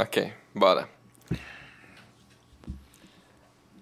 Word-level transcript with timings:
Ok, 0.00 0.32
bora. 0.54 0.88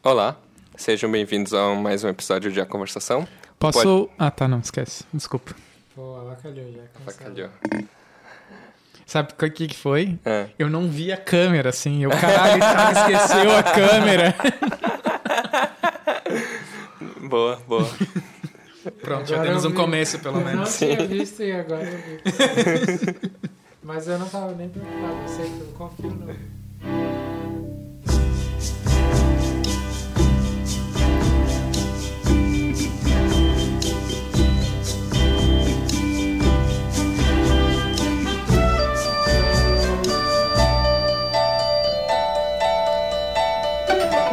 Olá, 0.02 0.36
sejam 0.76 1.10
bem-vindos 1.10 1.52
a 1.54 1.74
mais 1.74 2.02
um 2.02 2.08
episódio 2.08 2.50
de 2.50 2.60
A 2.60 2.66
Conversação. 2.66 3.26
Posso. 3.58 3.82
Pode- 3.82 4.10
Ah, 4.18 4.30
tá, 4.30 4.48
não, 4.48 4.58
esquece. 4.60 5.04
Desculpa. 5.12 5.54
Pô, 5.94 6.16
avacalhou 6.16 6.72
já. 6.72 6.82
Avacalhou. 7.02 7.50
Sabe 9.06 9.32
o 9.32 9.36
que, 9.50 9.68
que 9.68 9.76
foi? 9.76 10.18
É. 10.24 10.48
Eu 10.58 10.68
não 10.68 10.88
vi 10.88 11.12
a 11.12 11.16
câmera, 11.16 11.70
assim. 11.70 12.02
Eu, 12.02 12.10
caralho, 12.10 12.60
Thiago 12.60 12.98
esqueceu 12.98 13.56
a 13.56 13.62
câmera. 13.62 14.34
Boa, 17.28 17.56
boa. 17.68 17.86
Pronto, 19.02 19.26
já 19.28 19.34
Agora 19.36 19.48
temos 19.50 19.64
eu 19.64 19.70
um 19.70 19.74
começo, 19.74 20.18
pelo 20.18 20.40
Eu 20.40 20.44
menos. 20.46 20.70
não 20.70 20.78
tinha 20.88 21.06
visto 21.06 21.42
e 21.42 21.52
agora 21.52 21.84
eu 21.84 21.98
vi. 21.98 22.22
Mas 23.88 24.06
eu 24.06 24.18
não 24.18 24.28
tava 24.28 24.52
nem 24.52 24.68
preocupado, 24.68 25.16
eu 25.22 25.28
sei 25.28 25.46
que 25.46 25.60
eu 25.60 25.66
confio 25.78 26.10
no. 26.10 26.26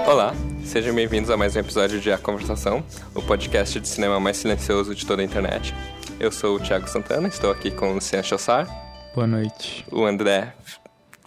Olá, 0.06 0.36
sejam 0.66 0.94
bem-vindos 0.94 1.30
a 1.30 1.38
mais 1.38 1.56
um 1.56 1.60
episódio 1.62 2.02
de 2.02 2.12
A 2.12 2.18
Conversação, 2.18 2.84
o 3.14 3.22
podcast 3.22 3.80
de 3.80 3.88
cinema 3.88 4.20
mais 4.20 4.36
silencioso 4.36 4.94
de 4.94 5.06
toda 5.06 5.22
a 5.22 5.26
internet. 5.26 5.74
Eu 6.20 6.30
sou 6.30 6.58
o 6.58 6.60
Thiago 6.60 6.90
Santana, 6.90 7.30
estou 7.30 7.50
aqui 7.50 7.72
com 7.72 7.92
o 7.92 7.94
Luciano 7.94 8.26
Chossar, 8.26 8.85
Boa 9.16 9.26
noite. 9.28 9.86
o 9.92 10.06
André 10.06 10.54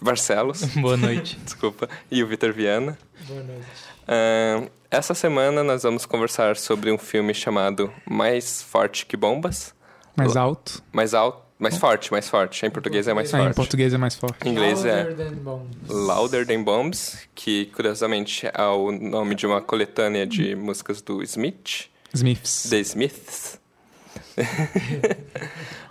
Barcelos, 0.01 0.63
Boa 0.79 0.95
noite. 0.95 1.37
desculpa, 1.43 1.89
e 2.09 2.23
o 2.23 2.27
Vitor 2.27 2.53
Viana. 2.53 2.97
Boa 3.27 3.43
noite. 3.43 3.65
Ahn, 4.07 4.67
essa 4.89 5.13
semana 5.13 5.63
nós 5.63 5.83
vamos 5.83 6.05
conversar 6.05 6.55
sobre 6.55 6.91
um 6.91 6.97
filme 6.97 7.33
chamado 7.33 7.91
Mais 8.09 8.61
Forte 8.61 9.05
que 9.05 9.17
Bombas. 9.17 9.73
Mais 10.15 10.35
alto. 10.35 10.81
Mais 10.91 11.13
alto, 11.13 11.41
mais 11.57 11.77
forte, 11.77 12.11
mais 12.11 12.27
forte. 12.29 12.65
Em 12.65 12.69
português 12.69 13.07
é 13.07 13.13
mais 13.13 13.33
Ah, 13.33 13.39
em 13.39 13.43
forte. 13.43 13.55
português 13.55 13.93
é 13.93 13.97
mais 13.97 14.15
forte. 14.15 14.47
Em 14.47 14.51
inglês 14.51 14.83
é 14.85 15.03
Louder 15.03 15.15
than 15.17 15.33
bombs. 15.35 15.87
Louder 15.89 16.47
Than 16.47 16.63
Bombs, 16.63 17.17
que 17.35 17.65
curiosamente 17.67 18.47
é 18.47 18.63
o 18.63 18.91
nome 18.91 19.35
de 19.35 19.45
uma 19.45 19.61
coletânea 19.61 20.25
de 20.27 20.55
músicas 20.55 21.01
do 21.01 21.21
Smith, 21.23 21.89
Smiths. 22.13 22.69
The 22.69 22.79
Smiths. 22.79 23.59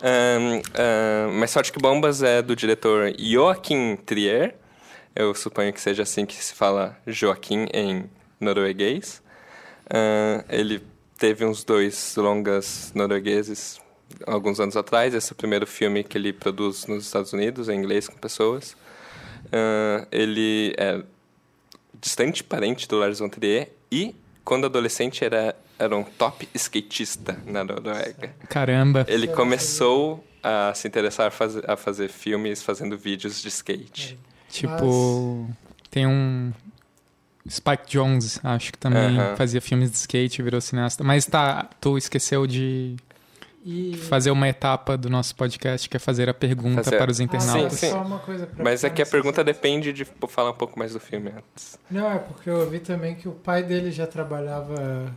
Um, 0.03 1.29
um, 1.29 1.33
Mais 1.35 1.53
Forte 1.53 1.73
que 1.73 1.79
Bombas 1.79 2.23
é 2.23 2.41
do 2.43 2.57
diretor 2.57 3.13
Joachim 3.19 3.97
Trier. 3.97 4.55
Eu 5.15 5.35
suponho 5.35 5.73
que 5.73 5.81
seja 5.81 6.03
assim 6.03 6.25
que 6.25 6.35
se 6.37 6.55
fala 6.55 6.97
Joaquim 7.07 7.67
em 7.73 8.09
norueguês. 8.41 9.23
Ah, 9.91 10.45
ele 10.49 10.83
teve 11.19 11.45
uns 11.45 11.65
dois 11.65 12.15
longas 12.17 12.93
noruegueses 12.95 13.81
alguns 14.27 14.61
anos 14.61 14.77
atrás. 14.77 15.15
Esse 15.15 15.33
é 15.33 15.35
o 15.35 15.37
primeiro 15.37 15.67
filme 15.67 16.05
que 16.05 16.17
ele 16.17 16.33
produz 16.33 16.87
nos 16.87 17.05
Estados 17.05 17.33
Unidos, 17.33 17.69
em 17.69 17.79
inglês, 17.79 18.09
com 18.09 18.17
pessoas. 18.17 18.77
Ah, 19.53 20.07
ele 20.11 20.75
é 20.79 21.03
distante 22.01 22.45
parente 22.45 22.87
do 22.87 22.99
Lars 22.99 23.19
von 23.19 23.29
Trier 23.29 23.71
e, 23.91 24.15
quando 24.45 24.67
adolescente, 24.67 25.25
era, 25.25 25.57
era 25.79 25.97
um 25.97 26.03
top 26.05 26.49
skatista 26.55 27.39
na 27.47 27.63
Noruega. 27.65 28.35
Caramba. 28.49 29.05
Ele 29.09 29.29
começou 29.29 30.25
a 30.43 30.73
se 30.75 30.87
interessar 30.89 31.31
faz- 31.31 31.57
a 31.57 31.77
fazer 31.77 32.09
filmes 32.09 32.63
fazendo 32.63 32.97
vídeos 32.99 33.41
de 33.43 33.49
skate. 33.49 34.19
Tipo, 34.49 35.49
tem 35.91 36.07
um. 36.07 36.53
Spike 37.49 37.85
Jones, 37.89 38.39
acho 38.45 38.73
que 38.73 38.79
também 38.79 39.19
Aham. 39.19 39.37
fazia 39.37 39.61
filmes 39.61 39.91
de 39.91 39.97
skate 39.97 40.41
e 40.41 40.45
virou 40.45 40.61
cineasta. 40.61 41.03
Mas 41.03 41.25
tá, 41.25 41.69
tu 41.81 41.97
esqueceu 41.97 42.47
de 42.47 42.97
E... 43.65 43.97
fazer 43.97 44.31
uma 44.31 44.47
etapa 44.49 44.99
do 44.99 45.09
nosso 45.09 45.35
podcast, 45.35 45.89
que 45.89 45.97
é 45.97 46.01
fazer 46.01 46.29
a 46.29 46.35
pergunta 46.35 46.85
Fazer- 46.85 46.99
para 46.99 47.11
os 47.11 47.19
Ah, 47.19 47.23
internautas. 47.23 47.73
Sim, 47.73 47.87
sim. 47.87 47.91
Só 47.93 48.03
uma 48.03 48.19
coisa 48.19 48.47
pra 48.47 48.63
Mas 48.63 48.85
é 48.85 48.91
que 48.91 49.01
a 49.01 49.07
pergunta 49.07 49.43
depende 49.43 49.95
de 49.95 50.05
pô, 50.05 50.27
falar 50.29 50.51
um 50.51 50.55
pouco 50.55 50.79
mais 50.79 50.93
do 50.93 51.01
filme 51.01 51.31
antes. 51.31 51.79
Não, 51.91 52.11
é 52.13 52.19
porque 52.19 52.51
eu 52.51 52.61
ouvi 52.61 52.81
também 52.81 53.15
que 53.15 53.27
o 53.29 53.33
pai 53.33 53.63
dele 53.63 53.91
já 53.91 54.07
trabalhava 54.07 55.11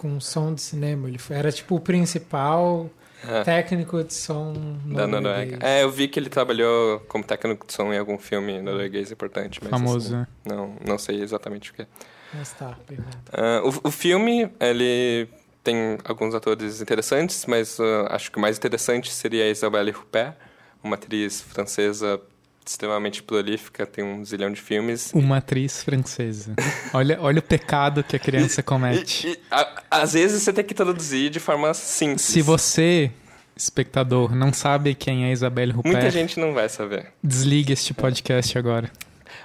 com 0.00 0.20
som 0.20 0.54
de 0.54 0.60
cinema. 0.62 1.08
Ele 1.08 1.18
foi- 1.18 1.36
era 1.36 1.50
tipo 1.52 1.74
o 1.76 1.80
principal 1.80 2.88
É, 3.26 3.42
técnico 3.42 4.02
de 4.04 4.14
som 4.14 4.52
da. 4.86 5.06
Noruega. 5.06 5.58
É, 5.60 5.82
eu 5.82 5.90
vi 5.90 6.06
que 6.06 6.18
ele 6.20 6.28
trabalhou 6.30 7.00
como 7.08 7.24
técnico 7.24 7.66
de 7.66 7.72
som 7.72 7.92
em 7.92 7.98
algum 7.98 8.16
filme 8.16 8.62
norueguês 8.62 9.10
importante. 9.10 9.58
Mas 9.60 9.70
Famoso, 9.70 10.06
assim, 10.08 10.14
né? 10.16 10.26
não, 10.44 10.76
não 10.86 10.98
sei 10.98 11.20
exatamente 11.20 11.72
o 11.72 11.74
que. 11.74 11.86
Mas 12.32 12.52
tá. 12.52 12.76
Ah, 13.32 13.60
o, 13.64 13.88
o 13.88 13.90
filme, 13.90 14.48
ele 14.60 15.28
tem 15.64 15.98
alguns 16.04 16.34
atores 16.34 16.80
interessantes, 16.80 17.44
mas 17.46 17.78
ah, 17.80 18.08
acho 18.14 18.30
que 18.30 18.38
o 18.38 18.40
mais 18.40 18.56
interessante 18.56 19.12
seria 19.12 19.44
a 19.44 19.48
Isabelle 19.48 19.90
Huppert, 19.90 20.34
uma 20.82 20.94
atriz 20.94 21.40
francesa 21.40 22.20
extremamente 22.68 23.22
prolífica, 23.22 23.86
tem 23.86 24.04
um 24.04 24.24
zilhão 24.24 24.52
de 24.52 24.60
filmes. 24.60 25.10
Uma 25.14 25.38
atriz 25.38 25.82
francesa. 25.82 26.54
Olha, 26.92 27.18
olha 27.20 27.38
o 27.38 27.42
pecado 27.42 28.04
que 28.04 28.14
a 28.14 28.18
criança 28.18 28.62
comete. 28.64 29.26
E, 29.28 29.30
e, 29.32 29.38
a- 29.50 29.82
às 29.90 30.12
vezes 30.12 30.42
você 30.42 30.52
tem 30.52 30.64
que 30.64 30.74
traduzir 30.74 31.30
de 31.30 31.40
forma 31.40 31.72
simples. 31.74 32.22
Se 32.22 32.42
você, 32.42 33.10
espectador, 33.56 34.34
não 34.34 34.52
sabe 34.52 34.94
quem 34.94 35.24
é 35.24 35.32
Isabelle 35.32 35.72
Muita 35.72 35.88
Huppert, 35.90 36.10
gente 36.12 36.38
não 36.38 36.52
vai 36.52 36.68
saber. 36.68 37.06
desligue 37.22 37.72
este 37.72 37.94
podcast 37.94 38.56
agora. 38.58 38.90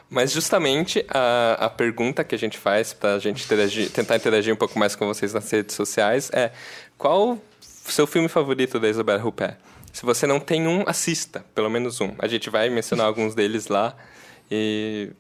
Mas 0.10 0.32
justamente 0.32 1.04
a, 1.10 1.66
a 1.66 1.70
pergunta 1.70 2.24
que 2.24 2.36
a 2.36 2.38
gente 2.38 2.58
faz 2.58 2.94
pra 2.94 3.18
gente 3.20 3.44
interagir, 3.46 3.90
tentar 3.90 4.16
interagir 4.18 4.54
um 4.54 4.58
pouco 4.58 4.78
mais 4.78 4.96
com 4.96 5.08
vocês 5.08 5.34
nas 5.34 5.50
redes 5.50 5.76
sociais 5.76 6.30
é 6.34 6.52
qual 6.98 7.32
o 7.32 7.42
seu 7.92 8.06
filme 8.06 8.28
favorito 8.28 8.80
da 8.80 8.88
Isabelle 8.88 9.24
Huppert? 9.24 9.58
Se 9.94 10.04
você 10.06 10.26
não 10.26 10.40
tem 10.40 10.68
um, 10.68 10.84
assista, 10.88 11.46
pelo 11.54 11.70
menos 11.70 12.02
um. 12.02 12.14
A 12.18 12.28
gente 12.28 12.50
vai 12.50 12.68
mencionar 12.70 13.06
alguns 13.06 13.36
deles 13.36 13.68
lá 13.68 13.96
e 14.52 15.12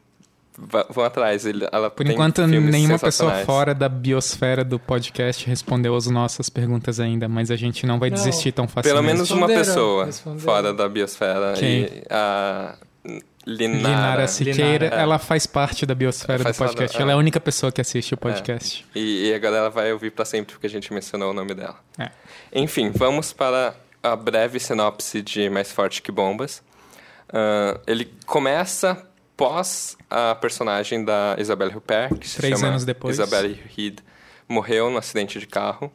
vão 0.89 1.05
atrás. 1.05 1.45
Ela 1.45 1.91
Por 1.91 2.03
tem 2.03 2.13
enquanto, 2.13 2.45
nenhuma 2.47 2.97
pessoa 2.97 3.45
fora 3.45 3.75
da 3.75 3.87
biosfera 3.87 4.63
do 4.63 4.79
podcast 4.79 5.45
respondeu 5.45 5.95
as 5.95 6.07
nossas 6.07 6.49
perguntas 6.49 6.99
ainda, 6.99 7.29
mas 7.29 7.51
a 7.51 7.55
gente 7.55 7.85
não 7.85 7.99
vai 7.99 8.09
Não. 8.09 8.17
desistir 8.17 8.51
tão 8.51 8.67
facilmente. 8.67 8.95
Pelo 8.95 9.03
menos 9.05 9.29
uma 9.29 9.47
pessoa 9.47 10.09
fora 10.39 10.73
da 10.73 10.89
biosfera. 10.89 11.53
Quem? 11.53 11.83
E 11.83 12.03
a 12.09 12.75
Linara. 13.45 13.77
Linara 13.77 14.27
Siqueira, 14.27 14.85
Linara, 14.85 14.95
é. 14.95 15.01
ela 15.01 15.19
faz 15.19 15.45
parte 15.45 15.85
da 15.85 15.93
biosfera 15.93 16.43
Faz 16.43 16.57
do 16.57 16.59
podcast. 16.65 16.97
é. 16.97 17.01
Ela 17.01 17.11
é 17.11 17.13
a 17.13 17.17
única 17.17 17.39
pessoa 17.39 17.71
que 17.71 17.81
assiste 17.81 18.13
o 18.13 18.17
podcast. 18.17 18.85
E, 18.95 19.27
e 19.27 19.33
agora 19.33 19.57
ela 19.57 19.69
vai 19.69 19.91
ouvir 19.91 20.11
pra 20.11 20.23
sempre, 20.23 20.53
porque 20.53 20.65
a 20.65 20.69
gente 20.69 20.93
mencionou 20.93 21.31
o 21.31 21.33
nome 21.33 21.53
dela. 21.53 21.75
É. 21.99 22.09
Enfim, 22.53 22.91
vamos 22.91 23.33
para 23.33 23.75
a 24.03 24.15
breve 24.15 24.59
sinopse 24.59 25.21
de 25.21 25.49
Mais 25.49 25.71
Forte 25.71 26.01
que 26.01 26.11
Bombas. 26.11 26.61
Ah, 27.31 27.79
ele 27.87 28.11
começa 28.25 29.07
pós 29.35 29.97
a 30.09 30.35
personagem 30.35 31.03
da 31.03 31.35
Isabelle 31.39 31.75
Huppert, 31.75 32.15
que 32.19 32.27
se 32.29 32.37
Três 32.37 32.59
chama 32.59 32.71
anos 32.71 32.85
depois. 32.85 33.15
Isabelle 33.17 33.59
Reed, 33.75 33.99
morreu 34.47 34.89
num 34.89 34.97
acidente 34.97 35.39
de 35.39 35.47
carro. 35.47 35.91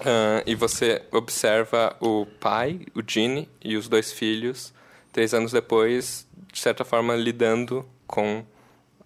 Ah, 0.00 0.42
e 0.46 0.54
você 0.54 1.02
observa 1.12 1.94
o 2.00 2.26
pai, 2.40 2.80
o 2.94 3.02
Gene, 3.06 3.48
e 3.62 3.76
os 3.76 3.88
dois 3.88 4.12
filhos, 4.12 4.72
três 5.12 5.34
anos 5.34 5.52
depois, 5.52 6.26
de 6.52 6.58
certa 6.58 6.84
forma, 6.84 7.14
lidando 7.14 7.84
com 8.06 8.44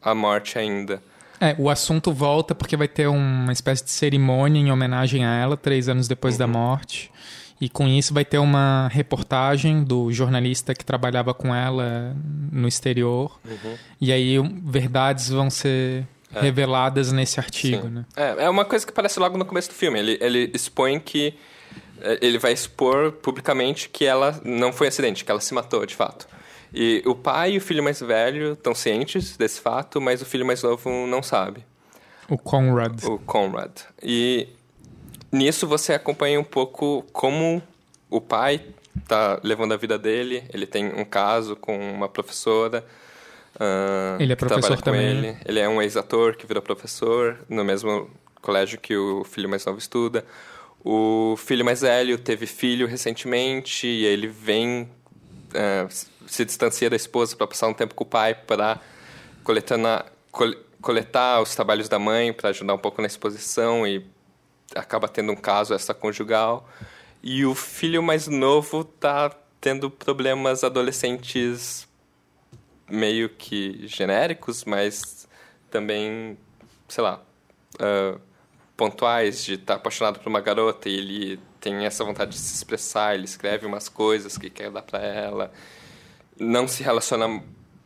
a 0.00 0.14
morte 0.14 0.58
ainda. 0.58 1.02
É, 1.40 1.54
o 1.58 1.68
assunto 1.68 2.12
volta 2.12 2.54
porque 2.54 2.76
vai 2.78 2.88
ter 2.88 3.08
uma 3.08 3.52
espécie 3.52 3.84
de 3.84 3.90
cerimônia 3.90 4.58
em 4.58 4.70
homenagem 4.72 5.24
a 5.26 5.34
ela, 5.36 5.54
três 5.56 5.86
anos 5.88 6.08
depois 6.08 6.34
Uhum. 6.34 6.38
da 6.38 6.46
morte. 6.46 7.12
E 7.60 7.68
com 7.70 7.88
isso 7.88 8.12
vai 8.12 8.24
ter 8.24 8.38
uma 8.38 8.88
reportagem 8.92 9.82
do 9.82 10.12
jornalista 10.12 10.74
que 10.74 10.84
trabalhava 10.84 11.32
com 11.32 11.54
ela 11.54 12.14
no 12.52 12.68
exterior. 12.68 13.38
E 14.00 14.12
aí 14.12 14.38
um, 14.38 14.60
verdades 14.62 15.30
vão 15.30 15.48
ser 15.48 16.06
É. 16.34 16.40
reveladas 16.40 17.12
nesse 17.12 17.40
artigo, 17.40 17.84
Sim. 17.86 17.94
né? 17.94 18.04
É, 18.14 18.44
é 18.44 18.50
uma 18.50 18.64
coisa 18.64 18.84
que 18.84 18.92
aparece 18.92 19.18
logo 19.18 19.38
no 19.38 19.44
começo 19.46 19.68
do 19.70 19.74
filme. 19.74 19.98
Ele, 19.98 20.18
ele 20.20 20.50
expõe 20.52 21.00
que. 21.00 21.32
eh, 22.02 22.18
Ele 22.20 22.38
vai 22.38 22.52
expor 22.52 23.12
publicamente 23.12 23.88
que 23.88 24.04
ela 24.04 24.38
não 24.44 24.70
foi 24.72 24.88
acidente, 24.88 25.24
que 25.24 25.30
ela 25.30 25.40
se 25.40 25.54
matou 25.54 25.86
de 25.86 25.94
fato. 25.94 26.26
E 26.74 27.02
o 27.06 27.14
pai 27.14 27.52
e 27.52 27.56
o 27.56 27.60
filho 27.60 27.82
mais 27.82 28.00
velho 28.00 28.52
estão 28.52 28.74
cientes 28.74 29.34
desse 29.36 29.60
fato, 29.62 29.98
mas 29.98 30.20
o 30.20 30.26
filho 30.26 30.44
mais 30.44 30.62
novo 30.62 30.90
não 31.06 31.22
sabe, 31.22 31.64
O 32.28 32.36
Conrad. 32.36 33.02
o 33.04 33.18
Conrad. 33.20 33.70
E 34.02 34.48
nisso 35.32 35.66
você 35.66 35.92
acompanha 35.92 36.38
um 36.38 36.44
pouco 36.44 37.04
como 37.12 37.62
o 38.10 38.20
pai 38.20 38.62
tá 39.06 39.40
levando 39.42 39.72
a 39.72 39.76
vida 39.76 39.98
dele. 39.98 40.44
Ele 40.52 40.66
tem 40.66 40.86
um 40.86 41.04
caso 41.04 41.56
com 41.56 41.76
uma 41.78 42.08
professora. 42.08 42.84
ah, 43.58 44.16
Ele 44.18 44.32
é 44.32 44.36
professor 44.36 44.80
também, 44.80 45.06
Ele. 45.06 45.20
né? 45.20 45.40
ele 45.44 45.60
é 45.60 45.68
um 45.68 45.80
ex-ator 45.80 46.36
que 46.36 46.46
virou 46.46 46.62
professor 46.62 47.38
no 47.48 47.64
mesmo 47.64 48.10
colégio 48.40 48.78
que 48.78 48.96
o 48.96 49.24
filho 49.24 49.48
mais 49.48 49.64
novo 49.64 49.78
estuda. 49.78 50.24
O 50.84 51.36
filho 51.36 51.64
mais 51.64 51.80
velho 51.80 52.16
teve 52.16 52.46
filho 52.46 52.86
recentemente 52.86 53.88
e 53.88 54.04
ele 54.04 54.28
vem 54.28 54.82
uh, 54.82 55.88
se 56.26 56.44
distancia 56.44 56.88
da 56.88 56.94
esposa 56.94 57.34
para 57.36 57.46
passar 57.46 57.66
um 57.66 57.74
tempo 57.74 57.94
com 57.94 58.04
o 58.04 58.06
pai 58.06 58.34
para 58.34 58.80
coletar 60.80 61.42
os 61.42 61.54
trabalhos 61.56 61.88
da 61.88 61.98
mãe 61.98 62.32
para 62.32 62.50
ajudar 62.50 62.74
um 62.74 62.78
pouco 62.78 63.00
na 63.00 63.08
exposição 63.08 63.84
e 63.84 64.04
acaba 64.74 65.08
tendo 65.08 65.32
um 65.32 65.36
caso 65.36 65.74
extraconjugal. 65.74 66.68
E 67.22 67.44
o 67.44 67.54
filho 67.54 68.02
mais 68.02 68.28
novo 68.28 68.84
tá 68.84 69.30
tendo 69.60 69.90
problemas 69.90 70.62
adolescentes 70.62 71.88
meio 72.88 73.28
que 73.28 73.86
genéricos, 73.86 74.64
mas 74.64 75.26
também, 75.70 76.38
sei 76.88 77.02
lá, 77.02 77.20
uh, 77.80 78.20
pontuais 78.76 79.44
de 79.44 79.54
estar 79.54 79.74
tá 79.74 79.74
apaixonado 79.74 80.20
por 80.20 80.28
uma 80.28 80.40
garota 80.40 80.88
e 80.88 80.94
ele 80.94 81.40
tem 81.60 81.84
essa 81.84 82.04
vontade 82.04 82.32
de 82.32 82.38
se 82.38 82.54
expressar, 82.54 83.14
ele 83.14 83.24
escreve 83.24 83.66
umas 83.66 83.88
coisas 83.88 84.38
que 84.38 84.48
quer 84.48 84.70
dar 84.70 84.82
para 84.82 85.00
ela, 85.00 85.52
não 86.38 86.68
se 86.68 86.82
relaciona 86.82 87.42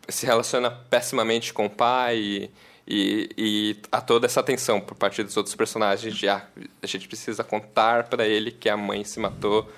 se 0.09 0.27
relaciona 0.27 0.71
pessimamente 0.71 1.53
com 1.53 1.67
o 1.67 1.71
pai 1.71 2.19
e, 2.19 2.50
e, 2.92 3.31
e 3.38 3.76
há 3.92 4.00
toda 4.00 4.26
essa 4.26 4.40
atenção 4.40 4.81
por 4.81 4.96
parte 4.96 5.22
dos 5.22 5.37
outros 5.37 5.54
personagens 5.54 6.12
de 6.12 6.28
ah, 6.28 6.44
a 6.82 6.87
gente 6.88 7.06
precisa 7.06 7.44
contar 7.44 8.08
para 8.08 8.26
ele 8.26 8.50
que 8.50 8.69
a 8.69 8.76
mãe 8.76 9.04
se 9.04 9.20
matou 9.20 9.70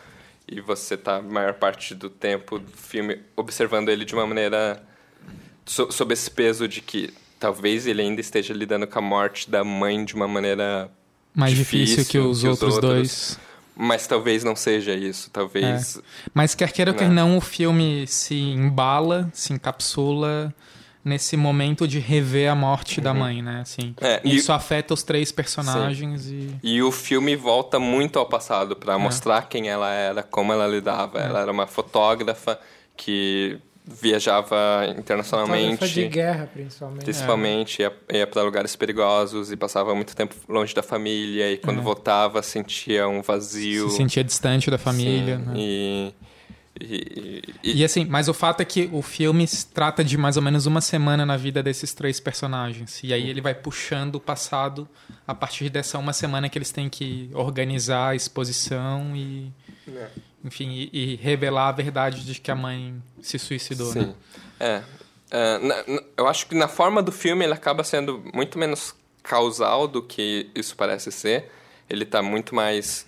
e 0.49 0.63
você 0.63 0.97
tá 0.97 1.17
a 1.17 1.23
maior 1.23 1.53
parte 1.53 1.95
do 1.95 2.09
tempo 2.09 2.59
do 2.59 2.73
filme 2.73 3.21
observando 3.37 3.91
ele 3.91 4.07
de 4.07 4.15
uma 4.15 4.27
maneira 4.27 4.83
so, 5.67 5.93
sob 5.93 6.15
esse 6.15 6.31
peso 6.31 6.67
de 6.67 6.81
que 6.81 7.13
talvez 7.39 7.87
ele 7.87 8.01
ainda 8.01 8.23
esteja 8.23 8.55
lidando 8.55 8.87
com 8.87 8.99
a 8.99 9.03
morte 9.03 9.51
da 9.51 9.63
mãe 9.63 10.03
de 10.07 10.15
uma 10.15 10.27
maneira 10.27 10.91
mais 11.35 11.53
difícil, 11.55 11.97
difícil 11.97 12.11
que 12.11 12.19
os 12.19 12.41
que 12.41 12.49
outros, 12.49 12.75
outros 12.77 12.91
dois. 12.91 13.39
Mas 13.77 14.07
talvez 14.07 14.45
não 14.45 14.55
seja 14.55 14.95
isso, 14.95 15.31
talvez. 15.31 15.97
É. 15.97 16.03
Mas 16.33 16.55
quer 16.55 16.71
queira 16.73 16.91
ou 16.93 16.97
quer 16.97 17.09
não, 17.09 17.39
o 17.39 17.41
filme 17.41 18.07
se 18.07 18.35
embala, 18.35 19.31
se 19.33 19.53
encapsula 19.53 20.55
nesse 21.05 21.37
momento 21.37 21.87
de 21.87 21.99
rever 21.99 22.51
a 22.51 22.55
morte 22.55 22.99
uhum. 22.99 23.05
da 23.05 23.15
mãe, 23.15 23.43
né? 23.43 23.61
Assim, 23.63 23.95
é, 24.01 24.21
isso 24.25 24.53
e... 24.53 24.55
afeta 24.55 24.95
os 24.95 25.03
três 25.03 25.33
personagens 25.33 26.27
e... 26.27 26.57
e 26.63 26.83
o 26.83 26.93
filme 26.93 27.35
volta 27.35 27.79
muito 27.79 28.19
ao 28.19 28.27
passado 28.27 28.77
para 28.77 28.95
é. 28.95 28.97
mostrar 28.97 29.49
quem 29.49 29.69
ela 29.69 29.91
era, 29.93 30.23
como 30.23 30.53
ela 30.53 30.67
lidava. 30.67 31.21
É. 31.21 31.25
Ela 31.25 31.41
era 31.41 31.51
uma 31.51 31.67
fotógrafa 31.67 32.59
que 32.97 33.59
viajava 33.85 34.57
internacionalmente. 34.97 35.89
de 35.89 36.07
guerra, 36.07 36.49
principalmente. 36.53 37.05
Principalmente, 37.05 37.83
ia, 37.83 37.93
ia 38.13 38.27
para 38.27 38.43
lugares 38.43 38.77
perigosos 38.77 39.51
e 39.51 39.57
passava 39.57 39.95
muito 39.95 40.15
tempo 40.15 40.35
longe 40.49 40.75
da 40.75 40.83
família. 40.83 41.51
E 41.51 41.57
quando 41.59 41.81
é. 41.81 41.83
voltava, 41.83 42.43
sentia 42.43 43.09
um 43.09 43.23
vazio. 43.23 43.91
Se 43.91 43.97
sentia 43.97 44.23
distante 44.23 44.71
da 44.71 44.79
família. 44.79 45.37
Sim, 45.37 45.43
né? 45.43 45.55
e, 45.57 46.15
e, 46.81 47.43
e, 47.63 47.81
e, 47.81 47.85
assim, 47.85 48.05
mas 48.07 48.29
o 48.29 48.35
fato 48.35 48.61
é 48.61 48.65
que 48.65 48.89
o 48.93 49.03
filme 49.03 49.47
trata 49.75 50.03
de 50.03 50.17
mais 50.17 50.37
ou 50.37 50.43
menos 50.43 50.67
uma 50.67 50.81
semana 50.81 51.25
na 51.27 51.37
vida 51.37 51.63
desses 51.63 51.93
três 51.93 52.19
personagens. 52.19 53.01
E 53.05 53.13
aí 53.13 53.29
ele 53.29 53.41
vai 53.41 53.55
puxando 53.55 54.17
o 54.17 54.21
passado 54.21 54.89
a 55.27 55.35
partir 55.35 55.69
dessa 55.69 55.99
uma 55.99 56.13
semana 56.13 56.49
que 56.49 56.57
eles 56.57 56.73
têm 56.73 56.89
que 56.89 57.31
organizar 57.35 58.11
a 58.11 58.15
exposição 58.15 59.15
e. 59.15 59.53
É 59.89 60.09
enfim, 60.45 60.71
e, 60.71 60.91
e, 60.93 61.17
revelar 61.17 61.69
a 61.69 61.73
verdade 61.73 62.25
de 62.25 62.41
que 62.41 62.51
a 62.51 62.55
mãe 62.55 63.01
se 63.21 63.39
suicidou. 63.39 63.93
Sim. 63.93 64.01
Né? 64.01 64.15
É. 64.59 64.83
é 65.31 65.59
na, 65.59 65.77
na, 65.87 66.03
eu 66.17 66.27
acho 66.27 66.47
que 66.47 66.55
na 66.55 66.69
forma 66.69 67.03
do 67.03 67.13
filme 67.13 67.45
ele 67.45 67.55
acaba 67.55 67.85
sendo 67.85 68.23
muito 68.35 68.59
menos 68.59 68.95
causal 69.23 69.87
do 69.87 70.03
que 70.03 70.51
isso 70.55 70.75
parece 70.77 71.13
ser. 71.13 71.51
Ele 71.89 72.03
está 72.03 72.23
muito 72.23 72.55
mais 72.55 73.07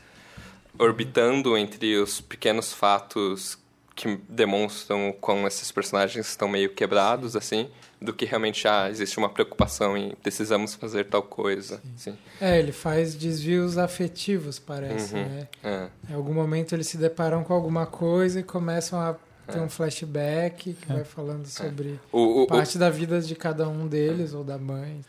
orbitando 0.78 1.56
entre 1.56 1.96
os 1.96 2.20
pequenos 2.20 2.72
fatos 2.72 3.58
que 3.94 4.18
demonstram 4.28 5.14
como 5.20 5.46
esses 5.46 5.70
personagens 5.70 6.28
estão 6.28 6.48
meio 6.48 6.70
quebrados, 6.70 7.36
assim, 7.36 7.68
do 8.00 8.12
que 8.12 8.24
realmente 8.24 8.66
ah, 8.66 8.90
existe 8.90 9.18
uma 9.18 9.28
preocupação 9.28 9.96
em 9.96 10.14
precisamos 10.16 10.74
fazer 10.74 11.04
tal 11.04 11.22
coisa. 11.22 11.80
Sim. 11.96 12.16
É, 12.40 12.58
ele 12.58 12.72
faz 12.72 13.14
desvios 13.14 13.78
afetivos, 13.78 14.58
parece, 14.58 15.14
uhum, 15.14 15.22
né? 15.22 15.48
É. 15.62 15.88
Em 16.10 16.14
algum 16.14 16.34
momento 16.34 16.74
eles 16.74 16.88
se 16.88 16.98
deparam 16.98 17.44
com 17.44 17.54
alguma 17.54 17.86
coisa 17.86 18.40
e 18.40 18.42
começam 18.42 19.00
a 19.00 19.14
ter 19.46 19.58
é. 19.58 19.60
um 19.60 19.68
flashback 19.68 20.74
que 20.74 20.92
é. 20.92 20.94
vai 20.96 21.04
falando 21.04 21.46
sobre 21.46 22.00
o, 22.10 22.42
o, 22.42 22.46
parte 22.46 22.76
o... 22.76 22.80
da 22.80 22.90
vida 22.90 23.20
de 23.20 23.36
cada 23.36 23.68
um 23.68 23.86
deles 23.86 24.34
ou 24.34 24.42
da 24.42 24.58
mãe. 24.58 25.00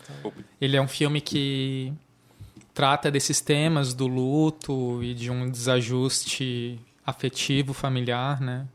Ele 0.61 0.77
é 0.77 0.81
um 0.81 0.87
filme 0.87 1.21
que 1.21 1.91
trata 2.75 3.09
desses 3.09 3.39
temas 3.39 3.93
do 3.93 4.05
luto 4.05 5.01
e 5.01 5.13
de 5.13 5.31
um 5.31 5.49
desajuste 5.49 6.77
afetivo 7.05 7.73
familiar, 7.73 8.41
né? 8.41 8.67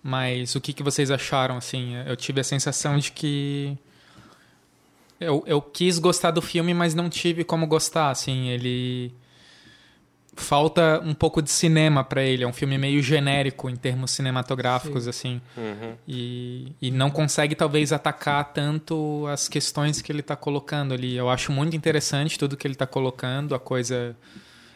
Mas 0.00 0.54
o 0.54 0.60
que, 0.60 0.72
que 0.72 0.84
vocês 0.84 1.10
acharam, 1.10 1.56
assim? 1.56 1.96
Eu 2.06 2.14
tive 2.14 2.40
a 2.40 2.44
sensação 2.44 2.96
de 2.96 3.10
que... 3.10 3.76
Eu, 5.18 5.42
eu 5.46 5.60
quis 5.60 5.98
gostar 5.98 6.30
do 6.30 6.40
filme, 6.40 6.72
mas 6.72 6.94
não 6.94 7.10
tive 7.10 7.42
como 7.42 7.66
gostar, 7.66 8.10
assim. 8.10 8.48
Ele... 8.48 9.12
Falta 10.36 11.00
um 11.04 11.14
pouco 11.14 11.40
de 11.40 11.50
cinema 11.50 12.02
para 12.02 12.22
ele. 12.22 12.44
É 12.44 12.46
um 12.46 12.52
filme 12.52 12.76
meio 12.76 13.02
genérico 13.02 13.70
em 13.70 13.76
termos 13.76 14.10
cinematográficos, 14.10 15.04
Sim. 15.04 15.10
assim. 15.10 15.40
Uhum. 15.56 15.94
E, 16.08 16.72
e 16.82 16.90
não 16.90 17.10
consegue, 17.10 17.54
talvez, 17.54 17.92
atacar 17.92 18.52
tanto 18.52 19.26
as 19.28 19.48
questões 19.48 20.02
que 20.02 20.10
ele 20.10 20.20
está 20.20 20.34
colocando 20.34 20.92
ali. 20.92 21.16
Eu 21.16 21.30
acho 21.30 21.52
muito 21.52 21.76
interessante 21.76 22.38
tudo 22.38 22.56
que 22.56 22.66
ele 22.66 22.74
está 22.74 22.86
colocando, 22.86 23.54
a 23.54 23.60
coisa 23.60 24.16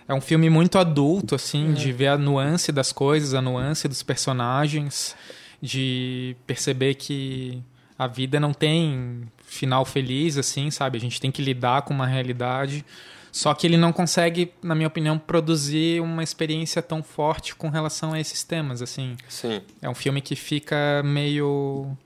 é 0.09 0.15
um 0.15 0.23
filme 0.23 0.49
muito 0.49 0.79
adulto, 0.79 1.35
assim, 1.35 1.71
é. 1.71 1.73
de 1.75 1.93
ver 1.93 2.07
a 2.07 2.17
nuance 2.17 2.73
das 2.73 2.93
coisas, 2.93 3.35
a 3.35 3.43
nuance 3.43 3.87
dos 3.87 4.03
personagens, 4.03 5.15
de 5.61 6.35
perceber 6.47 6.95
que 6.95 7.63
a 7.99 8.07
vida 8.07 8.41
não 8.41 8.55
tem 8.55 9.25
final 9.43 9.85
feliz, 9.85 10.39
assim, 10.39 10.71
sabe? 10.71 10.97
A 10.97 11.01
gente 11.01 11.21
tem 11.21 11.31
que 11.31 11.43
lidar 11.43 11.83
com 11.83 11.93
uma 11.93 12.07
realidade. 12.07 12.87
Só 13.31 13.55
que 13.55 13.67
ele 13.67 13.77
não 13.77 13.93
consegue, 13.93 14.53
na 14.63 14.75
minha 14.75 14.89
opinião, 14.89 15.19
produzir 15.19 16.01
uma 16.01 16.23
experiência 16.23 16.83
tão 16.83 17.03
forte 17.03 17.55
com 17.55 17.69
relação 17.69 18.13
a 18.13 18.21
esses 18.21 18.43
temas, 18.43 18.83
assim. 18.83 19.17
Sim. 19.29 19.61
É 19.81 19.89
um 19.89 19.95
filme 19.95 20.21
que 20.21 20.35
fica 20.35 21.03
meio 21.05 21.97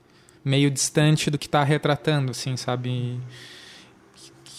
meio 0.45 0.69
distante 0.69 1.31
do 1.31 1.37
que 1.37 1.45
está 1.45 1.63
retratando, 1.63 2.31
assim, 2.31 2.57
sabe? 2.57 3.17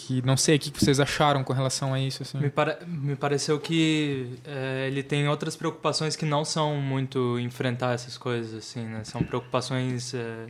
que 0.05 0.21
não 0.23 0.37
sei 0.37 0.57
o 0.57 0.59
que 0.59 0.71
vocês 0.71 0.99
acharam 0.99 1.43
com 1.43 1.51
relação 1.51 1.91
a 1.91 1.99
isso 1.99 2.21
assim 2.21 2.37
me, 2.37 2.49
para, 2.49 2.79
me 2.85 3.15
pareceu 3.15 3.59
que 3.59 4.37
é, 4.45 4.85
ele 4.87 5.01
tem 5.01 5.27
outras 5.27 5.55
preocupações 5.55 6.15
que 6.15 6.25
não 6.25 6.45
são 6.45 6.75
muito 6.75 7.39
enfrentar 7.39 7.95
essas 7.95 8.15
coisas 8.15 8.53
assim 8.53 8.85
né 8.85 9.03
são 9.03 9.23
preocupações 9.23 10.13
é, 10.13 10.45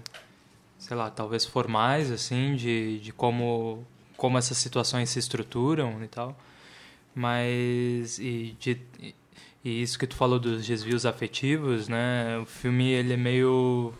sei 0.77 0.97
lá 0.97 1.09
talvez 1.09 1.45
formais 1.45 2.11
assim 2.11 2.55
de, 2.55 2.99
de 2.99 3.13
como 3.13 3.85
como 4.17 4.37
essas 4.37 4.57
situações 4.57 5.09
se 5.09 5.19
estruturam 5.19 6.03
e 6.03 6.07
tal 6.07 6.37
mas 7.13 8.19
e, 8.19 8.55
de, 8.59 8.79
e 9.63 9.81
isso 9.81 9.97
que 9.97 10.05
tu 10.05 10.15
falou 10.15 10.39
dos 10.39 10.65
desvios 10.65 11.05
afetivos 11.05 11.87
né 11.87 12.37
o 12.37 12.45
filme 12.45 12.91
ele 12.91 13.13
é 13.13 13.17
meio 13.17 13.93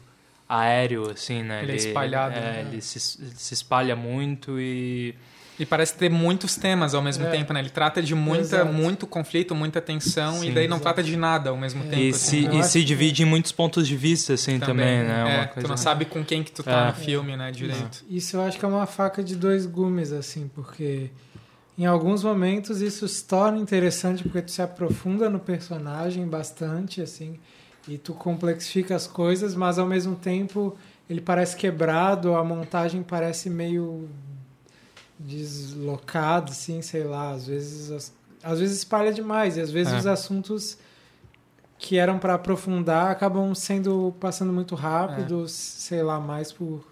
aéreo 0.48 1.10
assim 1.10 1.44
né 1.44 1.64
ele, 1.64 1.72
é 1.72 1.76
ele 1.76 1.84
é 1.84 1.88
espalhado 1.88 2.36
é, 2.36 2.42
né? 2.42 2.68
ele 2.68 2.82
se, 2.82 3.00
se 3.00 3.54
espalha 3.54 3.96
muito 3.96 4.60
e 4.60 5.16
e 5.60 5.66
parece 5.66 5.96
ter 5.96 6.10
muitos 6.10 6.56
temas 6.56 6.94
ao 6.94 7.02
mesmo 7.02 7.26
é. 7.26 7.32
tempo, 7.32 7.54
né? 7.54 7.62
Ele 7.62 7.70
trata 7.70 8.02
de 8.02 8.14
muita, 8.14 8.66
muito 8.66 9.08
conflito, 9.08 9.56
muita 9.56 9.80
tensão, 9.80 10.40
Sim, 10.40 10.50
e 10.50 10.52
daí 10.52 10.68
não 10.68 10.80
trata 10.80 11.02
de 11.02 11.16
nada 11.16 11.50
ao 11.50 11.58
mesmo 11.58 11.84
é. 11.84 11.88
tempo. 11.88 12.02
E, 12.02 12.10
assim. 12.10 12.50
se, 12.50 12.58
e 12.58 12.64
se 12.64 12.84
divide 12.84 13.24
em 13.24 13.26
muitos 13.26 13.52
pontos 13.52 13.88
de 13.88 13.96
vista, 13.96 14.34
assim, 14.34 14.60
também, 14.60 15.04
também 15.04 15.08
né? 15.08 15.52
É, 15.56 15.62
tu 15.62 15.68
não 15.68 15.78
sabe 15.78 16.06
com 16.06 16.24
quem 16.24 16.44
que 16.44 16.52
tu 16.52 16.62
tá 16.62 16.86
é. 16.86 16.88
no 16.88 16.94
filme, 16.94 17.38
né, 17.38 17.52
direito. 17.52 18.04
Isso 18.10 18.36
eu 18.36 18.42
acho 18.42 18.60
que 18.60 18.66
é 18.66 18.68
uma 18.68 18.86
faca 18.86 19.24
de 19.24 19.36
dois 19.36 19.66
gumes, 19.66 20.12
assim, 20.12 20.50
porque 20.54 21.10
em 21.78 21.86
alguns 21.86 22.24
momentos 22.24 22.82
isso 22.82 23.08
se 23.08 23.24
torna 23.24 23.58
interessante 23.58 24.24
porque 24.24 24.42
tu 24.42 24.52
se 24.52 24.62
aprofunda 24.62 25.30
no 25.30 25.40
personagem 25.40 26.28
bastante, 26.28 27.02
assim, 27.02 27.40
e 27.88 27.98
tu 27.98 28.14
complexifica 28.14 28.96
as 28.96 29.08
coisas, 29.08 29.56
mas 29.56 29.80
ao 29.80 29.86
mesmo 29.86 30.16
tempo 30.16 30.76
ele 31.10 31.22
parece 31.22 31.56
quebrado, 31.56 32.36
a 32.36 32.44
montagem 32.44 33.04
parece 33.04 33.50
meio 33.50 34.10
deslocado, 35.18 36.52
assim, 36.52 36.82
sei 36.82 37.04
lá, 37.04 37.32
às 37.32 37.48
vezes 37.48 38.14
às 38.44 38.60
vezes 38.60 38.78
espalha 38.78 39.12
demais 39.12 39.58
e 39.58 39.62
às 39.62 39.72
vezes 39.72 39.92
é. 39.92 39.98
os 39.98 40.06
assuntos 40.06 40.78
que 41.78 41.98
eram 41.98 42.20
para 42.20 42.36
aprofundar 42.36 43.12
acabam 43.12 43.54
sendo 43.56 44.14
passando 44.20 44.54
muito 44.54 44.76
rápido, 44.76 45.46
é. 45.46 45.48
sei 45.48 46.04
lá, 46.04 46.20
mais 46.20 46.52
por 46.52 46.86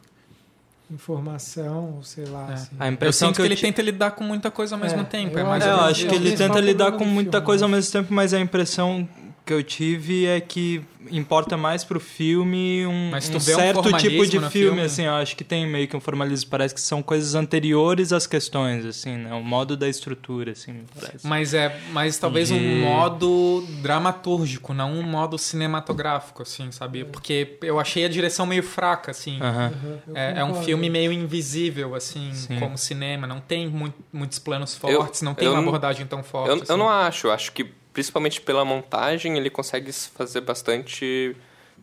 informação, 0.91 1.99
sei 2.03 2.25
lá. 2.25 2.49
É. 2.49 2.53
Assim. 2.53 2.75
A 2.79 2.87
impressão 2.87 3.29
eu 3.29 3.33
que, 3.33 3.41
que 3.41 3.47
ele 3.47 3.55
tenta 3.55 3.81
lidar 3.81 4.11
com 4.11 4.23
muita 4.23 4.51
coisa 4.51 4.75
ao 4.75 4.81
mesmo 4.81 5.01
é, 5.01 5.03
tempo. 5.03 5.37
Eu, 5.37 5.45
é 5.45 5.49
mais 5.49 5.65
eu 5.65 5.79
acho 5.81 6.07
que 6.07 6.15
ele 6.15 6.35
tenta 6.35 6.59
lidar 6.59 6.93
com 6.93 7.05
muita 7.05 7.31
filme, 7.31 7.45
coisa 7.45 7.65
ao 7.65 7.69
mesmo 7.69 7.91
tempo, 7.91 8.13
mas 8.13 8.33
a 8.33 8.39
impressão 8.39 9.07
que 9.45 9.53
eu 9.53 9.61
tive 9.63 10.25
é 10.25 10.39
que 10.39 10.81
importa 11.11 11.57
mais 11.57 11.83
pro 11.83 11.99
filme 11.99 12.85
um, 12.87 13.09
Mas 13.11 13.27
tu 13.27 13.35
um 13.35 13.39
vê 13.39 13.53
um 13.53 13.57
certo 13.57 13.91
tipo 13.97 14.25
de 14.25 14.37
filme, 14.39 14.49
filme? 14.49 14.81
assim, 14.81 15.03
eu 15.03 15.13
acho 15.15 15.35
que 15.35 15.43
tem 15.43 15.67
meio 15.67 15.85
que 15.87 15.97
um 15.97 15.99
formalismo, 15.99 16.49
parece 16.49 16.73
que 16.73 16.79
são 16.79 17.03
coisas 17.03 17.35
anteriores 17.35 18.13
às 18.13 18.25
questões, 18.25 18.85
assim, 18.85 19.17
né? 19.17 19.33
O 19.33 19.43
modo 19.43 19.75
da 19.75 19.89
estrutura, 19.89 20.53
assim, 20.53 20.71
me 20.71 20.85
parece. 20.97 21.27
Mas 21.27 21.53
é, 21.53 21.77
mas 21.91 22.17
talvez 22.17 22.47
De- 22.47 22.53
um 22.53 22.81
modo 22.83 23.65
dramatúrgico, 23.81 24.73
não 24.73 24.93
um 24.93 25.03
modo 25.03 25.37
cinematográfico, 25.37 26.41
assim, 26.43 26.71
sabe? 26.71 27.03
Porque 27.05 27.57
eu 27.61 27.79
achei 27.79 28.05
a 28.05 28.09
direção 28.09 28.45
meio 28.45 28.63
fraca, 28.63 29.11
assim. 29.11 29.39
Uhum, 29.41 29.99
eu 30.07 30.15
É, 30.15 30.39
é 30.39 30.43
um 30.45 30.55
filme 30.63 30.89
meio 30.89 31.11
invisível, 31.11 31.95
assim, 31.95 32.31
Sim. 32.33 32.59
como 32.59 32.77
cinema. 32.77 33.27
Não 33.27 33.39
tem 33.41 33.67
mui- 33.67 33.93
muitos 34.11 34.39
planos 34.39 34.73
Eu- 34.83 34.97
fortes, 34.99 35.21
não 35.21 35.33
tem 35.33 35.45
eu 35.47 35.51
uma 35.53 35.61
não- 35.61 35.67
abordagem 35.67 36.05
tão 36.05 36.23
forte. 36.23 36.49
Eu, 36.49 36.55
assim. 36.55 36.65
eu 36.69 36.77
não 36.77 36.89
acho, 36.89 37.27
eu 37.27 37.31
acho 37.31 37.51
que 37.51 37.65
principalmente 37.93 38.41
pela 38.41 38.65
montagem 38.65 39.37
ele 39.37 39.49
consegue 39.49 39.93
se 39.93 40.09
fazer 40.09 40.41
bastante 40.41 41.35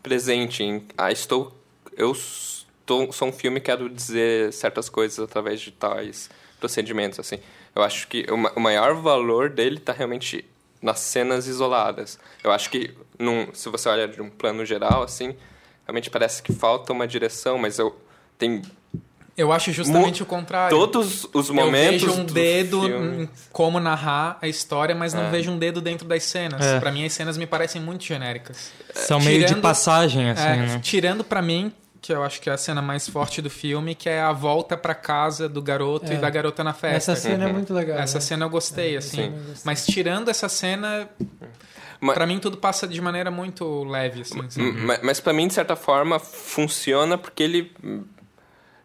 presente 0.03 0.63
em 0.63 0.85
ah, 0.99 1.11
estou 1.13 1.57
eu 1.97 2.13
estou, 2.13 3.13
sou 3.13 3.29
um 3.29 3.33
filme 3.33 3.61
quero 3.61 3.89
dizer 3.89 4.53
certas 4.53 4.89
coisas 4.89 5.19
através 5.19 5.61
de 5.61 5.71
tais 5.71 6.29
procedimentos 6.59 7.19
assim. 7.19 7.39
Eu 7.75 7.83
acho 7.83 8.09
que 8.09 8.27
o 8.31 8.61
maior 8.61 8.95
valor 8.95 9.49
dele 9.49 9.77
está 9.77 9.93
realmente 9.93 10.45
nas 10.83 11.01
cenas 11.01 11.47
isoladas. 11.47 12.19
Eu 12.43 12.51
acho 12.51 12.69
que 12.71 12.95
num, 13.19 13.55
se 13.55 13.69
você 13.69 13.89
olha 13.89 14.09
de 14.09 14.21
um 14.21 14.29
plano 14.29 14.65
geral 14.65 15.03
assim, 15.03 15.37
realmente 15.87 16.11
parece 16.11 16.43
que 16.43 16.53
falta 16.53 16.93
uma 16.93 17.07
direção, 17.07 17.59
mas 17.59 17.79
eu 17.79 17.97
tem 18.39 18.63
Eu 19.41 19.53
acho 19.53 19.73
justamente 19.73 20.23
o 20.23 20.27
contrário. 20.27 20.77
todos 20.77 21.27
os 21.33 21.51
momentos 21.51 22.03
eu 22.03 22.09
vejo 22.09 22.21
um 22.21 22.25
do 22.25 22.35
dedo 22.35 22.87
em 22.89 23.29
como 23.53 23.81
narrar 23.81 24.39
a 24.43 24.47
história, 24.49 24.95
mas 24.95 25.15
não 25.15 25.25
É. 25.25 25.31
vejo 25.31 25.51
um 25.51 25.59
dedo 25.59 25.81
dentro 25.81 26.07
das 26.07 26.23
cenas. 26.25 26.65
É. 26.65 26.79
Pra 26.81 26.91
mim, 26.93 27.05
as 27.05 27.13
cenas 27.13 27.37
me 27.37 27.47
parecem 27.47 27.81
muito 27.81 28.05
genéricas. 28.05 28.73
São 28.95 29.19
meio 29.21 29.41
de 29.41 29.47
tirando- 29.47 29.63
passagem, 29.63 30.31
assim, 30.31 30.43
É, 30.43 30.57
né? 30.57 30.81
Tirando 30.83 31.25
pra 31.25 31.41
mim, 31.41 31.73
que 32.03 32.13
eu 32.13 32.23
acho 32.23 32.41
que 32.41 32.49
é 32.49 32.53
a 32.53 32.57
cena 32.57 32.81
mais 32.81 33.09
forte 33.09 33.43
do 33.43 33.51
filme, 33.51 33.95
que 33.95 34.09
é 34.09 34.21
a 34.21 34.33
volta 34.33 34.77
pra 34.77 34.95
casa 34.95 35.49
do 35.49 35.61
garoto 35.61 36.11
É. 36.11 36.15
e 36.15 36.19
da 36.19 36.31
garota 36.31 36.65
na 36.65 36.73
festa. 36.73 37.13
Essa 37.13 37.17
cena 37.17 37.45
é 37.45 37.47
Uhum. 37.49 37.53
muito 37.53 37.75
legal. 37.75 37.99
Essa 37.99 38.19
né? 38.19 38.21
cena 38.23 38.45
eu 38.47 38.51
gostei, 38.51 38.95
É, 38.95 38.99
assim. 38.99 39.21
essa 39.23 39.31
eu 39.31 39.39
gostei. 39.39 39.63
Mas 39.65 39.85
tirando 39.87 40.29
essa 40.31 40.49
cena, 40.49 41.09
Ma- 42.01 42.15
pra 42.15 42.27
mim 42.27 42.39
tudo 42.39 42.57
passa 42.57 42.89
de 42.89 42.99
maneira 43.01 43.31
muito 43.31 43.85
leve, 43.85 44.23
assim. 44.23 44.41
sabe? 44.49 44.67
M- 44.69 44.81
ma- 44.87 44.99
Mas 45.03 45.21
pra 45.21 45.33
mim, 45.35 45.47
de 45.47 45.53
certa 45.55 45.77
forma, 45.77 46.19
funciona 46.19 47.19
porque 47.19 47.43
ele, 47.43 47.71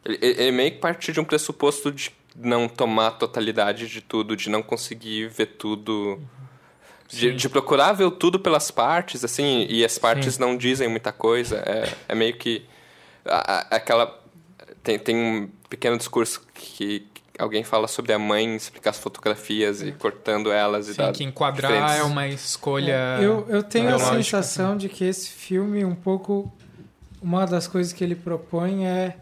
ele, 0.06 0.18
ele 0.22 0.52
meio 0.52 0.72
que 0.72 0.78
parte 0.78 1.12
de 1.12 1.20
um 1.20 1.24
pressuposto 1.26 1.92
de 1.92 2.12
não 2.36 2.68
tomar 2.68 3.08
a 3.08 3.12
totalidade 3.12 3.88
de 3.88 4.02
tudo, 4.02 4.36
de 4.36 4.50
não 4.50 4.62
conseguir 4.62 5.28
ver 5.30 5.46
tudo. 5.58 6.20
De, 7.08 7.30
Sim. 7.30 7.36
de 7.36 7.48
procurar 7.50 7.94
ver 7.94 8.10
tudo 8.12 8.40
pelas 8.40 8.72
partes, 8.72 9.24
assim, 9.24 9.68
e 9.70 9.86
as 9.86 9.98
partes 9.98 10.38
não 10.40 10.58
dizem 10.58 10.88
muita 10.88 11.12
coisa. 11.12 11.58
É, 11.58 11.94
é 12.10 12.16
meio 12.16 12.36
que. 12.36 12.66
a- 13.26 13.54
a- 13.60 13.76
aquela. 13.76 14.20
Tem, 14.84 14.98
tem 15.00 15.16
um 15.16 15.50
pequeno 15.70 15.98
discurso 15.98 16.42
que 16.54 17.06
alguém 17.38 17.64
fala 17.64 17.88
sobre 17.88 18.12
a 18.14 18.18
mãe 18.20 18.56
explicar 18.56 18.90
as 18.92 18.98
fotografias 18.98 19.82
e 19.82 19.92
cortando 19.92 20.52
elas 20.52 20.88
e 20.88 20.94
Sim, 20.94 20.98
dar 20.98 21.12
que 21.12 21.24
enquadrar 21.24 21.72
diferentes- 21.72 22.00
é 22.00 22.04
uma 22.04 22.28
escolha. 22.28 23.20
Eu, 23.22 23.46
eu 23.50 23.62
tenho 23.64 23.94
a 23.94 24.00
sensação 24.00 24.76
de 24.76 24.90
que 24.90 25.04
esse 25.06 25.30
filme, 25.30 25.86
um 25.86 25.96
pouco. 25.96 26.52
Uma 27.22 27.46
das 27.46 27.68
coisas 27.68 27.92
que 27.94 28.04
ele 28.04 28.16
propõe 28.16 28.86
é 28.86 29.16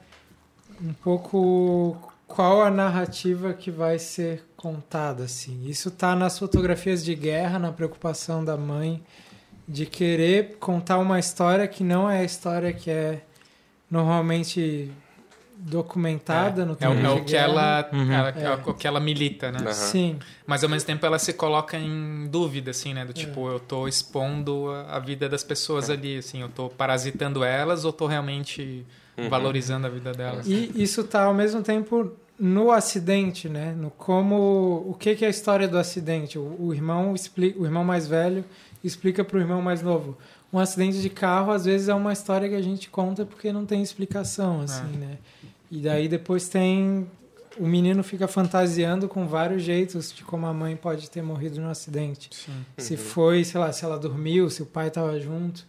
um 0.81 0.93
pouco 0.93 1.97
qual 2.27 2.61
a 2.63 2.71
narrativa 2.71 3.53
que 3.53 3.69
vai 3.69 3.99
ser 3.99 4.43
contada, 4.57 5.23
assim. 5.25 5.65
Isso 5.67 5.91
tá 5.91 6.15
nas 6.15 6.39
fotografias 6.39 7.03
de 7.03 7.13
guerra, 7.15 7.59
na 7.59 7.71
preocupação 7.71 8.43
da 8.43 8.57
mãe 8.57 9.03
de 9.67 9.85
querer 9.85 10.57
contar 10.59 10.97
uma 10.97 11.19
história 11.19 11.67
que 11.67 11.83
não 11.83 12.09
é 12.09 12.19
a 12.19 12.23
história 12.23 12.73
que 12.73 12.89
é 12.89 13.21
normalmente 13.89 14.91
documentada 15.55 16.65
no 16.65 16.73
É, 16.73 16.75
o- 16.75 16.77
tempo 16.77 16.93
é 17.07 17.13
de 17.15 17.21
o 17.21 17.23
que 17.23 17.35
ela, 17.37 17.89
Uhum. 17.93 18.11
ela- 18.11 18.29
É. 18.35 18.43
é 18.43 18.51
o 18.51 18.73
que 18.73 18.87
ela 18.87 18.99
milita, 18.99 19.51
né? 19.51 19.59
Aham. 19.61 19.71
Sim, 19.73 20.19
Mas 20.45 20.63
ao 20.63 20.69
mesmo 20.69 20.85
tempo 20.87 21.05
ela 21.05 21.17
se 21.17 21.31
coloca 21.33 21.77
em 21.77 22.27
dúvida, 22.27 22.71
assim, 22.71 22.93
né? 22.93 23.05
Do 23.05 23.11
É. 23.11 23.13
tipo, 23.13 23.47
eu 23.47 23.59
tô 23.59 23.87
expondo 23.87 24.69
a, 24.69 24.97
a 24.97 24.99
vida 24.99 25.29
das 25.29 25.43
pessoas 25.43 25.89
ali, 25.89 26.17
assim, 26.17 26.41
eu 26.41 26.49
tô 26.49 26.67
parasitando 26.69 27.43
elas 27.45 27.85
ou 27.85 27.93
tô 27.93 28.05
realmente 28.07 28.85
Uhum. 29.17 29.29
valorizando 29.29 29.87
a 29.87 29.89
vida 29.89 30.11
delas? 30.11 30.47
E 30.47 30.71
isso 30.75 31.03
tá 31.03 31.23
ao 31.23 31.33
mesmo 31.33 31.61
tempo 31.61 32.11
no 32.39 32.71
acidente, 32.71 33.47
né? 33.47 33.73
No 33.77 33.91
como 33.91 34.85
o 34.87 34.95
que 34.99 35.15
que 35.15 35.23
é 35.23 35.27
a 35.27 35.31
história 35.31 35.67
do 35.67 35.77
acidente? 35.77 36.37
O, 36.37 36.55
o 36.59 36.73
irmão 36.73 37.13
explica, 37.13 37.59
o 37.59 37.65
irmão 37.65 37.83
mais 37.83 38.07
velho 38.07 38.43
explica 38.83 39.23
para 39.23 39.37
o 39.37 39.39
irmão 39.39 39.61
mais 39.61 39.81
novo. 39.81 40.17
Um 40.51 40.59
acidente 40.59 41.01
de 41.01 41.09
carro 41.09 41.51
às 41.51 41.65
vezes 41.65 41.89
é 41.89 41.93
uma 41.93 42.13
história 42.13 42.49
que 42.49 42.55
a 42.55 42.61
gente 42.61 42.89
conta 42.89 43.25
porque 43.25 43.51
não 43.51 43.65
tem 43.65 43.81
explicação, 43.81 44.61
assim, 44.61 44.97
né? 44.97 45.17
E 45.71 45.79
daí 45.79 46.07
depois 46.07 46.47
tem 46.47 47.07
o 47.57 47.67
menino 47.67 48.03
fica 48.03 48.27
fantasiando 48.27 49.07
com 49.07 49.27
vários 49.27 49.61
jeitos 49.63 50.11
de 50.11 50.23
como 50.23 50.45
a 50.45 50.53
mãe 50.53 50.75
pode 50.75 51.09
ter 51.09 51.21
morrido 51.21 51.61
no 51.61 51.69
acidente. 51.69 52.29
Sim. 52.31 52.65
Se 52.77 52.97
foi, 52.97 53.43
sei 53.43 53.59
lá, 53.59 53.71
se 53.71 53.85
ela 53.85 53.97
dormiu, 53.97 54.49
se 54.49 54.61
o 54.61 54.65
pai 54.65 54.87
estava 54.87 55.19
junto. 55.19 55.65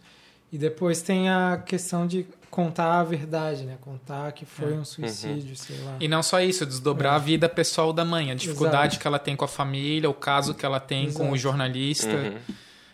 E 0.51 0.57
depois 0.57 1.01
tem 1.01 1.29
a 1.29 1.61
questão 1.63 2.07
de 2.07 2.25
contar 2.55 2.99
a 3.01 3.03
verdade, 3.03 3.65
né? 3.65 3.77
Contar 3.81 4.31
que 4.31 4.45
foi 4.45 4.73
É. 4.73 4.77
um 4.77 4.85
suicídio, 4.85 5.55
sei 5.57 5.77
lá. 5.83 5.97
E 5.99 6.07
não 6.07 6.23
só 6.23 6.39
isso, 6.39 6.65
desdobrar 6.65 7.13
É. 7.13 7.15
a 7.17 7.19
vida 7.19 7.49
pessoal 7.49 7.91
da 7.91 8.05
mãe, 8.05 8.31
a 8.31 8.35
dificuldade 8.35 8.93
Exato. 8.93 8.99
que 9.01 9.07
ela 9.07 9.19
tem 9.19 9.35
com 9.35 9.43
a 9.43 9.47
família, 9.47 10.09
o 10.09 10.13
caso 10.13 10.53
que 10.53 10.65
ela 10.65 10.79
tem 10.79 11.11
com 11.11 11.23
o 11.23 11.25
Exato. 11.27 11.37
jornalista. 11.37 12.15
Uhum. 12.15 12.37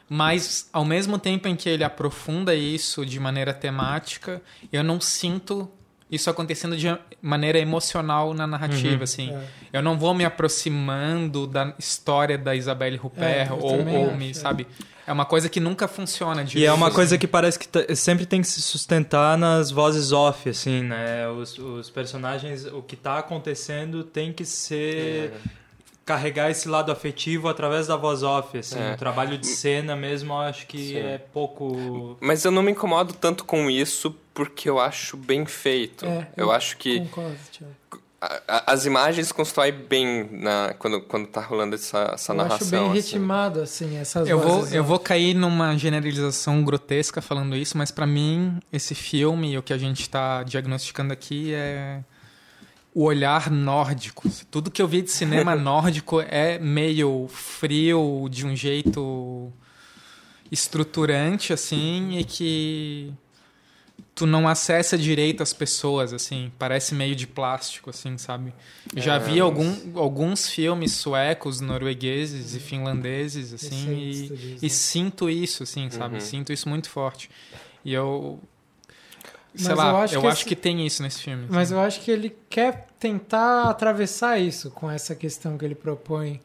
Mas, 0.09 0.67
ao 0.73 0.83
mesmo 0.83 1.17
tempo 1.19 1.47
em 1.47 1.55
que 1.55 1.69
ele 1.69 1.83
aprofunda 1.83 2.53
isso 2.55 3.05
de 3.05 3.19
maneira 3.19 3.53
temática, 3.53 4.41
eu 4.71 4.83
não 4.83 4.99
sinto 4.99 5.69
isso 6.11 6.29
acontecendo 6.29 6.75
de 6.75 6.87
maneira 7.21 7.57
emocional 7.57 8.33
na 8.33 8.45
narrativa, 8.45 8.97
Uhum. 8.97 9.03
assim. 9.03 9.31
É. 9.33 9.77
Eu 9.79 9.81
não 9.81 9.97
vou 9.97 10.13
me 10.13 10.25
aproximando 10.25 11.47
da 11.47 11.73
história 11.79 12.37
da 12.37 12.55
Isabelle 12.55 12.99
Huppert, 13.01 13.47
É, 13.49 13.53
ou, 13.53 13.87
ou 13.87 14.15
me, 14.15 14.31
é. 14.31 14.33
sabe? 14.33 14.67
É 15.07 15.11
uma 15.11 15.25
coisa 15.25 15.49
que 15.49 15.59
nunca 15.59 15.87
funciona 15.87 16.45
E 16.53 16.63
é 16.65 16.71
uma 16.71 16.87
assim. 16.87 16.95
coisa 16.95 17.17
que 17.17 17.27
parece 17.27 17.57
que 17.57 17.95
sempre 17.95 18.25
tem 18.25 18.41
que 18.41 18.47
se 18.47 18.61
sustentar 18.61 19.37
nas 19.37 19.71
vozes 19.71 20.11
off, 20.11 20.47
assim, 20.49 20.83
né? 20.83 21.27
Os, 21.29 21.57
os 21.57 21.89
personagens, 21.89 22.65
o 22.65 22.81
que 22.81 22.95
tá 22.95 23.17
acontecendo 23.17 24.03
tem 24.03 24.31
que 24.31 24.45
ser... 24.45 25.33
Carregar 26.05 26.49
esse 26.49 26.67
lado 26.67 26.91
afetivo 26.91 27.47
através 27.47 27.87
da 27.87 27.95
voz 27.95 28.23
off, 28.23 28.57
assim. 28.57 28.79
É. 28.79 28.93
O 28.93 28.97
trabalho 28.97 29.37
de 29.37 29.45
cena 29.47 29.95
mesmo, 29.95 30.33
eu 30.33 30.39
acho 30.39 30.65
que 30.67 30.77
Sim. 30.89 30.97
é 30.97 31.17
pouco... 31.17 32.17
Mas 32.19 32.43
eu 32.43 32.51
não 32.51 32.63
me 32.63 32.71
incomodo 32.71 33.13
tanto 33.13 33.45
com 33.45 33.69
isso 33.69 34.15
porque 34.33 34.69
eu 34.69 34.79
acho 34.79 35.15
bem 35.15 35.45
feito. 35.45 36.05
É, 36.05 36.27
eu, 36.35 36.45
eu 36.47 36.51
acho 36.51 36.77
que 36.77 36.99
Concordo, 37.01 37.35
Thiago. 37.51 37.73
a- 38.19 38.41
a- 38.47 38.73
as 38.73 38.85
imagens 38.85 39.31
constroem 39.31 39.71
bem 39.73 40.27
na, 40.31 40.73
quando, 40.79 41.01
quando 41.01 41.27
tá 41.27 41.39
rolando 41.41 41.75
essa, 41.75 42.11
essa 42.15 42.31
Eu 42.33 42.37
narração. 42.37 42.57
acho 42.57 42.71
bem 42.71 42.99
assim. 42.99 43.11
ritmado, 43.13 43.61
assim, 43.61 43.97
essas 43.97 44.27
Eu 44.27 44.39
vou, 44.39 44.59
eu 44.67 44.81
off. 44.81 44.87
vou 44.89 44.99
cair 44.99 45.35
numa 45.35 45.77
generalização 45.77 46.63
grotesca 46.63 47.21
falando 47.21 47.55
isso, 47.55 47.77
mas 47.77 47.91
pra 47.91 48.07
mim, 48.07 48.57
esse 48.73 48.95
filme, 48.95 49.55
o 49.57 49.61
que 49.61 49.71
a 49.73 49.77
gente 49.77 50.09
tá 50.09 50.41
diagnosticando 50.43 51.13
aqui 51.13 51.53
é 51.53 51.99
o 52.93 53.03
olhar 53.03 53.49
nórdico. 53.49 54.29
Tudo 54.49 54.69
que 54.71 54.81
eu 54.81 54.87
vi 54.87 55.01
de 55.01 55.11
cinema 55.11 55.55
nórdico 55.55 56.19
é 56.21 56.59
meio 56.59 57.27
frio, 57.29 58.27
de 58.29 58.45
um 58.45 58.55
jeito 58.55 59.51
estruturante, 60.51 61.53
assim, 61.53 62.17
e 62.17 62.23
que 62.25 63.13
tu 64.13 64.25
não 64.25 64.47
acessa 64.47 64.97
direito 64.97 65.41
as 65.41 65.53
pessoas, 65.53 66.11
assim. 66.13 66.51
Parece 66.59 66.93
meio 66.93 67.15
de 67.15 67.25
plástico, 67.25 67.89
assim, 67.89 68.17
sabe? 68.17 68.53
Já 68.95 69.15
É, 69.15 69.19
vi 69.19 69.39
algum, 69.39 69.73
alguns 69.97 70.49
filmes 70.49 70.91
suecos, 70.91 71.61
noruegueses 71.61 72.53
e 72.53 72.59
finlandeses, 72.59 73.53
assim, 73.53 73.93
e, 73.93 74.57
e 74.59 74.63
né? 74.63 74.69
sinto 74.69 75.29
isso, 75.29 75.63
assim, 75.63 75.89
sabe? 75.89 76.15
Uhum. 76.15 76.21
Sinto 76.21 76.51
isso 76.51 76.67
muito 76.67 76.89
forte. 76.89 77.29
E 77.85 77.93
eu... 77.93 78.39
Sei 79.53 79.67
Mas 79.69 79.77
lá, 79.77 79.85
eu 79.85 79.91
eu 79.91 79.97
acho 79.97 80.27
acho, 80.27 80.37
que 80.43 80.47
que, 80.49 80.53
esse- 80.53 80.61
tem 80.61 80.85
isso 80.85 81.03
nesse 81.03 81.21
filme. 81.21 81.45
Mas 81.49 81.71
assim. 81.71 81.73
eu 81.73 81.85
acho 81.85 81.99
que 82.01 82.09
ele 82.11 82.35
quer 82.49 82.87
tentar 82.99 83.69
atravessar 83.69 84.39
isso 84.39 84.71
com 84.71 84.89
essa 84.89 85.13
questão 85.15 85.57
que 85.57 85.65
ele 85.65 85.75
propõe. 85.75 86.39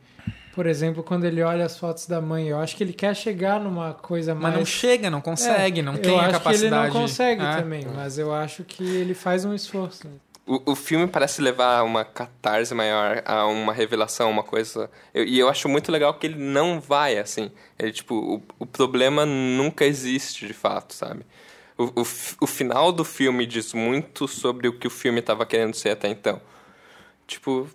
Por 0.52 0.66
exemplo, 0.66 1.02
quando 1.02 1.25
ele 1.25 1.42
olha 1.42 1.64
as 1.66 1.78
fotos 1.78 2.06
da 2.06 2.20
mãe, 2.20 2.48
eu 2.48 2.58
acho 2.58 2.75
que 2.75 2.82
ele 2.82 2.94
quer 2.94 3.14
chegar 3.14 3.60
numa 3.60 3.92
coisa 3.92 4.34
Mas 4.34 4.42
mais. 4.44 4.54
não 4.56 4.64
chega, 4.64 5.10
não 5.10 5.20
consegue, 5.20 5.80
É, 5.80 5.82
não 5.82 5.94
eu 5.94 6.00
tem 6.02 6.18
a 6.18 6.22
acho 6.22 6.30
capacidade. 6.32 6.58
que 6.58 6.75
ele 6.75 6.94
não 6.94 7.02
consegue 7.02 7.42
É. 7.44 7.56
também, 7.56 7.86
mas 7.94 8.18
eu 8.18 8.32
acho 8.34 8.64
que 8.64 8.82
ele 8.82 9.12
faz 9.14 9.44
um 9.44 9.54
esforço. 9.54 10.08
O, 10.46 10.72
o 10.72 10.75
filme 10.75 11.06
parece 11.06 11.42
levar 11.42 11.78
a 11.80 11.82
uma 11.84 12.04
catarse 12.04 12.72
maior, 12.75 13.22
a 13.26 13.46
uma 13.46 13.72
revelação, 13.72 14.30
uma 14.30 14.42
coisa. 14.44 14.88
Eu- 15.12 15.25
e 15.25 15.38
eu 15.38 15.48
acho 15.48 15.68
muito 15.68 15.92
legal 15.92 16.14
que 16.14 16.26
ele 16.26 16.38
não 16.38 16.80
vai 16.80 17.18
assim. 17.18 17.50
Ele, 17.78 17.92
tipo, 17.92 18.14
o, 18.14 18.42
o 18.60 18.64
problema 18.64 19.26
nunca 19.26 19.84
existe 19.84 20.46
de 20.46 20.54
fato, 20.54 20.94
sabe? 20.94 21.20
O, 21.78 22.00
o, 22.40 22.47
final 22.47 22.90
do 22.90 23.04
filme 23.04 23.45
diz 23.45 23.75
muito 23.75 24.26
sobre 24.26 24.66
o 24.66 24.73
que 24.73 24.87
o 24.87 24.90
filme 24.90 25.21
estava 25.21 25.45
querendo 25.45 25.75
ser 25.75 25.90
até 25.90 26.09
então. 26.09 26.40
Tipo, 27.26 27.68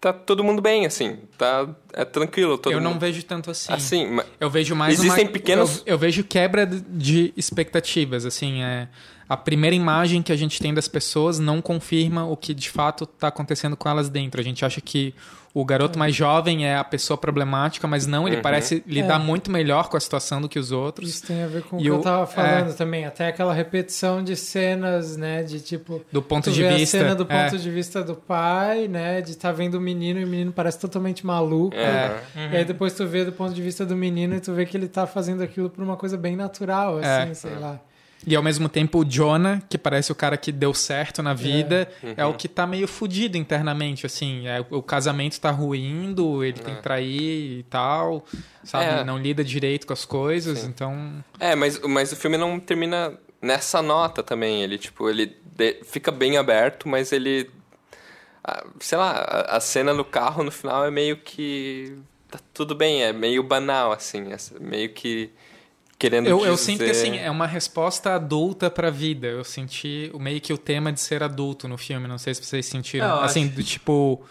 tá 0.00 0.12
todo 0.12 0.42
mundo 0.42 0.60
bem, 0.60 0.86
assim. 0.86 1.18
Tá, 1.38 1.68
é 1.92 2.04
tranquilo. 2.04 2.58
Todo 2.58 2.72
eu 2.72 2.80
não 2.80 2.92
mundo... 2.92 3.00
vejo 3.00 3.22
tanto 3.24 3.50
assim. 3.50 3.72
Assim, 3.72 4.18
Eu 4.40 4.50
vejo 4.50 4.74
mais 4.74 4.94
Existem 4.98 5.26
uma, 5.26 5.32
pequenos- 5.32 5.78
Eu, 5.86 5.94
eu 5.94 5.98
vejo 5.98 6.24
quebra 6.24 6.66
de 6.66 7.32
expectativas, 7.36 8.26
assim, 8.26 8.62
é 8.62 8.88
a 9.28 9.36
primeira 9.36 9.74
imagem 9.74 10.22
que 10.22 10.32
a 10.32 10.36
gente 10.36 10.60
tem 10.60 10.74
das 10.74 10.88
pessoas 10.88 11.38
não 11.38 11.62
confirma 11.62 12.26
o 12.26 12.36
que 12.36 12.52
de 12.52 12.68
fato 12.68 13.04
está 13.04 13.28
acontecendo 13.28 13.76
com 13.76 13.88
elas 13.88 14.08
dentro. 14.08 14.40
A 14.40 14.44
gente 14.44 14.64
acha 14.64 14.80
que 14.80 15.14
o 15.54 15.64
garoto 15.64 15.96
mais 15.96 16.14
jovem 16.14 16.66
é 16.66 16.76
a 16.76 16.82
pessoa 16.82 17.16
problemática, 17.16 17.86
mas 17.86 18.06
não, 18.08 18.26
ele 18.26 18.36
Uhum. 18.36 18.42
parece 18.42 18.82
lidar 18.86 19.20
É. 19.20 19.24
muito 19.24 19.50
melhor 19.52 19.88
com 19.88 19.96
a 19.96 20.00
situação 20.00 20.40
do 20.40 20.48
que 20.48 20.58
os 20.58 20.72
outros. 20.72 21.08
Isso 21.08 21.26
tem 21.28 21.44
a 21.44 21.46
ver 21.46 21.62
com 21.62 21.76
o 21.76 21.78
E 21.80 21.84
que 21.84 21.88
eu 21.88 21.96
o- 22.00 22.02
tava 22.02 22.26
falando 22.26 22.70
é. 22.70 22.72
também. 22.72 23.04
Até 23.06 23.28
aquela 23.28 23.54
repetição 23.54 24.20
de 24.22 24.34
cenas, 24.34 25.16
né? 25.16 25.44
De 25.44 25.60
tipo. 25.60 26.02
Do 26.10 26.20
ponto 26.20 26.44
tu 26.50 26.52
de 26.52 26.62
vê 26.62 26.74
vista. 26.76 26.96
a 26.96 27.00
cena 27.00 27.14
do 27.14 27.24
é. 27.30 27.44
ponto 27.44 27.56
de 27.56 27.70
vista 27.70 28.02
do 28.02 28.16
pai, 28.16 28.88
né? 28.88 29.20
De 29.20 29.30
estar 29.30 29.52
vendo 29.52 29.76
o 29.76 29.80
menino 29.80 30.18
e 30.18 30.24
o 30.24 30.26
menino 30.26 30.50
parece 30.52 30.78
totalmente 30.80 31.24
maluco. 31.24 31.76
É. 31.76 32.20
E 32.52 32.56
aí 32.56 32.64
depois 32.64 32.92
tu 32.94 33.06
vê 33.06 33.24
do 33.24 33.30
ponto 33.32 33.54
de 33.54 33.62
vista 33.62 33.86
do 33.86 33.94
menino 33.96 34.34
e 34.34 34.40
tu 34.40 34.52
vê 34.52 34.66
que 34.66 34.76
ele 34.76 34.88
tá 34.88 35.06
fazendo 35.06 35.42
aquilo 35.42 35.70
por 35.70 35.84
uma 35.84 35.96
coisa 35.96 36.16
bem 36.16 36.34
natural, 36.34 36.98
assim, 36.98 37.30
É. 37.30 37.34
sei 37.34 37.54
lá. 37.60 37.78
E 38.26 38.34
ao 38.34 38.42
mesmo 38.42 38.68
tempo 38.68 39.00
o 39.00 39.04
Jonah, 39.04 39.60
que 39.68 39.76
parece 39.76 40.10
o 40.10 40.14
cara 40.14 40.36
que 40.36 40.50
deu 40.50 40.72
certo 40.72 41.22
na 41.22 41.34
vida, 41.34 41.88
é, 42.16 42.24
Uhum. 42.24 42.30
o 42.30 42.34
que 42.34 42.48
tá 42.48 42.66
meio 42.66 42.88
fudido 42.88 43.36
internamente, 43.36 44.06
assim. 44.06 44.46
É, 44.46 44.64
o 44.70 44.82
casamento 44.82 45.40
tá 45.40 45.50
ruindo, 45.50 46.42
ele 46.42 46.58
tem 46.58 46.74
que 46.74 46.82
trair 46.82 47.58
e 47.60 47.62
tal, 47.64 48.24
sabe? 48.62 49.00
É. 49.00 49.04
Não 49.04 49.18
lida 49.18 49.44
direito 49.44 49.86
com 49.86 49.92
as 49.92 50.04
coisas, 50.04 50.64
então... 50.64 51.22
É, 51.38 51.54
mas, 51.54 51.78
mas 51.80 52.12
o 52.12 52.16
filme 52.16 52.36
não 52.38 52.58
termina 52.58 53.12
nessa 53.42 53.82
nota 53.82 54.22
também. 54.22 54.62
Ele, 54.62 54.78
tipo, 54.78 55.08
ele 55.10 55.36
de- 55.56 55.80
fica 55.84 56.10
bem 56.10 56.36
aberto, 56.38 56.88
mas 56.88 57.12
ele... 57.12 57.50
Sei 58.80 58.98
lá, 58.98 59.12
a, 59.12 59.56
a 59.56 59.60
cena 59.60 59.94
no 59.94 60.04
carro 60.04 60.42
no 60.42 60.50
final 60.50 60.84
é 60.84 60.90
meio 60.90 61.16
que... 61.16 61.96
Tá 62.30 62.38
tudo 62.52 62.74
bem, 62.74 63.02
é 63.02 63.12
meio 63.12 63.42
banal, 63.42 63.92
assim. 63.92 64.32
é 64.32 64.36
meio 64.60 64.90
que 64.92 65.30
querendo 66.04 66.26
Eu, 66.28 66.44
eu 66.44 66.52
dizer... 66.54 66.64
sinto 66.64 66.84
que, 66.84 66.90
assim, 66.90 67.16
é 67.16 67.30
uma 67.30 67.46
resposta 67.46 68.14
adulta 68.14 68.70
pra 68.70 68.90
vida. 68.90 69.26
Eu 69.26 69.44
senti 69.44 70.10
o- 70.12 70.18
meio 70.18 70.40
que 70.40 70.52
o 70.52 70.58
tema 70.58 70.92
de 70.92 71.00
ser 71.00 71.22
adulto 71.22 71.66
no 71.68 71.76
filme, 71.78 72.06
não 72.08 72.18
sei 72.18 72.34
se 72.34 72.44
vocês 72.44 72.66
sentiram. 72.66 73.06
Eu 73.06 73.20
assim, 73.20 73.46
acho. 73.46 73.54
do 73.54 73.62
tipo... 73.62 74.22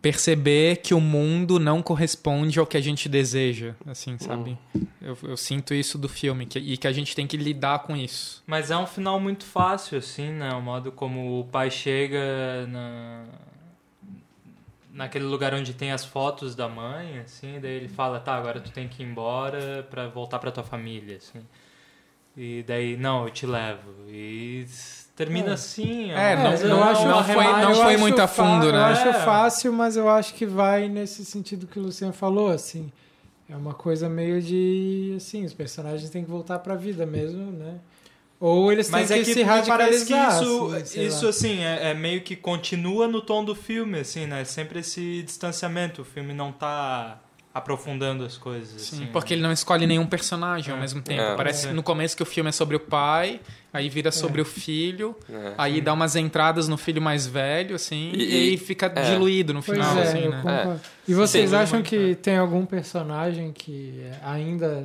Perceber 0.00 0.76
que 0.76 0.94
o 0.94 1.00
mundo 1.00 1.58
não 1.58 1.82
corresponde 1.82 2.56
ao 2.60 2.64
que 2.66 2.76
a 2.76 2.80
gente 2.80 3.08
deseja, 3.08 3.74
assim, 3.84 4.16
sabe? 4.16 4.56
Eu, 5.02 5.18
eu 5.24 5.36
sinto 5.36 5.74
isso 5.74 5.98
do 5.98 6.08
filme, 6.08 6.46
que, 6.46 6.56
e 6.60 6.76
que 6.76 6.86
a 6.86 6.92
gente 6.92 7.16
tem 7.16 7.26
que 7.26 7.36
lidar 7.36 7.80
com 7.80 7.96
isso. 7.96 8.40
Mas 8.46 8.70
é 8.70 8.76
um 8.76 8.86
final 8.86 9.18
muito 9.18 9.44
fácil, 9.44 9.98
assim, 9.98 10.30
né? 10.30 10.50
O 10.52 10.62
modo 10.62 10.92
como 10.92 11.40
o 11.40 11.44
pai 11.46 11.68
chega 11.68 12.64
na... 12.68 13.24
naquele 14.98 15.24
lugar 15.24 15.54
onde 15.54 15.72
tem 15.72 15.92
as 15.92 16.04
fotos 16.04 16.54
da 16.56 16.68
mãe, 16.68 17.20
assim, 17.20 17.58
daí 17.62 17.70
ele 17.72 17.88
fala, 17.88 18.18
tá, 18.18 18.34
agora 18.34 18.60
tu 18.60 18.70
tem 18.72 18.88
que 18.88 19.02
ir 19.02 19.06
embora 19.06 19.86
pra 19.88 20.08
voltar 20.08 20.38
pra 20.40 20.50
tua 20.50 20.64
família, 20.64 21.16
assim. 21.18 21.40
E 22.36 22.62
daí, 22.66 22.96
não, 22.96 23.24
eu 23.24 23.30
te 23.30 23.46
levo. 23.46 23.90
E 24.08 24.66
termina 25.16 25.50
É. 25.50 25.52
assim. 25.54 26.10
É, 26.12 26.34
uma 26.34 26.50
não- 26.50 26.68
não- 26.68 26.76
uma 26.78 26.86
não 27.16 27.24
foi- 27.24 27.34
remate- 27.34 27.62
não 27.62 27.70
eu 27.70 27.76
foi 27.76 27.94
acho 27.94 27.98
muito 28.02 28.20
a 28.20 28.26
fundo, 28.28 28.66
Eu 28.66 28.72
né? 28.72 28.78
acho 28.78 29.08
É. 29.08 29.12
fácil, 29.12 29.72
mas 29.72 29.96
eu 29.96 30.08
acho 30.08 30.34
que 30.34 30.44
vai 30.46 30.88
nesse 30.88 31.24
sentido 31.24 31.66
que 31.66 31.78
o 31.78 31.82
Luciano 31.82 32.12
falou, 32.12 32.50
assim. 32.50 32.92
É 33.50 33.56
uma 33.56 33.72
coisa 33.74 34.08
meio 34.08 34.42
de, 34.42 35.14
assim, 35.16 35.44
os 35.44 35.54
personagens 35.54 36.10
têm 36.10 36.22
que 36.22 36.30
voltar 36.30 36.58
pra 36.58 36.74
vida 36.74 37.06
mesmo, 37.06 37.50
né? 37.50 37.78
Ou 38.40 38.70
eles 38.70 38.86
têm 38.86 38.92
Mas 39.00 39.08
que, 39.08 39.14
é 39.14 39.18
que 39.18 39.24
se 39.32 39.38
me 39.40 39.44
parece 39.44 39.68
radicalizar. 39.70 40.38
que 40.38 40.44
isso, 40.44 40.74
assim, 40.76 41.02
isso 41.06 41.24
lá. 41.24 41.30
assim, 41.30 41.58
é, 41.64 41.90
é 41.90 41.94
meio 41.94 42.20
que 42.20 42.36
continua 42.36 43.08
no 43.08 43.20
tom 43.20 43.44
do 43.44 43.54
filme, 43.54 43.98
assim, 43.98 44.26
né? 44.26 44.44
Sempre 44.44 44.78
esse 44.80 45.22
distanciamento. 45.24 46.02
O 46.02 46.04
filme 46.04 46.32
não 46.32 46.52
tá 46.52 47.18
aprofundando 47.52 48.24
as 48.24 48.36
coisas, 48.36 48.80
Sim, 48.80 48.96
assim. 49.02 49.06
porque 49.12 49.34
ele 49.34 49.42
não 49.42 49.50
escolhe 49.50 49.84
nenhum 49.84 50.06
personagem 50.06 50.72
ao 50.72 50.78
mesmo 50.78 51.02
tempo. 51.02 51.20
É. 51.20 51.34
Parece 51.34 51.66
É. 51.68 51.72
no 51.72 51.82
começo 51.82 52.16
que 52.16 52.22
o 52.22 52.26
filme 52.26 52.50
é 52.50 52.52
sobre 52.52 52.76
o 52.76 52.80
pai, 52.80 53.40
aí 53.72 53.88
vira 53.88 54.12
sobre 54.12 54.40
o 54.40 54.44
filho, 54.44 55.16
É. 55.28 55.54
aí 55.58 55.80
dá 55.80 55.92
umas 55.92 56.14
entradas 56.14 56.68
no 56.68 56.76
filho 56.76 57.02
mais 57.02 57.26
velho, 57.26 57.74
assim, 57.74 58.12
e, 58.14 58.22
E- 58.22 58.32
aí 58.36 58.54
e- 58.54 58.58
fica 58.58 58.92
é. 58.94 59.10
diluído 59.10 59.52
no 59.52 59.60
Pois 59.62 59.76
final, 59.76 59.98
é, 59.98 60.02
assim, 60.02 60.18
eu 60.24 60.30
né? 60.30 60.78
E 61.08 61.14
vocês 61.14 61.50
Sim. 61.50 61.56
acham 61.56 61.82
que 61.82 62.14
tem 62.16 62.36
algum 62.36 62.64
personagem 62.64 63.50
que 63.50 64.04
ainda 64.22 64.84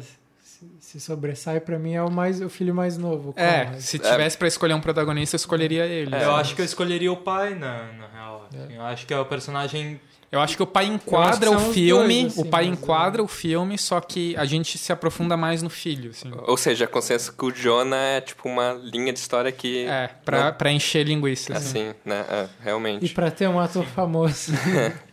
se- 0.93 0.99
sobressai? 0.99 1.59
Pra 1.59 1.79
mim 1.79 1.93
é 1.93 2.01
o 2.01 2.11
mais 2.11 2.41
o 2.41 2.49
filho 2.49 2.73
mais 2.73 2.97
novo. 2.97 3.33
É, 3.35 3.69
é? 3.75 3.79
se 3.79 3.97
tivesse 3.97 4.37
pra 4.37 4.47
escolher 4.47 4.73
um 4.73 4.81
protagonista, 4.81 5.35
eu 5.35 5.37
escolheria 5.37 5.85
ele. 5.85 6.13
É. 6.15 6.25
Eu 6.25 6.35
acho 6.35 6.55
que 6.55 6.61
eu 6.61 6.65
escolheria 6.65 7.11
o 7.11 7.17
pai, 7.17 7.55
na, 7.55 7.91
na 7.93 8.07
real. 8.13 8.47
É. 8.53 8.57
assim. 8.57 8.75
Eu 8.75 8.81
acho 8.83 9.05
que 9.07 9.13
é 9.13 9.19
o 9.19 9.25
personagem... 9.25 9.99
Eu 10.31 10.41
acho 10.41 10.57
que 10.57 10.63
o 10.63 10.67
pai 10.67 10.85
enquadra 10.87 11.51
o 11.51 11.59
filme, 11.71 12.21
dois, 12.23 12.33
assim, 12.33 12.41
o 12.41 12.45
pai 12.45 12.65
enquadra 12.65 13.21
é. 13.21 13.23
o 13.23 13.27
filme, 13.27 13.77
só 13.77 14.01
que 14.01 14.35
a 14.35 14.45
gente 14.45 14.79
se 14.79 14.91
aprofunda 14.91 15.37
mais 15.37 15.61
no 15.61 15.69
filho, 15.69 16.09
assim. 16.09 16.31
Ou 16.47 16.57
seja, 16.57 16.85
a 16.85 16.87
consciência 16.87 17.31
que 17.31 17.45
o 17.45 17.51
Jonah 17.51 17.95
é 17.95 18.19
tipo 18.19 18.49
uma 18.49 18.73
linha 18.73 19.13
de 19.13 19.19
história 19.19 19.51
que... 19.51 19.85
É, 19.85 20.09
pra, 20.25 20.51
pra 20.51 20.71
encher 20.71 21.05
linguiça, 21.05 21.55
assim. 21.55 21.89
Assim, 21.89 21.95
né? 22.03 22.25
É, 22.27 22.43
E 22.45 22.63
realmente. 22.63 23.13
pra 23.13 23.29
ter 23.29 23.47
um 23.47 23.59
ator 23.59 23.85
famoso. 23.85 24.53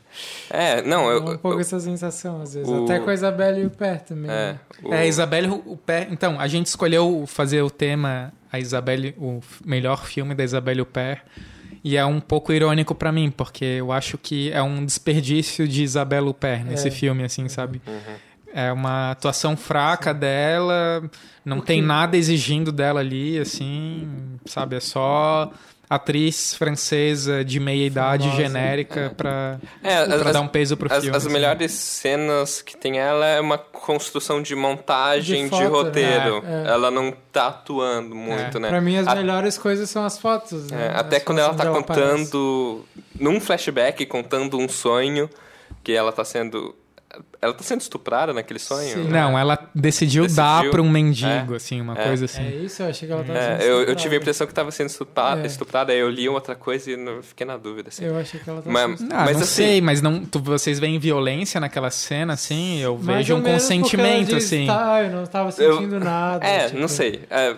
É, 0.50 0.82
não, 0.82 1.10
é 1.10 1.14
eu... 1.14 1.20
um 1.22 1.24
pouco 1.38 1.52
eu- 1.56 1.60
essa 1.60 1.78
sensação, 1.80 2.42
às 2.42 2.54
vezes. 2.54 2.68
o- 2.68 2.84
Até 2.84 2.98
com 3.00 3.10
a 3.10 3.14
Isabelle 3.14 3.60
e 3.62 3.66
o 3.66 3.70
Pé 3.70 3.96
também. 3.96 4.30
é, 4.30 4.52
né? 4.52 4.60
o- 4.82 4.94
É, 4.94 5.06
Isabelle 5.06 5.48
o 5.66 5.76
pé. 5.76 6.08
Então, 6.10 6.38
a 6.40 6.46
gente 6.48 6.66
escolheu 6.66 7.24
fazer 7.26 7.62
o 7.62 7.70
tema 7.70 8.32
a 8.52 8.58
Isabelle, 8.58 9.14
o 9.18 9.40
melhor 9.64 10.04
filme 10.04 10.34
da 10.34 10.42
Isabelle 10.44 10.80
Huppert. 10.80 11.22
E 11.82 11.96
é 11.96 12.04
um 12.04 12.20
pouco 12.20 12.52
irônico 12.52 12.94
pra 12.94 13.10
mim, 13.10 13.30
porque 13.30 13.64
eu 13.64 13.90
acho 13.92 14.18
que 14.18 14.52
é 14.52 14.60
um 14.62 14.84
desperdício 14.84 15.66
de 15.66 15.82
Isabelle 15.82 16.28
Huppert 16.28 16.64
nesse 16.64 16.88
É. 16.88 16.90
filme, 16.90 17.22
assim, 17.24 17.48
sabe? 17.48 17.80
Uhum. 17.86 18.14
É 18.52 18.72
uma 18.72 19.12
atuação 19.12 19.56
fraca 19.56 20.12
dela, 20.12 21.08
não 21.44 21.58
O 21.58 21.62
tem 21.62 21.80
nada 21.80 22.16
exigindo 22.16 22.72
dela 22.72 22.98
ali, 23.00 23.38
assim, 23.38 24.08
sabe? 24.44 24.74
É 24.76 24.80
só 24.80 25.52
atriz 25.90 26.54
francesa 26.54 27.44
de 27.44 27.58
meia 27.58 27.84
idade 27.84 28.22
Famosa. 28.22 28.42
genérica 28.42 29.12
pra, 29.16 29.58
É, 29.82 29.96
as, 29.96 30.32
dar 30.32 30.40
um 30.40 30.46
peso 30.46 30.76
pro 30.76 30.86
as, 30.90 31.02
filme. 31.02 31.16
as 31.16 31.24
assim. 31.24 31.32
melhores 31.32 31.72
cenas 31.72 32.62
que 32.62 32.76
tem 32.76 32.96
ela 33.00 33.26
é 33.26 33.40
uma 33.40 33.58
construção 33.58 34.40
de 34.40 34.54
montagem, 34.54 35.42
De 35.44 35.50
de, 35.50 35.50
foto, 35.50 35.62
né? 35.62 35.68
roteiro. 35.68 36.44
É, 36.46 36.68
é. 36.68 36.70
Ela 36.70 36.90
não 36.92 37.12
tá 37.32 37.48
atuando 37.48 38.14
muito, 38.14 38.56
É. 38.58 38.60
né? 38.60 38.68
Pra 38.68 38.80
mim, 38.80 38.96
as 38.96 39.08
A- 39.08 39.16
melhores 39.16 39.58
coisas 39.58 39.90
são 39.90 40.04
as 40.04 40.16
fotos. 40.16 40.70
é, 40.70 40.74
Né? 40.76 40.92
até 40.94 41.16
As 41.16 41.22
quando 41.24 41.38
ela 41.40 41.54
tá 41.54 41.68
onde 41.68 41.80
aparece. 41.80 42.06
contando, 42.08 42.84
num 43.18 43.40
flashback, 43.40 44.06
contando 44.06 44.56
um 44.58 44.68
sonho, 44.68 45.28
que 45.82 45.92
ela 45.92 46.12
tá 46.12 46.24
sendo... 46.24 46.74
Ela 47.42 47.52
tá 47.54 47.62
sendo 47.64 47.80
estuprada 47.80 48.32
naquele 48.32 48.58
sonho? 48.60 48.88
Sim. 48.94 49.04
né? 49.04 49.20
Não, 49.20 49.36
ela 49.38 49.56
decidiu, 49.74 50.22
Decidiu. 50.22 50.26
dar 50.44 50.70
pra 50.70 50.80
um 50.80 50.88
mendigo, 50.88 51.54
É. 51.54 51.56
assim, 51.56 51.80
uma 51.80 51.98
É. 51.98 52.04
coisa 52.06 52.26
assim. 52.26 52.42
É 52.46 52.50
isso, 52.56 52.82
eu 52.82 52.88
achei 52.88 53.08
que 53.08 53.12
ela 53.12 53.24
tava 53.24 53.38
É, 53.38 53.58
sendo 53.58 53.62
eu, 53.68 53.82
eu 53.84 53.96
tive 53.96 54.14
a 54.14 54.18
impressão 54.18 54.46
que 54.46 54.54
tava 54.54 54.70
sendo 54.70 54.88
estuprada, 54.88 55.42
É. 55.42 55.46
estuprada 55.46 55.92
aí 55.92 55.98
eu 55.98 56.08
li 56.08 56.28
outra 56.28 56.54
coisa 56.54 56.90
e 56.92 56.96
não- 56.96 57.20
fiquei 57.22 57.44
na 57.46 57.56
dúvida, 57.56 57.88
assim. 57.88 58.04
Eu 58.04 58.16
achei 58.16 58.38
que 58.38 58.48
ela 58.48 58.62
tava 58.62 58.72
Mas- 58.72 58.98
sendo 59.00 59.12
Ah, 59.12 59.24
Mas 59.24 59.36
não 59.36 59.42
assim- 59.42 59.54
sei, 59.54 59.80
mas 59.80 60.00
não, 60.00 60.24
tu- 60.24 60.40
vocês 60.40 60.78
veem 60.78 60.98
violência 61.00 61.60
naquela 61.60 61.90
cena, 61.90 62.34
assim? 62.34 62.78
Eu 62.80 62.96
vejo 62.96 63.34
ou 63.34 63.40
um 63.40 63.42
consentimento, 63.42 64.34
diz, 64.36 64.44
assim. 64.44 64.66
Tá, 64.66 65.02
eu 65.02 65.10
não 65.10 65.26
tava 65.26 65.50
sentindo 65.50 65.98
nada. 65.98 66.46
É, 66.46 66.66
tipo, 66.66 66.78
não 66.78 66.88
sei. 66.88 67.22
É, 67.28 67.56